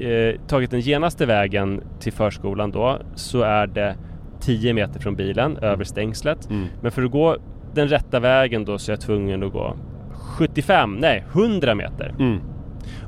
eh, 0.00 0.40
tagit 0.46 0.70
den 0.70 0.82
genaste 0.82 1.26
vägen 1.26 1.80
till 2.00 2.12
förskolan 2.12 2.70
då 2.70 2.98
så 3.14 3.42
är 3.42 3.66
det 3.66 3.96
10 4.40 4.72
meter 4.72 5.00
från 5.00 5.16
bilen 5.16 5.56
över 5.56 5.84
stängslet. 5.84 6.50
Mm. 6.50 6.66
Men 6.82 6.92
för 6.92 7.02
att 7.02 7.10
gå 7.10 7.36
den 7.74 7.88
rätta 7.88 8.20
vägen 8.20 8.64
då 8.64 8.78
så 8.78 8.90
är 8.90 8.92
jag 8.92 9.00
tvungen 9.00 9.42
att 9.42 9.52
gå 9.52 9.76
75, 10.12 10.96
nej 11.00 11.24
100 11.32 11.74
meter 11.74 12.14
Mm. 12.18 12.40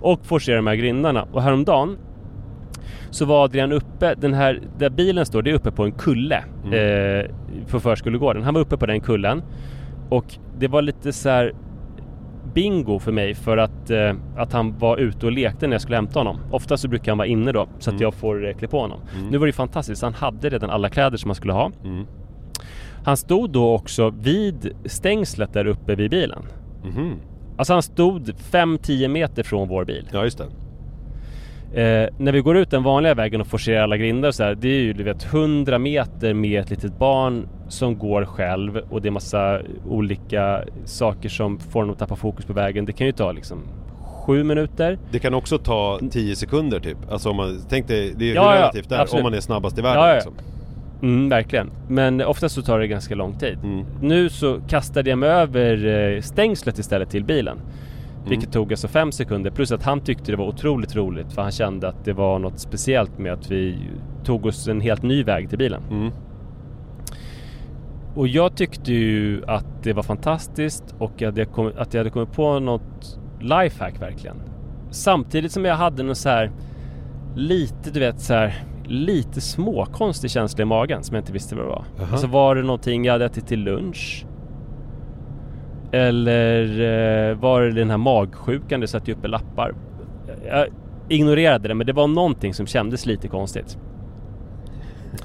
Och 0.00 0.26
forcera 0.26 0.56
de 0.56 0.66
här 0.66 0.74
grindarna. 0.74 1.26
Och 1.32 1.42
häromdagen 1.42 1.98
så 3.10 3.24
var 3.24 3.44
Adrian 3.44 3.72
uppe, 3.72 4.14
den 4.14 4.34
här, 4.34 4.60
där 4.78 4.90
bilen 4.90 5.26
står, 5.26 5.42
det 5.42 5.50
är 5.50 5.54
uppe 5.54 5.70
på 5.70 5.84
en 5.84 5.92
kulle 5.92 6.44
eh, 6.72 7.30
på 7.70 7.80
förskolegården. 7.80 8.42
Han 8.42 8.54
var 8.54 8.60
uppe 8.60 8.76
på 8.76 8.86
den 8.86 9.00
kullen 9.00 9.42
och 10.08 10.24
det 10.58 10.68
var 10.68 10.82
lite 10.82 11.12
så 11.12 11.28
här 11.28 11.52
bingo 12.54 12.98
för 12.98 13.12
mig 13.12 13.34
för 13.34 13.56
att, 13.56 13.90
eh, 13.90 14.12
att 14.36 14.52
han 14.52 14.78
var 14.78 14.96
ute 14.96 15.26
och 15.26 15.32
lekte 15.32 15.66
när 15.66 15.74
jag 15.74 15.80
skulle 15.80 15.96
hämta 15.96 16.20
honom. 16.20 16.40
Ofta 16.50 16.76
så 16.76 16.88
brukar 16.88 17.12
han 17.12 17.18
vara 17.18 17.28
inne 17.28 17.52
då 17.52 17.68
så 17.78 17.90
att 17.90 18.00
jag 18.00 18.14
får 18.14 18.48
eh, 18.48 18.54
klä 18.54 18.68
på 18.68 18.80
honom. 18.80 19.00
Nu 19.30 19.38
var 19.38 19.46
det 19.46 19.48
ju 19.48 19.52
fantastiskt, 19.52 20.02
han 20.02 20.14
hade 20.14 20.48
redan 20.48 20.70
alla 20.70 20.88
kläder 20.88 21.16
som 21.16 21.30
han 21.30 21.34
skulle 21.34 21.52
ha. 21.52 21.70
Mm. 21.84 22.06
Han 23.04 23.16
stod 23.16 23.50
då 23.50 23.74
också 23.74 24.10
vid 24.10 24.74
stängslet 24.84 25.52
där 25.52 25.66
uppe 25.66 25.94
vid 25.94 26.10
bilen. 26.10 26.42
Alltså 27.56 27.72
han 27.72 27.82
stod 27.82 28.30
5-10 28.50 29.08
meter 29.08 29.42
från 29.42 29.68
vår 29.68 29.84
bil. 29.84 30.08
Ja 30.12 30.24
just 30.24 30.38
det. 30.38 30.44
Eh, 31.82 32.08
när 32.18 32.32
vi 32.32 32.40
går 32.40 32.56
ut 32.56 32.70
den 32.70 32.82
vanliga 32.82 33.14
vägen 33.14 33.40
och 33.40 33.46
forcerar 33.46 33.82
alla 33.82 33.96
grindar 33.96 34.28
och 34.28 34.34
så 34.34 34.42
här, 34.44 34.54
det 34.54 34.68
är 34.68 34.80
ju 34.80 34.92
du 34.92 35.04
vet 35.04 35.24
100 35.24 35.78
meter 35.78 36.34
med 36.34 36.60
ett 36.60 36.70
litet 36.70 36.98
barn 36.98 37.48
som 37.68 37.98
går 37.98 38.24
själv 38.24 38.76
och 38.90 39.02
det 39.02 39.08
är 39.08 39.10
massa 39.10 39.60
olika 39.88 40.62
saker 40.84 41.28
som 41.28 41.58
får 41.58 41.80
honom 41.80 41.92
att 41.92 41.98
tappa 41.98 42.16
fokus 42.16 42.44
på 42.44 42.52
vägen. 42.52 42.84
Det 42.84 42.92
kan 42.92 43.06
ju 43.06 43.12
ta 43.12 43.32
liksom 43.32 43.62
sju 44.26 44.44
minuter. 44.44 44.98
Det 45.10 45.18
kan 45.18 45.34
också 45.34 45.58
ta 45.58 46.00
10 46.10 46.36
sekunder 46.36 46.80
typ. 46.80 46.98
Alltså 47.10 47.30
om 47.30 47.36
man, 47.36 47.60
tänk 47.68 47.88
dig, 47.88 48.12
det 48.16 48.24
är 48.24 48.28
ju 48.28 48.34
Ja, 48.34 48.54
ja, 48.54 48.60
relativt 48.60 48.88
där, 48.88 48.98
absolut. 49.00 49.20
om 49.20 49.30
man 49.30 49.34
är 49.34 49.40
snabbast 49.40 49.78
i 49.78 49.82
världen 49.82 50.02
Ja, 50.02 50.08
ja. 50.08 50.14
liksom. 50.14 50.34
Mm, 51.02 51.28
verkligen. 51.28 51.70
Men 51.88 52.20
oftast 52.20 52.54
så 52.54 52.62
tar 52.62 52.78
det 52.78 52.86
ganska 52.86 53.14
lång 53.14 53.38
tid. 53.38 53.58
Mm. 53.62 53.86
Nu 54.00 54.28
så 54.28 54.60
kastade 54.68 55.10
jag 55.10 55.18
mig 55.18 55.28
över 55.28 55.86
eh, 55.86 56.20
stängslet 56.20 56.78
istället 56.78 57.10
till 57.10 57.24
bilen. 57.24 57.60
Vilket 58.28 58.52
tog 58.52 58.72
alltså 58.72 58.88
fem 58.88 59.12
sekunder 59.12 59.50
plus 59.50 59.72
att 59.72 59.82
han 59.82 60.00
tyckte 60.00 60.32
det 60.32 60.36
var 60.36 60.46
otroligt 60.46 60.96
roligt 60.96 61.32
för 61.32 61.42
han 61.42 61.52
kände 61.52 61.88
att 61.88 62.04
det 62.04 62.12
var 62.12 62.38
något 62.38 62.58
speciellt 62.58 63.18
med 63.18 63.32
att 63.32 63.50
vi 63.50 63.78
tog 64.24 64.46
oss 64.46 64.68
en 64.68 64.80
helt 64.80 65.02
ny 65.02 65.24
väg 65.24 65.48
till 65.48 65.58
bilen. 65.58 65.82
Mm. 65.90 66.12
Och 68.14 68.28
jag 68.28 68.56
tyckte 68.56 68.92
ju 68.92 69.42
att 69.46 69.82
det 69.82 69.92
var 69.92 70.02
fantastiskt 70.02 70.94
och 70.98 71.22
att 71.22 71.36
jag, 71.36 71.52
kom, 71.52 71.72
att 71.76 71.94
jag 71.94 72.00
hade 72.00 72.10
kommit 72.10 72.32
på 72.32 72.58
något 72.58 73.18
lifehack 73.40 74.02
verkligen. 74.02 74.36
Samtidigt 74.90 75.52
som 75.52 75.64
jag 75.64 75.74
hade 75.74 76.02
något 76.02 76.18
så 76.18 76.28
här 76.28 76.50
lite, 77.34 77.90
du 77.90 78.00
vet 78.00 78.20
så 78.20 78.34
här 78.34 78.62
lite 78.86 79.40
småkonstig 79.40 80.30
känsla 80.30 80.62
i 80.62 80.64
magen 80.64 81.02
som 81.02 81.14
jag 81.14 81.22
inte 81.22 81.32
visste 81.32 81.54
vad 81.54 81.64
det 81.64 81.68
var. 81.68 81.84
Jaha. 81.96 82.08
Alltså 82.12 82.26
var 82.26 82.54
det 82.54 82.62
någonting 82.62 83.04
jag 83.04 83.12
hade 83.12 83.24
ätit 83.24 83.46
till 83.46 83.60
lunch? 83.60 84.26
Eller 85.92 86.62
eh, 87.30 87.36
var 87.36 87.62
det 87.62 87.72
den 87.72 87.90
här 87.90 87.96
magsjukan 87.96 88.80
det 88.80 88.86
satte 88.86 89.12
uppe 89.12 89.28
lappar? 89.28 89.74
Jag 90.48 90.66
ignorerade 91.08 91.68
det 91.68 91.74
men 91.74 91.86
det 91.86 91.92
var 91.92 92.08
någonting 92.08 92.54
som 92.54 92.66
kändes 92.66 93.06
lite 93.06 93.28
konstigt. 93.28 93.78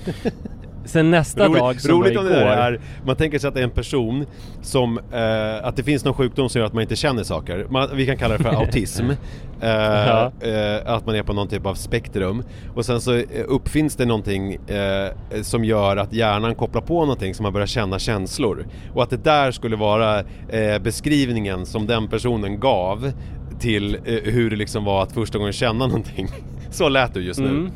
Sen 0.85 1.11
nästa 1.11 1.47
Roligt, 1.47 1.59
dag 1.59 1.81
som 1.81 1.91
roligt 1.91 2.15
var 2.15 2.21
om 2.23 2.29
det 2.29 2.33
där 2.39 2.47
är, 2.73 2.79
man 3.05 3.15
tänker 3.15 3.39
sig 3.39 3.47
att 3.47 3.53
det 3.53 3.59
är 3.59 3.63
en 3.63 3.69
person 3.69 4.25
som, 4.61 4.97
eh, 4.97 5.67
att 5.67 5.75
det 5.75 5.83
finns 5.83 6.05
någon 6.05 6.13
sjukdom 6.13 6.49
som 6.49 6.59
gör 6.59 6.65
att 6.65 6.73
man 6.73 6.81
inte 6.81 6.95
känner 6.95 7.23
saker. 7.23 7.67
Man, 7.69 7.89
vi 7.93 8.05
kan 8.05 8.17
kalla 8.17 8.37
det 8.37 8.43
för 8.43 8.49
autism. 8.61 9.09
Eh, 9.09 9.17
Ja. 9.61 10.31
eh, 10.41 10.93
att 10.93 11.05
man 11.05 11.15
är 11.15 11.23
på 11.23 11.33
någon 11.33 11.47
typ 11.47 11.65
av 11.65 11.75
spektrum. 11.75 12.43
Och 12.75 12.85
sen 12.85 13.01
så 13.01 13.13
eh, 13.15 13.23
uppfinns 13.47 13.95
det 13.95 14.05
någonting 14.05 14.53
eh, 14.53 15.11
som 15.41 15.65
gör 15.65 15.97
att 15.97 16.13
hjärnan 16.13 16.55
kopplar 16.55 16.81
på 16.81 16.99
någonting 17.01 17.33
som 17.35 17.43
man 17.43 17.53
börjar 17.53 17.67
känna 17.67 17.99
känslor. 17.99 18.65
Och 18.93 19.03
att 19.03 19.09
det 19.09 19.23
där 19.23 19.51
skulle 19.51 19.75
vara 19.75 20.19
eh, 20.49 20.79
beskrivningen 20.81 21.65
som 21.65 21.87
den 21.87 22.07
personen 22.07 22.59
gav 22.59 23.11
till 23.59 23.97
hur 24.23 24.49
det 24.49 24.55
liksom 24.55 24.83
var 24.85 25.03
att 25.03 25.11
första 25.11 25.37
gången 25.37 25.53
känna 25.53 25.87
någonting. 25.87 26.27
Så 26.71 26.89
lät 26.89 27.13
du 27.13 27.21
just 27.21 27.39
nu. 27.39 27.47
Mm. 27.49 27.71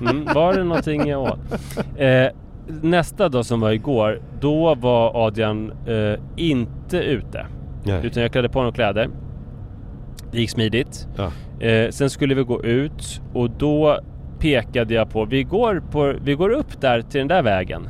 Mm, 0.00 0.24
var 0.34 0.54
det 0.54 0.64
någonting 0.64 1.08
jag 1.08 1.22
åt? 1.22 1.38
Eh, 1.96 2.26
nästa 2.82 3.28
dag 3.28 3.44
som 3.46 3.60
var 3.60 3.70
igår, 3.70 4.20
då 4.40 4.74
var 4.74 5.26
Adrian 5.26 5.72
eh, 5.86 6.20
inte 6.36 6.96
ute. 6.98 7.46
Nej. 7.84 8.00
Utan 8.06 8.22
jag 8.22 8.32
klädde 8.32 8.48
på 8.48 8.58
honom 8.58 8.72
kläder. 8.72 9.08
Det 10.32 10.38
gick 10.38 10.50
smidigt. 10.50 11.08
Ja. 11.16 11.32
Eh, 11.66 11.90
sen 11.90 12.10
skulle 12.10 12.34
vi 12.34 12.42
gå 12.42 12.64
ut 12.64 13.20
och 13.34 13.50
då 13.50 13.98
pekade 14.38 14.94
jag 14.94 15.10
på, 15.10 15.24
vi 15.24 15.42
går, 15.42 15.82
på, 15.90 16.14
vi 16.24 16.34
går 16.34 16.50
upp 16.50 16.80
där 16.80 17.02
till 17.02 17.18
den 17.18 17.28
där 17.28 17.42
vägen. 17.42 17.88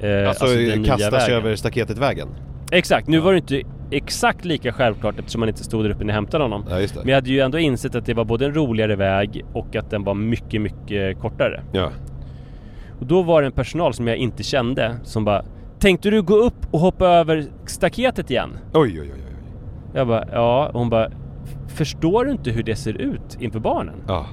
Eh, 0.00 0.28
Alltså, 0.28 0.46
den 0.46 0.82
nya 0.82 0.84
kasta 0.96 1.10
sig 1.20 1.28
vägen. 1.30 1.36
över 1.46 1.56
staketet-vägen. 1.56 2.28
Exakt, 2.72 3.08
nu 3.08 3.18
var 3.18 3.32
det 3.32 3.38
inte 3.38 3.62
exakt 3.90 4.44
lika 4.44 4.72
självklart 4.72 5.18
eftersom 5.18 5.40
man 5.40 5.48
inte 5.48 5.64
stod 5.64 5.84
där 5.84 5.90
uppe 5.90 6.04
när 6.04 6.08
jag 6.08 6.14
hämtade 6.14 6.44
honom. 6.44 6.64
Ja. 6.68 6.76
Men 6.94 7.08
jag 7.08 7.14
hade 7.14 7.30
ju 7.30 7.40
ändå 7.40 7.58
insett 7.58 7.94
att 7.94 8.06
det 8.06 8.14
var 8.14 8.24
både 8.24 8.44
en 8.46 8.54
roligare 8.54 8.96
väg 8.96 9.44
och 9.52 9.76
att 9.76 9.90
den 9.90 10.04
var 10.04 10.14
mycket, 10.14 10.60
mycket 10.62 11.20
kortare. 11.20 11.62
Ja. 11.72 11.90
Och 13.00 13.06
då 13.06 13.22
var 13.22 13.42
det 13.42 13.46
en 13.46 13.52
personal 13.52 13.94
som 13.94 14.06
jag 14.06 14.16
inte 14.16 14.42
kände 14.42 14.96
som 15.02 15.24
bara 15.24 15.44
Tänkte 15.78 16.10
du 16.10 16.22
gå 16.22 16.34
upp 16.34 16.66
och 16.70 16.80
hoppa 16.80 17.06
över 17.06 17.44
staketet 17.66 18.30
igen? 18.30 18.50
Oj, 18.74 19.00
oj, 19.00 19.10
oj, 19.14 19.20
oj. 19.28 19.34
Jag 19.94 20.08
bara 20.08 20.24
ja, 20.32 20.70
hon 20.72 20.90
bara 20.90 21.08
Förstår 21.68 22.24
du 22.24 22.30
inte 22.30 22.50
hur 22.50 22.62
det 22.62 22.76
ser 22.76 22.92
ut 22.92 23.36
inför 23.40 23.60
barnen? 23.60 23.94
Ja, 24.08 24.26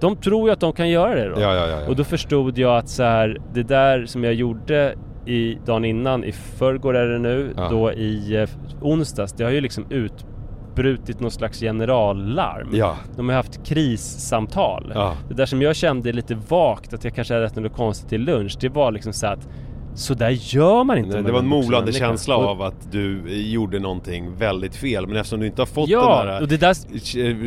De 0.00 0.16
tror 0.16 0.48
ju 0.48 0.52
att 0.52 0.60
de 0.60 0.72
kan 0.72 0.88
göra 0.90 1.14
det 1.14 1.28
då. 1.28 1.40
ja, 1.40 1.54
ja. 1.54 1.68
ja, 1.68 1.80
ja. 1.80 1.88
Och 1.88 1.96
då 1.96 2.04
förstod 2.04 2.58
jag 2.58 2.76
att 2.76 2.88
så 2.88 3.02
här, 3.02 3.38
det 3.54 3.62
där 3.62 4.06
som 4.06 4.24
jag 4.24 4.34
gjorde 4.34 4.94
i 5.26 5.58
dagen 5.66 5.84
innan, 5.84 6.24
i 6.24 6.32
förrgår 6.32 6.96
är 6.96 7.08
det 7.08 7.18
nu, 7.18 7.52
Ja. 7.56 7.68
då 7.68 7.92
i 7.92 8.36
eh, 8.36 8.48
onsdags, 8.80 9.32
det 9.32 9.44
har 9.44 9.50
ju 9.50 9.60
liksom 9.60 9.84
utbrutit 9.90 11.20
någon 11.20 11.30
slags 11.30 11.60
generallarm. 11.60 12.68
Ja, 12.72 12.96
De 13.16 13.28
har 13.28 13.36
haft 13.36 13.66
krissamtal. 13.66 14.92
ja. 14.94 15.16
Det 15.28 15.34
där 15.34 15.46
som 15.46 15.62
jag 15.62 15.76
kände 15.76 16.12
lite 16.12 16.34
vagt 16.48 16.94
att 16.94 17.04
jag 17.04 17.14
kanske 17.14 17.34
hade 17.34 17.46
ätit 17.46 17.62
något 17.62 17.72
konstigt 17.76 18.08
till 18.08 18.24
lunch, 18.24 18.56
det 18.60 18.68
var 18.68 18.92
liksom 18.92 19.12
så 19.12 19.26
att 19.26 19.48
så 19.94 20.14
där 20.14 20.30
gör 20.30 20.84
man 20.84 20.98
inte 20.98 21.14
Nej, 21.14 21.22
det 21.22 21.32
var 21.32 21.38
en 21.38 21.46
molande 21.46 21.92
känsla 21.92 22.36
av 22.36 22.62
att 22.62 22.92
du 22.92 23.22
gjorde 23.28 23.78
någonting 23.78 24.36
väldigt 24.36 24.76
fel 24.76 25.06
Men 25.06 25.16
eftersom 25.16 25.40
du 25.40 25.46
inte 25.46 25.60
har 25.62 25.66
fått 25.66 25.88
Ja, 25.88 26.24
den 26.24 26.48
det 26.48 26.56
där... 26.56 26.74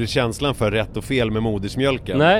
k- 0.01 0.05
känslan 0.07 0.55
för 0.55 0.71
rätt 0.71 0.97
och 0.97 1.03
fel 1.03 1.31
med 1.31 1.43
modersmjölken 1.43 2.21
eh, 2.21 2.37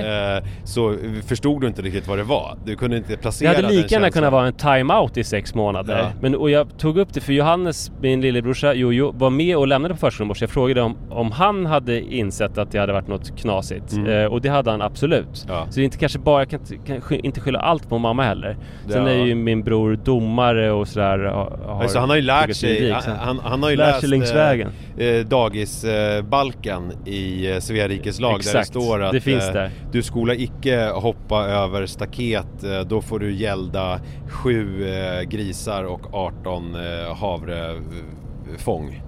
Så 0.64 0.96
förstod 1.26 1.62
du 1.62 1.68
inte 1.68 1.82
riktigt 1.82 2.08
vad 2.08 2.18
det 2.18 2.24
var 2.24 2.58
Du 2.66 2.76
kunde 2.76 2.98
inte 2.98 3.12
Det 3.12 3.18
placera 3.18 3.50
hade 3.50 3.62
den 3.62 3.72
lika 3.76 3.96
gärna 3.96 4.10
kunnat 4.12 4.32
vara 4.32 4.48
en 4.48 4.54
time-out 4.54 5.18
i 5.18 5.24
sex 5.24 5.56
månader. 5.56 5.98
Ja. 5.98 6.10
Men, 6.22 6.36
och 6.36 6.50
jag 6.50 6.78
tog 6.78 6.98
upp 6.98 7.14
det 7.14 7.22
för 7.22 7.34
Johannes, 7.34 7.92
min 8.02 8.22
lillebrorsa 8.22 8.74
Jojo, 8.74 9.12
var 9.18 9.30
med 9.30 9.58
och 9.58 9.68
lämnade 9.68 9.94
på 9.94 10.00
förskolan 10.00 10.28
morse. 10.28 10.44
Jag 10.44 10.50
frågade 10.50 10.82
om, 10.82 10.98
om 11.10 11.32
han 11.32 11.66
hade 11.66 12.02
insett 12.02 12.58
att 12.58 12.72
det 12.72 12.80
hade 12.80 12.94
varit 12.94 13.08
något 13.08 13.38
knasigt. 13.40 13.94
Mm. 13.94 14.22
Eh, 14.22 14.26
och 14.26 14.42
det 14.42 14.50
hade 14.50 14.72
han 14.72 14.82
absolut. 14.82 15.46
Ja. 15.48 15.66
Så 15.70 15.76
det 15.76 15.82
är 15.82 15.86
inte 15.86 15.98
kanske 15.98 16.20
bara, 16.20 16.42
jag 16.42 16.50
kan 16.50 16.60
inte, 16.60 17.00
kan 17.08 17.20
inte 17.20 17.40
skylla 17.42 17.60
allt 17.60 17.90
på 17.90 17.98
mamma 17.98 18.24
heller. 18.24 18.58
Sen 18.90 19.08
är 19.08 19.26
ju 19.26 19.36
min 19.36 19.64
bror 19.64 19.97
domare 20.04 20.72
och 20.72 20.88
sådär. 20.88 21.20
Har, 21.20 21.82
Alltså 21.82 22.00
han 22.00 22.10
har 22.10 22.16
ju 22.16 22.22
lärt 22.22 22.56
sig, 22.56 22.70
juridik, 22.74 22.94
han, 23.06 23.16
han, 23.18 23.40
han 23.44 23.64
har 23.64 23.70
ju 23.70 23.76
Lärt 23.76 23.88
läst 23.88 24.00
sig 24.00 24.10
längs 24.10 24.36
vägen. 24.36 24.70
eh, 24.98 25.08
eh, 25.08 25.26
dagisbalken 25.26 26.92
i 27.06 27.48
eh, 27.52 27.60
rikes 27.88 28.20
lag 28.20 28.32
där 28.32 28.38
det 28.38 28.44
Exakt, 28.50 28.68
står 28.68 29.04
att 29.04 29.12
det 29.12 29.22
finns 29.22 29.44
eh, 29.48 29.54
där. 29.54 29.72
du 29.92 30.04
skola 30.04 30.34
icke 30.34 30.90
hoppa 30.94 31.46
över 31.46 31.86
staket, 31.86 32.64
eh, 32.64 32.80
då 32.82 33.02
får 33.02 33.20
du 33.20 33.34
gälda 33.36 34.00
sju 34.28 34.88
eh, 34.90 35.22
grisar 35.22 35.84
och 35.84 36.14
18 36.14 36.76
eh, 36.76 37.16
havrefång. 37.16 39.02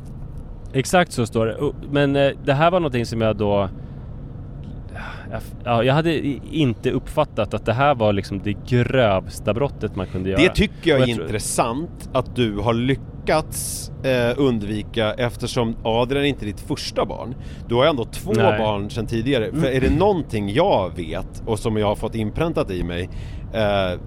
Exakt 0.74 1.12
så 1.12 1.26
står 1.26 1.46
det. 1.46 1.58
Men 1.92 2.16
eh, 2.16 2.32
det 2.46 2.54
här 2.54 2.72
var 2.72 2.80
någonting 2.80 3.06
som 3.06 3.22
jag 3.22 3.36
då... 3.38 3.70
jag- 5.32 5.42
Ja, 5.64 5.84
jag 5.84 5.94
hade 5.94 6.18
inte 6.52 6.92
uppfattat 6.92 7.54
att 7.54 7.66
det 7.66 7.74
här 7.74 7.96
var 7.96 8.14
liksom 8.14 8.42
det 8.44 8.54
grövsta 8.68 9.54
brottet 9.54 9.96
man 9.96 10.08
kunde 10.08 10.30
göra. 10.30 10.42
Det 10.42 10.50
tycker 10.56 10.90
jag 10.92 11.02
Och 11.02 11.08
är 11.10 11.14
tror- 11.14 11.26
intressant 11.26 12.10
att 12.14 12.36
du 12.36 12.58
har 12.58 12.74
lyckats 12.74 13.92
eh, 14.04 14.34
undvika 14.38 15.14
eftersom 15.14 15.76
Adrian 15.84 16.24
är 16.24 16.28
inte 16.30 16.46
ditt 16.46 16.60
första 16.60 17.06
barn. 17.06 17.36
Du 17.68 17.76
har 17.76 17.84
ju 17.84 17.90
ändå 17.90 18.06
två 18.06 18.32
Nej. 18.36 18.46
Mm. 18.46 18.58
barn 18.62 18.90
sedan 18.90 19.08
tidigare. 19.08 19.52
För 19.52 19.68
är 19.68 19.82
det 19.82 19.90
någonting 19.98 20.50
jag 20.54 20.92
vet 20.96 21.44
och 21.46 21.60
som 21.60 21.78
jag 21.78 21.88
har 21.88 21.96
fått 21.96 22.16
inpräntat 22.16 22.72
i 22.72 22.84
mig 22.84 23.10
eh, 23.54 24.00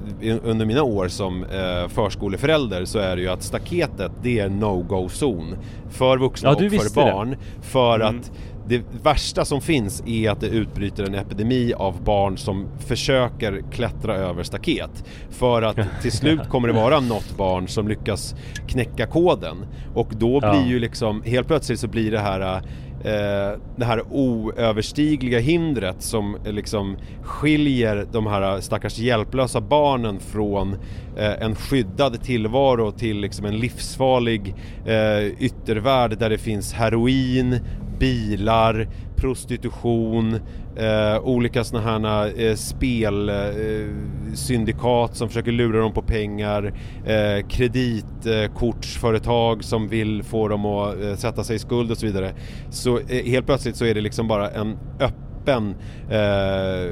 under 0.45 0.67
mina 0.67 0.83
år 0.83 1.09
som 1.09 1.45
eh, 1.45 1.89
förskoleförälder 1.89 2.85
så 2.85 2.99
är 2.99 3.17
det 3.17 3.23
ju 3.23 3.29
att 3.29 3.43
staketet 3.43 4.13
det 4.23 4.39
är 4.41 4.49
no-go-zon 4.49 5.57
för 5.91 6.19
vuxna 6.19 6.49
Ja, 6.49 6.53
och 6.55 6.61
för 6.61 6.69
visste 6.69 7.01
det. 7.01 7.07
Mm. 7.11 7.15
barn. 7.17 7.37
För 7.63 8.01
att 8.01 8.33
det 8.69 8.83
värsta 9.03 9.45
som 9.45 9.61
finns 9.61 10.03
är 10.07 10.31
att 10.31 10.41
det 10.41 10.47
utbryter 10.47 11.05
en 11.05 11.15
epidemi 11.15 11.73
av 11.77 12.03
barn 12.05 12.39
som 12.39 12.67
försöker 12.79 13.63
klättra 13.73 14.17
över 14.17 14.43
staket. 14.43 15.05
För 15.31 15.63
att 15.63 15.79
till 16.03 16.13
slut 16.13 16.49
kommer 16.49 16.69
det 16.69 16.75
vara 16.75 17.01
något 17.01 17.37
barn 17.37 17.69
som 17.69 17.89
lyckas 17.89 18.35
knäcka 18.69 19.07
koden. 19.07 19.57
Och 19.95 20.09
då 20.19 20.39
Ja. 20.43 20.51
blir 20.51 20.67
ju 20.73 20.79
liksom, 20.79 21.23
helt 21.23 21.47
plötsligt 21.47 21.81
så 21.81 21.89
blir 21.89 22.11
det 22.11 22.19
här 22.21 22.41
eh, 23.05 23.59
det 23.77 23.85
här 23.85 24.03
oöverstigliga 24.11 25.39
hindret 25.39 26.03
som 26.03 26.37
liksom 26.45 26.97
skiljer 27.23 28.07
de 28.13 28.27
här 28.27 28.61
stackars 28.61 28.99
hjälplösa 28.99 29.61
barnen 29.61 30.21
från 30.21 30.73
eh, 31.17 31.43
en 31.43 31.55
skyddad 31.55 32.23
tillvaro 32.23 32.91
till 32.93 33.21
liksom 33.21 33.45
en 33.47 33.57
livsfarlig 33.57 34.55
eh, 34.87 35.27
yttervärld 35.39 36.19
där 36.19 36.31
det 36.31 36.39
finns 36.39 36.73
heroin, 36.73 37.59
bilar, 38.03 38.89
prostitution, 39.17 40.35
eh, 40.77 41.19
olika 41.23 41.65
sådana 41.65 42.09
här 42.09 42.41
eh, 42.41 42.55
spelsyndikat 42.55 45.11
eh, 45.11 45.15
som 45.15 45.29
försöker 45.29 45.53
lura 45.53 45.81
dem 45.81 45.93
på 45.93 46.03
pengar, 46.03 46.75
eh, 47.07 47.47
kreditkortsföretag 47.49 49.65
som 49.65 49.89
vill 49.89 50.23
få 50.23 50.49
dem 50.49 50.67
att 50.67 51.03
eh, 51.03 51.15
sätta 51.15 51.45
sig 51.45 51.57
i 51.57 51.59
skuld 51.59 51.91
och 51.91 51.99
så 51.99 52.07
vidare. 52.07 52.33
Så 52.71 52.99
eh, 52.99 53.25
helt 53.25 53.47
plötsligt 53.47 53.77
så 53.77 53.85
är 53.85 53.95
det 53.95 54.01
liksom 54.01 54.29
bara 54.29 54.51
en 54.51 54.79
öppen 55.01 55.22
eh, 55.49 56.91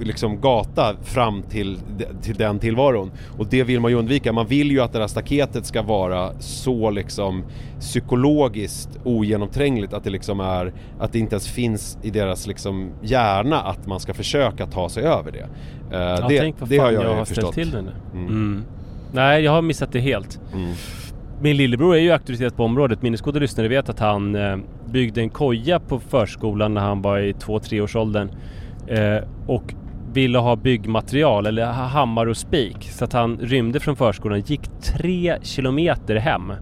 liksom 0.00 0.40
gata 0.40 0.96
fram 1.02 1.42
till, 1.42 1.78
till 2.22 2.34
den 2.34 2.58
tillvaron. 2.58 3.10
Och 3.38 3.46
det 3.46 3.62
vill 3.62 3.80
man 3.80 3.90
ju 3.90 3.96
undvika. 3.96 4.32
Man 4.32 4.46
vill 4.46 4.70
ju 4.70 4.80
att 4.80 4.92
det 4.92 4.98
här 4.98 5.06
staketet 5.06 5.66
ska 5.66 5.82
vara 5.82 6.32
så 6.40 6.90
liksom 6.90 7.44
psykologiskt 7.80 8.88
ogenomträngligt 9.04 9.92
att 9.92 10.04
det 10.04 10.10
liksom 10.10 10.40
är 10.40 10.72
att 11.00 11.12
det 11.12 11.18
inte 11.18 11.34
ens 11.34 11.48
finns 11.48 11.98
i 12.02 12.10
deras 12.10 12.46
liksom 12.46 12.90
hjärna 13.02 13.60
att 13.60 13.86
man 13.86 14.00
ska 14.00 14.14
försöka 14.14 14.66
ta 14.66 14.88
sig 14.88 15.02
över 15.02 15.32
det. 15.32 15.48
Eh, 15.96 16.00
Ja, 16.00 16.28
det, 16.28 16.38
tänk 16.38 16.60
vad 16.60 16.68
det 16.68 16.76
fan 16.76 16.86
har 16.86 16.92
jag, 16.92 17.04
jag, 17.04 17.14
har 17.14 17.24
förstått. 17.24 17.52
ställt 17.52 17.54
till 17.54 17.70
det 17.70 17.82
nu. 17.82 17.92
Mm. 18.14 18.28
Mm. 18.28 18.64
Nej, 19.12 19.42
jag 19.44 19.52
har 19.52 19.62
missat 19.62 19.92
det 19.92 20.00
helt. 20.00 20.40
Mm. 20.54 20.72
Min 21.42 21.56
lillebror 21.56 21.94
är 21.96 22.00
ju 22.00 22.10
auktoritet 22.10 22.56
på 22.56 22.64
området. 22.64 23.02
Minnesgoda 23.02 23.40
lyssnare 23.40 23.68
vet 23.68 23.88
att 23.88 23.98
han 23.98 24.34
eh, 24.34 24.56
byggde 24.90 25.20
en 25.20 25.30
koja 25.30 25.80
på 25.80 26.00
förskolan 26.00 26.74
när 26.74 26.80
han 26.80 27.02
var 27.02 27.18
i 27.18 27.32
2-3 27.32 27.80
års 27.80 27.96
åldern. 27.96 28.28
Eh, 28.86 29.18
och 29.46 29.74
ville 30.12 30.38
ha 30.38 30.56
byggmaterial 30.56 31.46
eller 31.46 31.66
ha- 31.66 31.72
hammare 31.72 32.30
och 32.30 32.36
spik. 32.36 32.76
Så 32.90 33.04
att 33.04 33.12
han 33.12 33.38
rymde 33.38 33.80
från 33.80 33.96
förskolan, 33.96 34.40
gick 34.40 34.60
tre 34.82 35.36
kilometer 35.42 36.16
hem. 36.16 36.52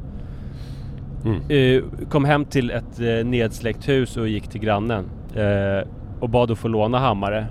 Mm. 1.25 1.41
Eh, 1.49 1.83
kom 2.09 2.25
hem 2.25 2.45
till 2.45 2.71
ett 2.71 2.99
nedsläckt 3.25 3.89
hus 3.89 4.17
och 4.17 4.29
gick 4.29 4.49
till 4.49 4.61
grannen. 4.61 5.05
Och 6.21 6.29
bad 6.31 6.51
att 6.51 6.59
få 6.59 6.69
låna 6.69 6.99
hammare. 6.99 7.47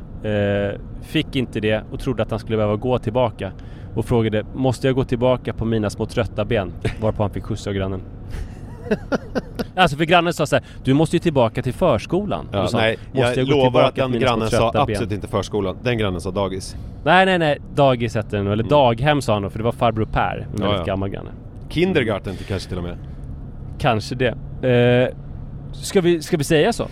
Fick 1.01 1.35
inte 1.35 1.59
det 1.59 1.83
och 1.91 1.99
trodde 1.99 2.23
att 2.23 2.31
han 2.31 2.39
skulle 2.39 2.57
behöva 2.57 2.75
gå 2.75 2.99
tillbaka. 2.99 3.51
Och 3.95 4.05
frågade, 4.05 4.45
måste 4.55 4.87
jag 4.87 4.95
gå 4.95 5.03
tillbaka 5.03 5.53
på 5.53 5.65
mina 5.65 5.89
små 5.89 6.05
trötta 6.05 6.45
ben? 6.45 6.71
Varpå 7.01 7.23
han 7.23 7.29
fick 7.29 7.43
skjuts 7.43 7.67
av 7.67 7.73
grannen. 7.73 8.01
alltså 9.75 9.97
för 9.97 10.05
grannen 10.05 10.33
sa 10.33 10.45
så 10.45 10.55
här, 10.55 10.65
du 10.83 10.93
måste 10.93 11.15
ju 11.15 11.19
tillbaka 11.19 11.61
till 11.61 11.73
förskolan. 11.73 12.47
Ja, 12.51 12.67
sa, 12.67 12.77
nej, 12.77 12.97
"Måste 13.13 13.39
jag, 13.39 13.47
gå 13.47 13.55
lovar 13.55 13.83
att 13.83 13.95
den 13.95 14.11
grannen 14.11 14.49
sa 14.49 14.71
absolut 14.75 15.11
inte 15.11 15.27
förskolan. 15.27 15.77
Den 15.83 15.97
grannen 15.97 16.21
sa 16.21 16.31
dagis. 16.31 16.75
Nej 17.03 17.25
nej 17.25 17.39
nej, 17.39 17.59
dagis 17.75 18.15
hette 18.15 18.37
den. 18.37 18.47
Eller 18.47 18.63
daghem 18.63 19.21
sa 19.21 19.33
han 19.33 19.41
nog, 19.41 19.51
för 19.51 19.59
det 19.59 19.65
var 19.65 19.71
farbror 19.71 20.05
Per. 20.05 20.37
En 20.37 20.45
Ja, 20.61 20.63
väldigt 20.63 20.79
ja. 20.79 20.93
gammal 20.93 21.09
granne. 21.09 21.29
Kindergarten 21.69 22.35
kanske 22.47 22.69
till 22.69 22.77
och 22.77 22.83
med. 22.83 22.97
Kanske 23.79 24.15
det. 24.15 24.35
Eh, 24.69 25.15
ska, 25.71 26.01
vi, 26.01 26.21
ska 26.21 26.37
vi 26.37 26.43
säga 26.43 26.73
så? 26.73 26.87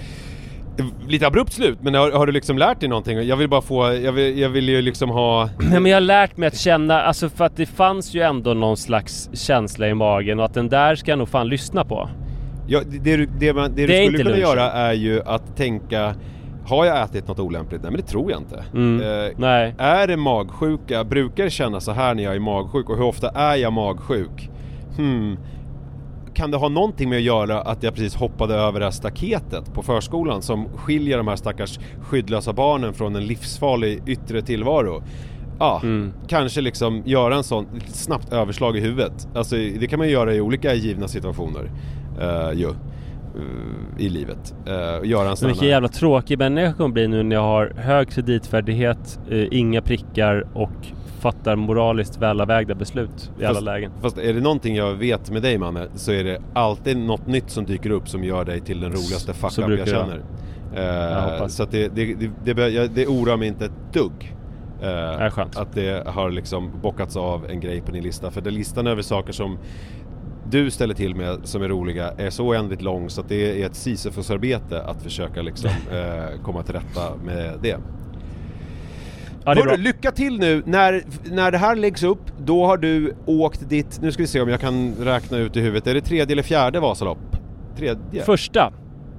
Lite 1.07 1.27
abrupt 1.27 1.53
slut, 1.53 1.77
men 1.81 1.93
har, 1.93 2.11
har 2.11 2.25
du 2.25 2.31
liksom 2.31 2.57
lärt 2.57 2.79
dig 2.79 2.89
någonting? 2.89 3.21
Jag 3.27 3.37
vill 3.37 3.49
bara 3.49 3.61
få, 3.61 3.93
jag 3.93 4.11
vill, 4.11 4.39
jag 4.39 4.49
vill 4.49 4.69
ju 4.69 4.81
liksom 4.81 5.09
ha... 5.09 5.49
Nej 5.71 5.79
men 5.79 5.85
jag 5.85 5.95
har 5.95 6.01
lärt 6.01 6.37
mig 6.37 6.47
att 6.47 6.57
känna, 6.57 7.01
alltså 7.01 7.29
för 7.29 7.45
att 7.45 7.57
det 7.57 7.65
fanns 7.65 8.13
ju 8.13 8.21
ändå 8.21 8.53
någon 8.53 8.77
slags 8.77 9.29
känsla 9.33 9.87
i 9.87 9.93
magen 9.93 10.39
och 10.39 10.45
att 10.45 10.53
den 10.53 10.69
där 10.69 10.95
ska 10.95 11.11
jag 11.11 11.17
nog 11.19 11.29
fan 11.29 11.49
lyssna 11.49 11.85
på. 11.85 12.09
Ja, 12.67 12.81
det, 12.89 12.97
det, 12.97 13.17
du- 13.17 13.29
det, 13.39 13.53
man, 13.53 13.71
det, 13.75 13.87
Det 13.87 13.99
du 13.99 14.05
skulle 14.05 14.17
kunna 14.17 14.29
lunchen. 14.29 14.41
göra 14.49 14.71
är 14.71 14.93
ju 14.93 15.21
att 15.25 15.57
tänka 15.57 16.15
Har 16.67 16.85
jag 16.85 17.01
ätit 17.03 17.27
något 17.27 17.39
olämpligt? 17.39 17.81
Nej 17.81 17.91
men 17.91 18.01
det 18.01 18.07
tror 18.07 18.31
jag 18.31 18.39
inte. 18.41 18.63
Mm. 18.73 19.01
Eh, 19.25 19.31
Nej. 19.37 19.75
Är 19.77 20.07
det 20.07 20.17
magsjuka? 20.17 21.03
Brukar 21.03 21.43
det 21.43 21.49
kännas 21.49 21.83
så 21.85 21.91
här 21.91 22.13
när 22.15 22.23
jag 22.23 22.35
är 22.35 22.39
magsjuk? 22.39 22.89
Och 22.89 22.97
hur 22.97 23.05
ofta 23.05 23.29
är 23.29 23.55
jag 23.55 23.73
magsjuk? 23.73 24.49
Hmm. 24.97 25.37
Kan 26.37 26.51
det 26.51 26.57
ha 26.57 26.69
någonting 26.69 27.09
med 27.09 27.17
att 27.17 27.23
göra 27.23 27.61
att 27.61 27.83
jag 27.83 27.93
precis 27.93 28.15
hoppade 28.15 28.55
över 28.55 28.79
det 28.79 28.85
här 28.85 28.91
staketet 28.91 29.73
på 29.73 29.83
förskolan 29.83 30.41
som 30.41 30.69
skiljer 30.77 31.17
de 31.17 31.27
här 31.27 31.35
stackars 31.35 31.79
skyddlösa 32.01 32.53
barnen 32.53 32.93
från 32.93 33.15
en 33.15 33.25
livsfarlig 33.25 34.01
yttre 34.05 34.41
tillvaro? 34.41 35.03
Ja, 35.59 35.79
Mm. 35.83 36.13
kanske 36.27 36.61
liksom 36.61 37.03
göra 37.05 37.35
en 37.35 37.43
sån 37.43 37.67
snabbt 37.87 38.33
överslag 38.33 38.77
i 38.77 38.79
huvudet. 38.79 39.27
Alltså 39.35 39.55
det 39.55 39.87
kan 39.87 39.99
man 39.99 40.07
ju 40.07 40.13
göra 40.13 40.33
i 40.33 40.41
olika 40.41 40.73
givna 40.73 41.07
situationer 41.07 41.71
uh, 42.21 42.59
ju, 42.59 42.67
eh, 42.67 44.05
i 44.05 44.09
livet. 44.09 44.55
Uh, 44.67 45.09
göra 45.09 45.29
en 45.29 45.37
sån 45.37 45.47
vilken 45.47 45.67
jävla 45.67 45.87
tråkig 45.87 46.39
människa 46.39 46.65
jag 46.65 46.77
kommer 46.77 46.93
bli 46.93 47.07
nu 47.07 47.23
när 47.23 47.35
jag 47.35 47.43
har 47.43 47.73
hög 47.77 48.09
kreditfärdighet, 48.09 49.19
eh, 49.29 49.47
inga 49.51 49.81
prickar 49.81 50.47
och 50.53 50.87
fattar 51.19 51.55
moraliskt 51.55 52.17
välavvägda 52.17 52.75
beslut 52.75 53.31
i 53.39 53.45
alla 53.45 53.53
Fast- 53.53 53.65
lägen. 53.65 53.91
Fast 54.01 54.17
är 54.17 54.33
det 54.33 54.41
någonting 54.41 54.75
jag 54.75 54.93
vet 54.93 55.31
med 55.31 55.41
dig 55.41 55.57
Manne 55.57 55.87
så 55.95 56.11
är 56.11 56.23
det 56.23 56.41
alltid 56.53 56.97
något 56.97 57.27
nytt 57.27 57.49
som 57.49 57.65
dyker 57.65 57.89
upp 57.89 58.09
som 58.09 58.23
gör 58.23 58.45
dig 58.45 58.61
till 58.61 58.79
den 58.79 58.91
roligaste 58.91 59.33
fuck 59.33 59.57
up 59.57 59.79
jag 59.79 59.87
känner. 59.87 60.21
Eh, 60.75 60.83
Jag 60.83 61.51
så 61.51 61.63
att 61.63 61.71
det, 61.71 61.87
det, 61.95 62.15
det, 62.43 62.53
det, 62.53 62.87
det 62.87 63.07
oroar 63.07 63.37
mig 63.37 63.47
inte 63.47 63.65
ett 63.65 63.93
dugg. 63.93 64.35
eh, 64.81 64.87
är 64.89 65.29
skönt. 65.29 65.57
Att 65.57 65.73
det 65.73 66.07
har 66.07 66.29
liksom 66.31 66.71
bockats 66.81 67.17
av 67.17 67.45
en 67.49 67.59
grej 67.59 67.81
på 67.81 67.91
din 67.91 68.03
lista. 68.03 68.31
För 68.31 68.41
den 68.41 68.53
listan 68.53 68.87
över 68.87 69.01
saker 69.01 69.33
som 69.33 69.57
du 70.49 70.71
ställer 70.71 70.93
till 70.93 71.15
med 71.15 71.37
som 71.43 71.61
är 71.63 71.67
roliga 71.67 72.11
är 72.17 72.29
så 72.29 72.45
oändligt 72.47 72.81
lång 72.81 73.09
så 73.09 73.21
att 73.21 73.29
det 73.29 73.61
är 73.61 73.65
ett 73.65 73.75
Sisyfosarbete 73.75 74.81
att 74.83 75.01
försöka 75.03 75.41
liksom 75.41 75.69
eh, 75.91 76.41
komma 76.43 76.63
till 76.63 76.73
rätta 76.73 77.15
med 77.23 77.53
det. 77.61 77.77
Ja, 79.47 79.53
Hörru, 79.53 79.77
lycka 79.77 80.11
till 80.11 80.39
nu! 80.39 80.63
När, 80.65 81.03
när 81.31 81.51
det 81.51 81.57
här 81.57 81.75
läggs 81.75 82.03
upp, 82.03 82.19
då 82.45 82.65
har 82.65 82.77
du 82.77 83.15
åkt 83.25 83.69
ditt, 83.69 84.01
nu 84.01 84.11
ska 84.11 84.23
vi 84.23 84.27
se 84.27 84.41
om 84.41 84.49
jag 84.49 84.59
kan 84.59 84.95
räkna 84.99 85.37
ut 85.37 85.57
i 85.57 85.59
huvudet, 85.59 85.87
är 85.87 85.93
det 85.93 86.01
tredje 86.01 86.33
eller 86.33 86.43
fjärde 86.43 86.79
Vasalopp? 86.79 87.17
Tredje? 87.77 88.23
Första. 88.23 88.73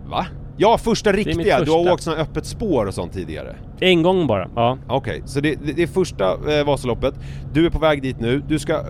Va? 0.06 0.26
Ja, 0.56 0.78
första 0.78 1.12
riktiga! 1.12 1.60
Du 1.60 1.70
har 1.70 1.78
första. 1.78 1.92
åkt 1.92 2.02
sådana 2.02 2.22
öppet 2.22 2.46
spår 2.46 2.86
och 2.86 2.94
sånt 2.94 3.12
tidigare. 3.12 3.56
En 3.80 4.02
gång 4.02 4.26
bara, 4.26 4.48
ja. 4.54 4.78
Okej, 4.88 5.22
så 5.24 5.40
det, 5.40 5.54
det, 5.54 5.72
det 5.72 5.82
är 5.82 5.86
första 5.86 6.58
eh, 6.58 6.64
Vasaloppet. 6.66 7.14
Du 7.52 7.66
är 7.66 7.70
på 7.70 7.78
väg 7.78 8.02
dit 8.02 8.20
nu. 8.20 8.42
Du 8.48 8.58
ska... 8.58 8.84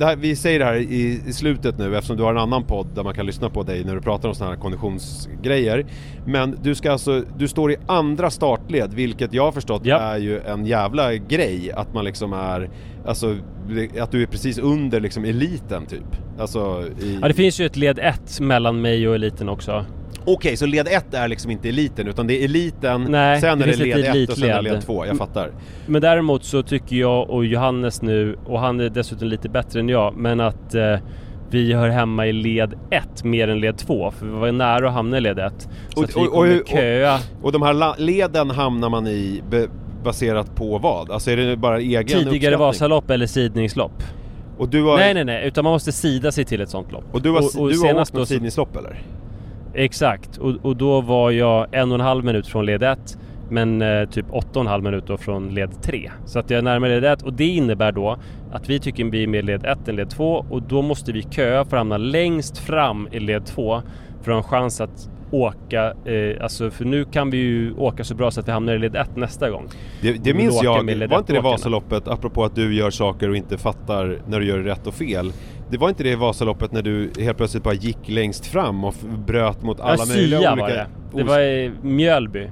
Här, 0.00 0.16
vi 0.16 0.36
säger 0.36 0.58
det 0.58 0.64
här 0.64 0.74
i, 0.74 1.20
i 1.26 1.32
slutet 1.32 1.78
nu 1.78 1.96
eftersom 1.96 2.16
du 2.16 2.22
har 2.22 2.30
en 2.30 2.38
annan 2.38 2.64
podd 2.64 2.86
där 2.94 3.02
man 3.04 3.14
kan 3.14 3.26
lyssna 3.26 3.50
på 3.50 3.62
dig 3.62 3.84
när 3.84 3.94
du 3.94 4.00
pratar 4.00 4.28
om 4.28 4.34
sådana 4.34 4.54
här 4.54 4.60
konditionsgrejer. 4.60 5.86
Men 6.26 6.58
du 6.62 6.74
ska 6.74 6.92
alltså, 6.92 7.24
du 7.38 7.48
står 7.48 7.72
i 7.72 7.76
andra 7.86 8.30
startled 8.30 8.94
vilket 8.94 9.34
jag 9.34 9.44
har 9.44 9.52
förstått 9.52 9.82
Ja. 9.84 9.98
är 9.98 10.18
ju 10.18 10.40
en 10.40 10.66
jävla 10.66 11.14
grej 11.14 11.72
att 11.72 11.94
man 11.94 12.04
liksom 12.04 12.32
är, 12.32 12.70
alltså 13.06 13.36
att 14.00 14.10
du 14.12 14.22
är 14.22 14.26
precis 14.26 14.58
under 14.58 15.00
liksom 15.00 15.24
eliten 15.24 15.86
typ. 15.86 16.38
Alltså 16.38 16.84
i... 17.02 17.18
Ja 17.22 17.28
det 17.28 17.34
finns 17.34 17.60
ju 17.60 17.66
ett 17.66 17.76
led 17.76 17.98
1 17.98 18.40
mellan 18.40 18.80
mig 18.80 19.08
och 19.08 19.14
eliten 19.14 19.48
också. 19.48 19.84
Okej, 20.34 20.56
så 20.56 20.66
led 20.66 20.88
1 20.88 21.14
är 21.14 21.28
liksom 21.28 21.50
inte 21.50 21.68
eliten 21.68 22.08
utan 22.08 22.26
det 22.26 22.40
är 22.40 22.44
eliten, 22.44 23.06
Nej, 23.08 23.40
sen 23.40 23.58
det 23.58 23.64
är 23.64 23.68
det 23.68 23.76
led 23.76 24.22
1 24.22 24.30
och 24.30 24.36
sen 24.38 24.50
är 24.50 24.62
det 24.62 24.62
led 24.62 24.82
2, 24.82 25.06
jag 25.06 25.16
fattar. 25.18 25.50
Men 25.86 26.02
däremot 26.02 26.44
så 26.44 26.62
tycker 26.62 26.96
jag 26.96 27.30
och 27.30 27.44
Johannes 27.44 28.02
nu, 28.02 28.36
och 28.46 28.60
han 28.60 28.80
är 28.80 28.88
dessutom 28.88 29.28
lite 29.28 29.48
bättre 29.48 29.80
än 29.80 29.88
jag, 29.88 30.16
men 30.16 30.40
att 30.40 30.74
eh, 30.74 30.96
vi 31.50 31.72
hör 31.72 31.88
hemma 31.88 32.26
i 32.26 32.32
led 32.32 32.74
1 32.90 33.24
mer 33.24 33.48
än 33.48 33.60
led 33.60 33.78
2. 33.78 34.10
För 34.10 34.26
vi 34.26 34.32
var 34.32 34.52
nära 34.52 34.88
att 34.88 34.94
hamna 34.94 35.18
i 35.18 35.20
led 35.20 35.38
1. 35.38 35.68
Så 35.94 36.00
Och- 36.00 36.04
att 36.04 36.16
vi 36.16 36.20
och- 36.20 36.24
och 36.24 36.30
kommer 36.32 36.60
och- 36.60 36.68
köa. 36.68 37.18
Och 37.42 37.52
de 37.52 37.62
här 37.62 37.98
leden 38.00 38.50
hamnar 38.50 38.88
man 38.88 39.06
i 39.06 39.42
be- 39.50 39.68
baserat 40.04 40.54
på 40.56 40.78
vad? 40.78 41.10
Alltså 41.10 41.30
är 41.30 41.36
det 41.36 41.56
bara 41.56 41.80
egen 41.80 42.06
Tidigare? 42.24 42.56
Vasalopp 42.56 43.10
eller 43.10 43.26
sidningslopp. 43.26 44.02
Och 44.58 44.68
har, 44.74 44.96
Nej 44.96 45.14
nej 45.14 45.24
nej, 45.24 45.46
utan 45.48 45.64
man 45.64 45.72
måste 45.72 45.92
sida 45.92 46.32
sig 46.32 46.44
till 46.44 46.60
ett 46.60 46.68
sånt 46.70 46.92
lopp. 46.92 47.04
Och 47.12 47.22
du 47.22 47.30
har, 47.30 47.40
du 47.72 47.78
har 47.94 48.00
åkt 48.00 48.12
något 48.12 48.28
sidningslopp 48.28 48.76
eller? 48.76 49.02
Exakt, 49.74 50.38
och, 50.38 50.54
och 50.62 50.76
då 50.76 51.00
var 51.00 51.30
jag 51.30 51.66
en 51.72 51.90
och 51.90 51.94
en 51.94 52.00
halv 52.00 52.24
minut 52.24 52.46
från 52.46 52.66
led 52.66 52.82
1 52.82 53.18
men 53.50 53.82
eh, 53.82 54.08
typ 54.08 54.26
åtta 54.30 54.50
och 54.54 54.60
en 54.60 54.66
halv 54.66 54.84
minut 54.84 55.06
då 55.06 55.16
från 55.16 55.54
led 55.54 55.82
3. 55.82 56.10
Så 56.24 56.38
att 56.38 56.50
jag 56.50 56.58
är 56.58 56.62
närmare 56.62 57.00
led 57.00 57.12
1 57.12 57.22
och 57.22 57.32
det 57.32 57.46
innebär 57.46 57.92
då 57.92 58.18
att 58.52 58.68
vi 58.68 58.78
tycker 58.78 59.04
vi 59.04 59.22
är 59.22 59.26
mer 59.26 59.42
led 59.42 59.66
1 59.66 59.88
än 59.88 59.96
led 59.96 60.10
2 60.10 60.46
och 60.50 60.62
då 60.62 60.82
måste 60.82 61.12
vi 61.12 61.22
köa 61.22 61.64
för 61.64 61.76
att 61.76 61.80
hamna 61.80 61.96
längst 61.96 62.58
fram 62.58 63.08
i 63.12 63.20
led 63.20 63.46
2 63.46 63.82
för 64.22 64.32
att 64.32 64.36
ha 64.36 64.36
en 64.36 64.42
chans 64.42 64.80
att 64.80 65.10
åka, 65.30 65.94
eh, 66.04 66.42
alltså 66.42 66.70
för 66.70 66.84
nu 66.84 67.04
kan 67.04 67.30
vi 67.30 67.36
ju 67.36 67.74
åka 67.74 68.04
så 68.04 68.14
bra 68.14 68.30
så 68.30 68.40
att 68.40 68.48
vi 68.48 68.52
hamnar 68.52 68.74
i 68.74 68.78
led 68.78 68.96
1 68.96 69.16
nästa 69.16 69.50
gång. 69.50 69.68
Det, 70.00 70.12
det 70.12 70.34
minns 70.34 70.62
jag, 70.62 70.72
var 70.72 70.80
inte 70.80 70.94
det 70.94 71.06
1-åkarna. 71.06 71.42
Vasaloppet, 71.42 72.08
apropå 72.08 72.44
att 72.44 72.54
du 72.54 72.74
gör 72.74 72.90
saker 72.90 73.28
och 73.28 73.36
inte 73.36 73.58
fattar 73.58 74.18
när 74.28 74.40
du 74.40 74.46
gör 74.46 74.58
rätt 74.58 74.86
och 74.86 74.94
fel. 74.94 75.32
Det 75.70 75.78
var 75.78 75.88
inte 75.88 76.02
det 76.02 76.16
Vasaloppet 76.16 76.72
när 76.72 76.82
du 76.82 77.10
helt 77.18 77.36
plötsligt 77.36 77.62
bara 77.62 77.74
gick 77.74 78.08
längst 78.08 78.46
fram 78.46 78.84
och 78.84 78.94
bröt 79.26 79.62
mot 79.62 79.80
alla 79.80 79.96
ja, 79.98 80.06
möjliga 80.06 80.38
olika... 80.38 80.56
var 80.56 80.68
det. 80.68 80.86
Det 81.12 81.22
var 81.22 81.40
i 81.40 81.72
Mjölby. 81.82 82.48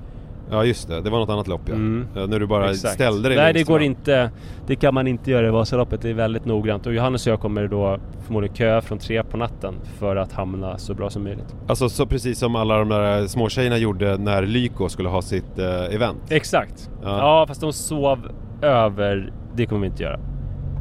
Ja 0.51 0.65
just 0.65 0.89
det, 0.89 1.01
det 1.01 1.11
var 1.11 1.19
något 1.19 1.29
annat 1.29 1.49
lopp 1.49 1.61
ja. 1.67 1.75
Mm. 1.75 2.07
Ja, 2.15 2.27
När 2.27 2.41
du 2.41 2.47
bara 2.47 2.71
Exakt. 2.71 2.95
ställde 2.95 3.29
dig 3.29 3.39
Nej 3.39 3.53
det 3.53 3.63
går 3.63 3.79
fram. 3.79 3.85
inte, 3.85 4.31
det 4.67 4.77
kan 4.77 4.95
man 4.95 5.07
inte 5.07 5.31
göra 5.31 5.49
i 5.49 5.51
Vasaloppet. 5.51 6.03
Det 6.03 6.11
är 6.11 6.15
väldigt 6.15 6.45
noggrant 6.45 6.87
och 6.87 6.95
Johannes 6.95 7.27
och 7.27 7.33
jag 7.33 7.41
kommer 7.41 7.69
då 7.69 7.99
förmodligen 8.27 8.57
köa 8.57 8.81
från 8.81 8.99
tre 8.99 9.23
på 9.23 9.37
natten 9.37 9.75
för 9.99 10.17
att 10.17 10.33
hamna 10.33 10.79
så 10.79 10.95
bra 10.95 11.11
som 11.11 11.25
möjligt. 11.25 11.55
Alltså 11.67 11.89
så 11.89 12.07
precis 12.07 12.39
som 12.39 12.57
alla 12.57 12.79
de 12.79 12.89
där 12.89 13.27
småtjejerna 13.27 13.79
gjorde 13.79 14.17
när 14.17 14.43
Lyko 14.43 14.89
skulle 14.89 15.09
ha 15.09 15.23
sitt 15.23 15.59
eh, 15.59 15.95
event. 15.95 16.23
Exakt. 16.31 16.91
Ja. 17.03 17.19
Ja. 17.19 17.45
fast 17.49 17.61
de 17.61 17.73
sov 17.73 18.19
över. 18.63 19.33
Det 19.55 19.67
kommer 19.67 19.81
vi 19.81 19.87
inte 19.87 20.03
göra. 20.03 20.21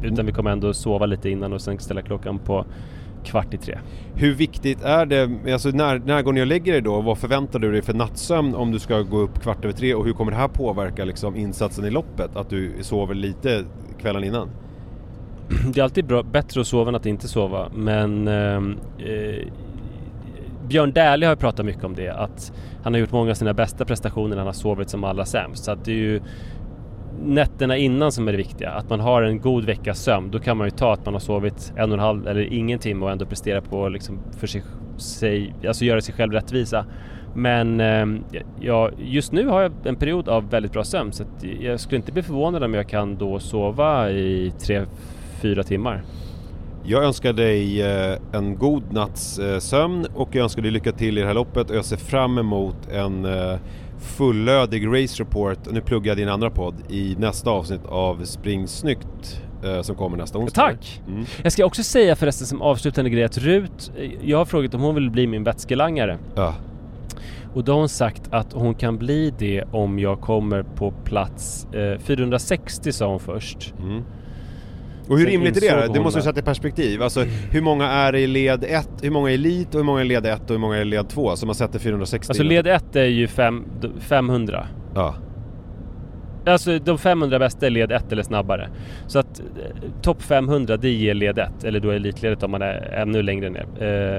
Utan 0.02 0.26
vi 0.26 0.32
kommer 0.32 0.50
ändå 0.50 0.74
sova 0.74 1.06
lite 1.06 1.30
innan 1.30 1.52
och 1.52 1.60
sen 1.60 1.78
ställa 1.78 2.02
klockan 2.02 2.38
på 2.38 2.64
kvart 3.24 3.54
i 3.54 3.56
tre. 3.56 3.78
Hur 4.14 4.34
viktigt 4.34 4.82
är 4.82 5.06
det, 5.06 5.52
alltså 5.52 5.68
när, 5.68 5.98
när 5.98 6.22
går 6.22 6.32
ni 6.32 6.42
och 6.42 6.46
lägger 6.46 6.74
er 6.74 6.80
då? 6.80 7.00
Vad 7.00 7.18
förväntar 7.18 7.58
du 7.58 7.72
dig 7.72 7.82
för 7.82 7.94
nattsömn 7.94 8.54
om 8.54 8.72
du 8.72 8.78
ska 8.78 9.00
gå 9.00 9.18
upp 9.18 9.42
kvart 9.42 9.64
över 9.64 9.74
tre 9.74 9.94
och 9.94 10.04
hur 10.04 10.12
kommer 10.12 10.32
det 10.32 10.38
här 10.38 10.48
påverka 10.48 11.04
liksom 11.04 11.36
insatsen 11.36 11.84
i 11.84 11.90
loppet? 11.90 12.36
Att 12.36 12.50
du 12.50 12.72
sover 12.80 13.14
lite 13.14 13.64
kvällen 14.00 14.24
innan? 14.24 14.48
Det 15.72 15.80
är 15.80 15.84
alltid 15.84 16.04
bra, 16.04 16.22
bättre 16.22 16.60
att 16.60 16.66
sova 16.66 16.88
än 16.88 16.94
att 16.94 17.06
inte 17.06 17.28
sova. 17.28 17.68
Men 17.74 18.28
ehm, 18.28 18.76
eh, 18.98 19.46
Björn 20.68 20.92
Dählie 20.92 21.28
har 21.28 21.36
pratat 21.36 21.66
mycket 21.66 21.84
om 21.84 21.94
det. 21.94 22.08
Att 22.08 22.52
han 22.82 22.94
har 22.94 23.00
gjort 23.00 23.12
många 23.12 23.30
av 23.30 23.34
sina 23.34 23.54
bästa 23.54 23.84
prestationer 23.84 24.28
när 24.28 24.36
han 24.36 24.46
har 24.46 24.52
sovit 24.52 24.90
som 24.90 25.04
allra 25.04 25.24
sämst. 25.24 25.64
Så 25.64 25.70
att 25.70 25.84
det 25.84 25.90
är 25.90 25.96
ju 25.96 26.20
nätterna 27.24 27.76
innan 27.76 28.12
som 28.12 28.28
är 28.28 28.32
det 28.32 28.38
viktiga. 28.38 28.70
Att 28.70 28.90
man 28.90 29.00
har 29.00 29.22
en 29.22 29.40
god 29.40 29.64
veckas 29.64 30.02
sömn. 30.02 30.30
Då 30.30 30.38
kan 30.38 30.56
man 30.56 30.66
ju 30.66 30.70
ta 30.70 30.92
att 30.92 31.04
man 31.04 31.14
har 31.14 31.20
sovit 31.20 31.72
en 31.76 31.90
och 31.90 31.98
en 31.98 32.04
halv 32.04 32.28
eller 32.28 32.52
ingen 32.52 32.78
timme 32.78 33.04
och 33.04 33.12
ändå 33.12 33.26
prestera 33.26 33.60
på 33.60 33.88
liksom 33.88 34.18
för 34.38 34.46
sig, 34.46 34.62
sig 34.96 35.54
alltså 35.66 35.84
göra 35.84 36.00
sig 36.00 36.14
själv 36.14 36.32
rättvisa. 36.32 36.84
Men 37.34 37.80
ehm, 37.80 38.24
ja, 38.60 38.90
just 38.98 39.32
nu 39.32 39.46
har 39.46 39.62
jag 39.62 39.72
en 39.84 39.96
period 39.96 40.28
av 40.28 40.50
väldigt 40.50 40.72
bra 40.72 40.84
sömn 40.84 41.12
så 41.12 41.22
att 41.22 41.44
jag 41.60 41.80
skulle 41.80 41.96
inte 41.96 42.12
bli 42.12 42.22
förvånad 42.22 42.62
om 42.62 42.74
jag 42.74 42.88
kan 42.88 43.16
då 43.16 43.38
sova 43.38 44.10
i 44.10 44.52
tre, 44.58 44.84
fyra 45.42 45.62
timmar. 45.62 46.02
Jag 46.84 47.04
önskar 47.04 47.32
dig 47.32 47.82
eh, 47.82 48.18
en 48.32 48.56
god 48.56 48.92
natts 48.92 49.38
eh, 49.38 49.58
sömn 49.58 50.06
och 50.14 50.28
jag 50.34 50.42
önskar 50.42 50.62
dig 50.62 50.70
lycka 50.70 50.92
till 50.92 51.18
i 51.18 51.20
det 51.20 51.26
här 51.26 51.34
loppet 51.34 51.70
och 51.70 51.76
jag 51.76 51.84
ser 51.84 51.96
fram 51.96 52.38
emot 52.38 52.88
en 52.92 53.24
eh, 53.24 53.58
fullödig 54.00 54.86
race 54.86 55.22
report, 55.22 55.58
nu 55.70 55.80
pluggar 55.80 56.10
jag 56.10 56.16
din 56.16 56.28
andra 56.28 56.50
podd, 56.50 56.74
i 56.88 57.16
nästa 57.18 57.50
avsnitt 57.50 57.86
av 57.86 58.24
Spring 58.24 58.68
Snyggt 58.68 59.42
eh, 59.64 59.82
som 59.82 59.96
kommer 59.96 60.16
nästa 60.16 60.38
onsdag. 60.38 60.62
Tack! 60.62 61.02
Mm. 61.08 61.24
Jag 61.42 61.52
ska 61.52 61.64
också 61.64 61.82
säga 61.82 62.16
förresten 62.16 62.46
som 62.46 62.62
avslutande 62.62 63.10
grej 63.10 63.24
att 63.24 63.38
Rut, 63.38 63.92
eh, 63.96 64.10
jag 64.22 64.38
har 64.38 64.44
frågat 64.44 64.74
om 64.74 64.80
hon 64.80 64.94
vill 64.94 65.10
bli 65.10 65.26
min 65.26 65.44
vätskelangare. 65.44 66.18
Ja. 66.34 66.54
Och 67.54 67.64
då 67.64 67.72
har 67.72 67.78
hon 67.78 67.88
sagt 67.88 68.22
att 68.30 68.52
hon 68.52 68.74
kan 68.74 68.98
bli 68.98 69.34
det 69.38 69.64
om 69.72 69.98
jag 69.98 70.20
kommer 70.20 70.62
på 70.62 70.90
plats 71.04 71.66
eh, 71.72 71.98
460 71.98 72.92
sa 72.92 73.06
hon 73.06 73.20
först. 73.20 73.74
Mm. 73.82 74.02
Och 75.08 75.18
hur 75.18 75.24
Sen 75.24 75.32
rimligt 75.32 75.56
är 75.56 75.76
det? 75.76 75.86
då? 75.86 75.92
Det 75.92 76.00
måste 76.00 76.18
du 76.18 76.22
sätta 76.24 76.40
i 76.40 76.42
perspektiv. 76.42 77.02
Alltså 77.02 77.20
hur 77.50 77.60
många 77.62 77.88
är 77.90 78.14
i 78.14 78.26
led 78.26 78.64
1, 78.68 78.88
hur 79.02 79.10
många 79.10 79.30
är 79.30 79.34
elit 79.34 79.68
och 79.74 79.78
hur 79.80 79.84
många 79.84 80.00
är 80.00 80.04
i 80.04 80.08
led 80.08 80.26
1 80.26 80.40
och 80.42 80.50
hur 80.50 80.58
många 80.58 80.76
är 80.76 80.80
i 80.80 80.84
led 80.84 81.08
2? 81.08 81.36
Så 81.36 81.46
man 81.46 81.54
sätter 81.54 81.78
460 81.78 82.30
Alltså 82.30 82.42
led 82.42 82.66
1 82.66 82.96
är 82.96 83.04
ju 83.04 83.26
fem, 83.26 83.64
d- 83.80 83.88
500. 84.00 84.66
Ja. 84.94 85.14
Alltså 86.46 86.78
de 86.78 86.98
500 86.98 87.38
bästa 87.38 87.66
är 87.66 87.70
led 87.70 87.92
1 87.92 88.12
eller 88.12 88.22
snabbare. 88.22 88.68
Så 89.06 89.18
att 89.18 89.40
eh, 89.40 89.44
topp 90.02 90.22
500 90.22 90.76
det 90.76 90.90
ger 90.90 91.14
led 91.14 91.38
1 91.38 91.64
eller 91.64 91.80
då 91.80 91.90
elitledet 91.90 92.42
om 92.42 92.50
man 92.50 92.62
är 92.62 92.92
ännu 93.02 93.22
längre 93.22 93.50
ner. 93.50 93.66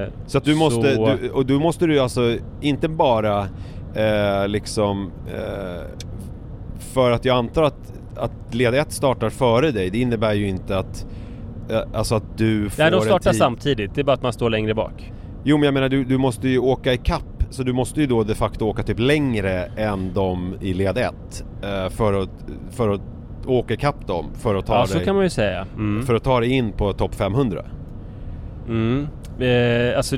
Eh, 0.04 0.12
Så 0.26 0.38
att 0.38 0.44
du 0.44 0.54
måste, 0.54 0.94
så- 0.94 1.16
du, 1.22 1.30
och 1.30 1.46
du 1.46 1.58
måste 1.58 1.86
du 1.86 1.98
alltså 2.00 2.36
inte 2.60 2.88
bara 2.88 3.40
eh, 3.94 4.48
liksom 4.48 5.12
eh, 5.34 5.82
för 6.78 7.10
att 7.10 7.24
jag 7.24 7.36
antar 7.36 7.62
att, 7.62 7.92
att 8.20 8.54
led 8.54 8.74
1 8.74 8.92
startar 8.92 9.30
före 9.30 9.70
dig, 9.70 9.90
det 9.90 9.98
innebär 9.98 10.34
ju 10.34 10.48
inte 10.48 10.78
att 10.78 11.06
eh, 11.70 11.80
Alltså 11.94 12.14
att 12.14 12.38
du 12.38 12.70
får 12.70 12.82
Nej, 12.82 12.90
de 12.90 13.00
startar 13.00 13.30
tid. 13.30 13.38
samtidigt. 13.38 13.94
Det 13.94 14.00
är 14.00 14.04
bara 14.04 14.12
att 14.12 14.22
man 14.22 14.32
står 14.32 14.50
längre 14.50 14.74
bak. 14.74 15.12
Jo 15.44 15.56
men 15.56 15.64
jag 15.64 15.74
menar 15.74 15.88
du, 15.88 16.04
du 16.04 16.18
måste 16.18 16.48
ju 16.48 16.58
åka 16.58 16.92
i 16.92 16.98
kapp 16.98 17.22
så 17.50 17.62
du 17.62 17.72
måste 17.72 18.00
ju 18.00 18.06
då 18.06 18.22
de 18.24 18.34
facto 18.34 18.66
åka 18.66 18.82
typ 18.82 18.98
längre 18.98 19.64
än 19.76 20.12
de 20.14 20.54
i 20.60 20.74
led 20.74 20.98
1 20.98 21.14
eh, 21.62 21.88
för, 21.90 22.22
att, 22.22 22.30
för 22.70 22.88
att 22.88 23.00
åka 23.46 23.74
i 23.74 23.76
kapp 23.76 24.06
dem 24.06 24.26
för 24.34 24.54
att 24.54 24.66
ta 24.66 24.74
Ja, 24.74 24.86
så 24.86 24.94
dig 24.96 25.04
kan 25.04 25.14
man 25.14 25.24
ju 25.24 25.30
säga. 25.30 25.66
Mm. 25.76 26.02
för 26.06 26.14
att 26.14 26.24
ta 26.24 26.40
dig 26.40 26.50
in 26.50 26.72
på 26.72 26.92
topp 26.92 27.14
500. 27.14 27.64
Mm. 28.68 29.06
Eh, 29.40 29.96
alltså 29.96 30.16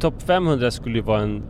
topp 0.00 0.22
500 0.26 0.70
skulle 0.70 0.94
ju 0.98 1.02
vara 1.04 1.20
en 1.22 1.42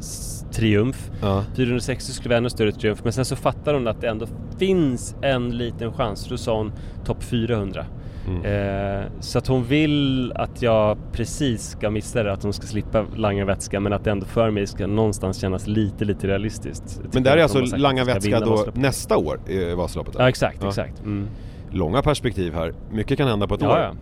triumf. 0.55 1.11
Ja. 1.23 1.45
460 1.57 2.13
skulle 2.13 2.29
vara 2.29 2.39
ännu 2.39 2.51
större 2.51 2.73
triumf. 2.73 3.01
Men 3.05 3.13
sen 3.13 3.25
så 3.25 3.37
fattar 3.37 3.75
hon 3.75 3.89
att 3.89 4.01
det 4.01 4.09
ändå 4.09 4.27
finns 4.59 5.17
en 5.23 5.51
liten 5.51 5.93
chans. 5.93 6.27
Då 6.29 6.37
sa 6.37 6.57
hon 6.57 6.73
topp 7.05 7.23
400. 7.23 7.87
Mm. 8.29 8.45
Eh, 8.45 9.05
så 9.21 9.39
att 9.39 9.47
hon 9.47 9.65
vill 9.65 10.33
att 10.35 10.63
jag 10.63 10.99
precis 11.13 11.69
ska 11.71 11.91
missa 11.91 12.23
det, 12.23 12.33
att 12.33 12.43
hon 12.43 12.53
ska 12.53 12.67
slippa 12.67 13.05
langa 13.17 13.45
vätska 13.45 13.81
men 13.81 13.93
att 13.93 14.05
det 14.05 14.11
ändå 14.11 14.27
för 14.27 14.51
mig 14.51 14.67
ska 14.67 14.87
någonstans 14.87 15.37
kännas 15.41 15.67
lite, 15.67 16.05
lite 16.05 16.27
realistiskt. 16.27 17.01
Men 17.13 17.23
där 17.23 17.37
är 17.37 17.43
alltså 17.43 17.77
langa 17.77 18.05
vätska 18.05 18.41
då 18.41 18.67
nästa 18.75 19.17
år 19.17 19.41
i 19.49 19.75
Vasaloppet? 19.75 20.15
Ja 20.19 20.29
exakt, 20.29 20.59
Ja. 20.63 20.69
exakt. 20.69 21.03
Mm. 21.03 21.29
Långa 21.75 22.03
perspektiv 22.03 22.55
här. 22.55 22.75
Mycket 22.93 23.19
kan 23.19 23.29
hända 23.29 23.47
på 23.47 23.55
ett 23.55 23.63
Ja, 23.63 23.73
år. 23.73 23.79
ja. 23.79 23.95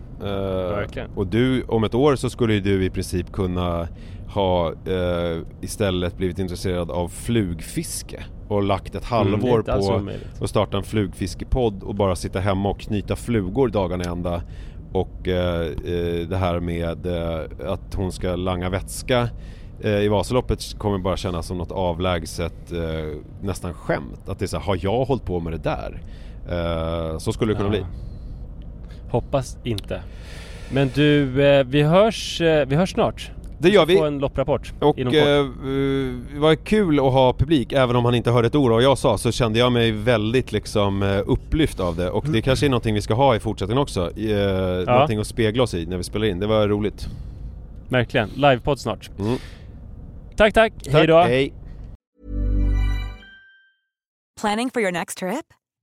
Verkligen. 0.69 1.09
och 1.15 1.27
du, 1.27 1.63
om 1.63 1.83
ett 1.83 1.95
år 1.95 2.15
så 2.15 2.29
skulle 2.29 2.53
ju 2.53 2.59
du 2.59 2.85
i 2.85 2.89
princip 2.89 3.31
kunna 3.31 3.87
ha 4.33 4.67
eh, 4.71 5.41
istället 5.61 6.17
blivit 6.17 6.39
intresserad 6.39 6.91
av 6.91 7.07
flugfiske 7.07 8.23
och 8.47 8.63
lagt 8.63 8.95
ett 8.95 9.11
Mm, 9.11 9.31
halvår 9.33 9.69
alls 9.69 9.87
på 9.87 10.43
att 10.43 10.49
starta 10.49 10.77
en 10.77 10.83
flugfiskepodd 10.83 11.83
och 11.83 11.95
bara 11.95 12.15
sitta 12.15 12.39
hemma 12.39 12.69
och 12.69 12.79
knyta 12.79 13.15
flugor 13.15 13.67
dagarna 13.67 14.03
ända. 14.03 14.41
Och 14.93 15.27
eh, 15.27 15.67
det 16.29 16.37
här 16.37 16.59
med 16.59 17.07
att 17.65 17.95
hon 17.95 18.11
ska 18.11 18.35
langa 18.35 18.69
vätska 18.69 19.29
i 20.03 20.07
Vasaloppet 20.07 20.77
kommer 20.77 20.97
bara 20.97 21.17
kännas 21.17 21.47
som 21.47 21.57
något 21.57 21.71
avlägset 21.71 22.71
nästan 23.41 23.73
skämt. 23.73 24.29
Att 24.29 24.39
det 24.39 24.45
är 24.45 24.47
så 24.47 24.57
här, 24.57 24.65
har 24.65 24.79
jag 24.81 25.05
hållit 25.05 25.25
på 25.25 25.39
med 25.39 25.53
det 25.53 25.57
där? 25.63 26.01
Eh, 26.49 27.17
så 27.17 27.33
skulle 27.33 27.51
det 27.53 27.57
kunna 27.57 27.67
Ja. 27.67 27.71
bli. 27.71 27.85
Hoppas 29.09 29.57
inte. 29.63 30.01
Men 30.71 30.91
du, 30.95 31.45
eh, 31.45 31.63
vi 31.63 31.81
hörs, 31.81 32.41
eh, 32.41 32.65
vi 32.67 32.75
hörs 32.75 32.91
snart. 32.91 33.31
Det 33.57 33.69
gör 33.69 33.85
vi. 33.85 33.97
Få 33.97 34.05
en 34.05 34.19
lopprapport 34.19 34.73
Och 34.79 34.97
inom 34.97 35.13
eh, 35.13 35.21
det 36.33 36.39
var 36.39 36.55
kul 36.55 36.99
att 36.99 37.13
ha 37.13 37.33
publik, 37.33 37.71
även 37.73 37.95
om 37.95 38.05
han 38.05 38.15
inte 38.15 38.31
hörde 38.31 38.47
ett 38.47 38.55
ord 38.55 38.71
av 38.71 38.75
vad 38.75 38.83
jag 38.83 38.97
sa 38.97 39.17
så 39.17 39.31
kände 39.31 39.59
jag 39.59 39.71
mig 39.71 39.91
väldigt 39.91 40.51
liksom 40.51 41.03
upplyft 41.25 41.79
av 41.79 41.95
det 41.95 42.09
och 42.09 42.25
det 42.27 42.41
kanske 42.41 42.65
är 42.65 42.69
någonting 42.69 42.95
vi 42.95 43.01
ska 43.01 43.13
ha 43.13 43.35
i 43.35 43.39
fortsättningen 43.39 43.81
också. 43.81 44.17
Eh, 44.19 44.85
Någonting 44.85 45.19
att 45.19 45.27
spegla 45.27 45.63
oss 45.63 45.73
i 45.73 45.85
när 45.85 45.97
vi 45.97 46.03
spelar 46.03 46.27
in, 46.27 46.39
det 46.39 46.47
var 46.47 46.67
roligt. 46.67 47.07
Verkligen. 47.89 48.29
Livepodd 48.35 48.79
snart. 48.79 49.09
Mm. 49.19 49.37
Tack, 50.35 50.53
tack. 50.53 50.73
Tack, 50.83 50.93
Hej 50.93 51.07
då. 51.07 51.21
Hej. 51.21 51.53
Planning 54.41 54.69
for 54.69 54.81
your 54.81 54.91
next 54.91 55.17
trip? 55.17 55.45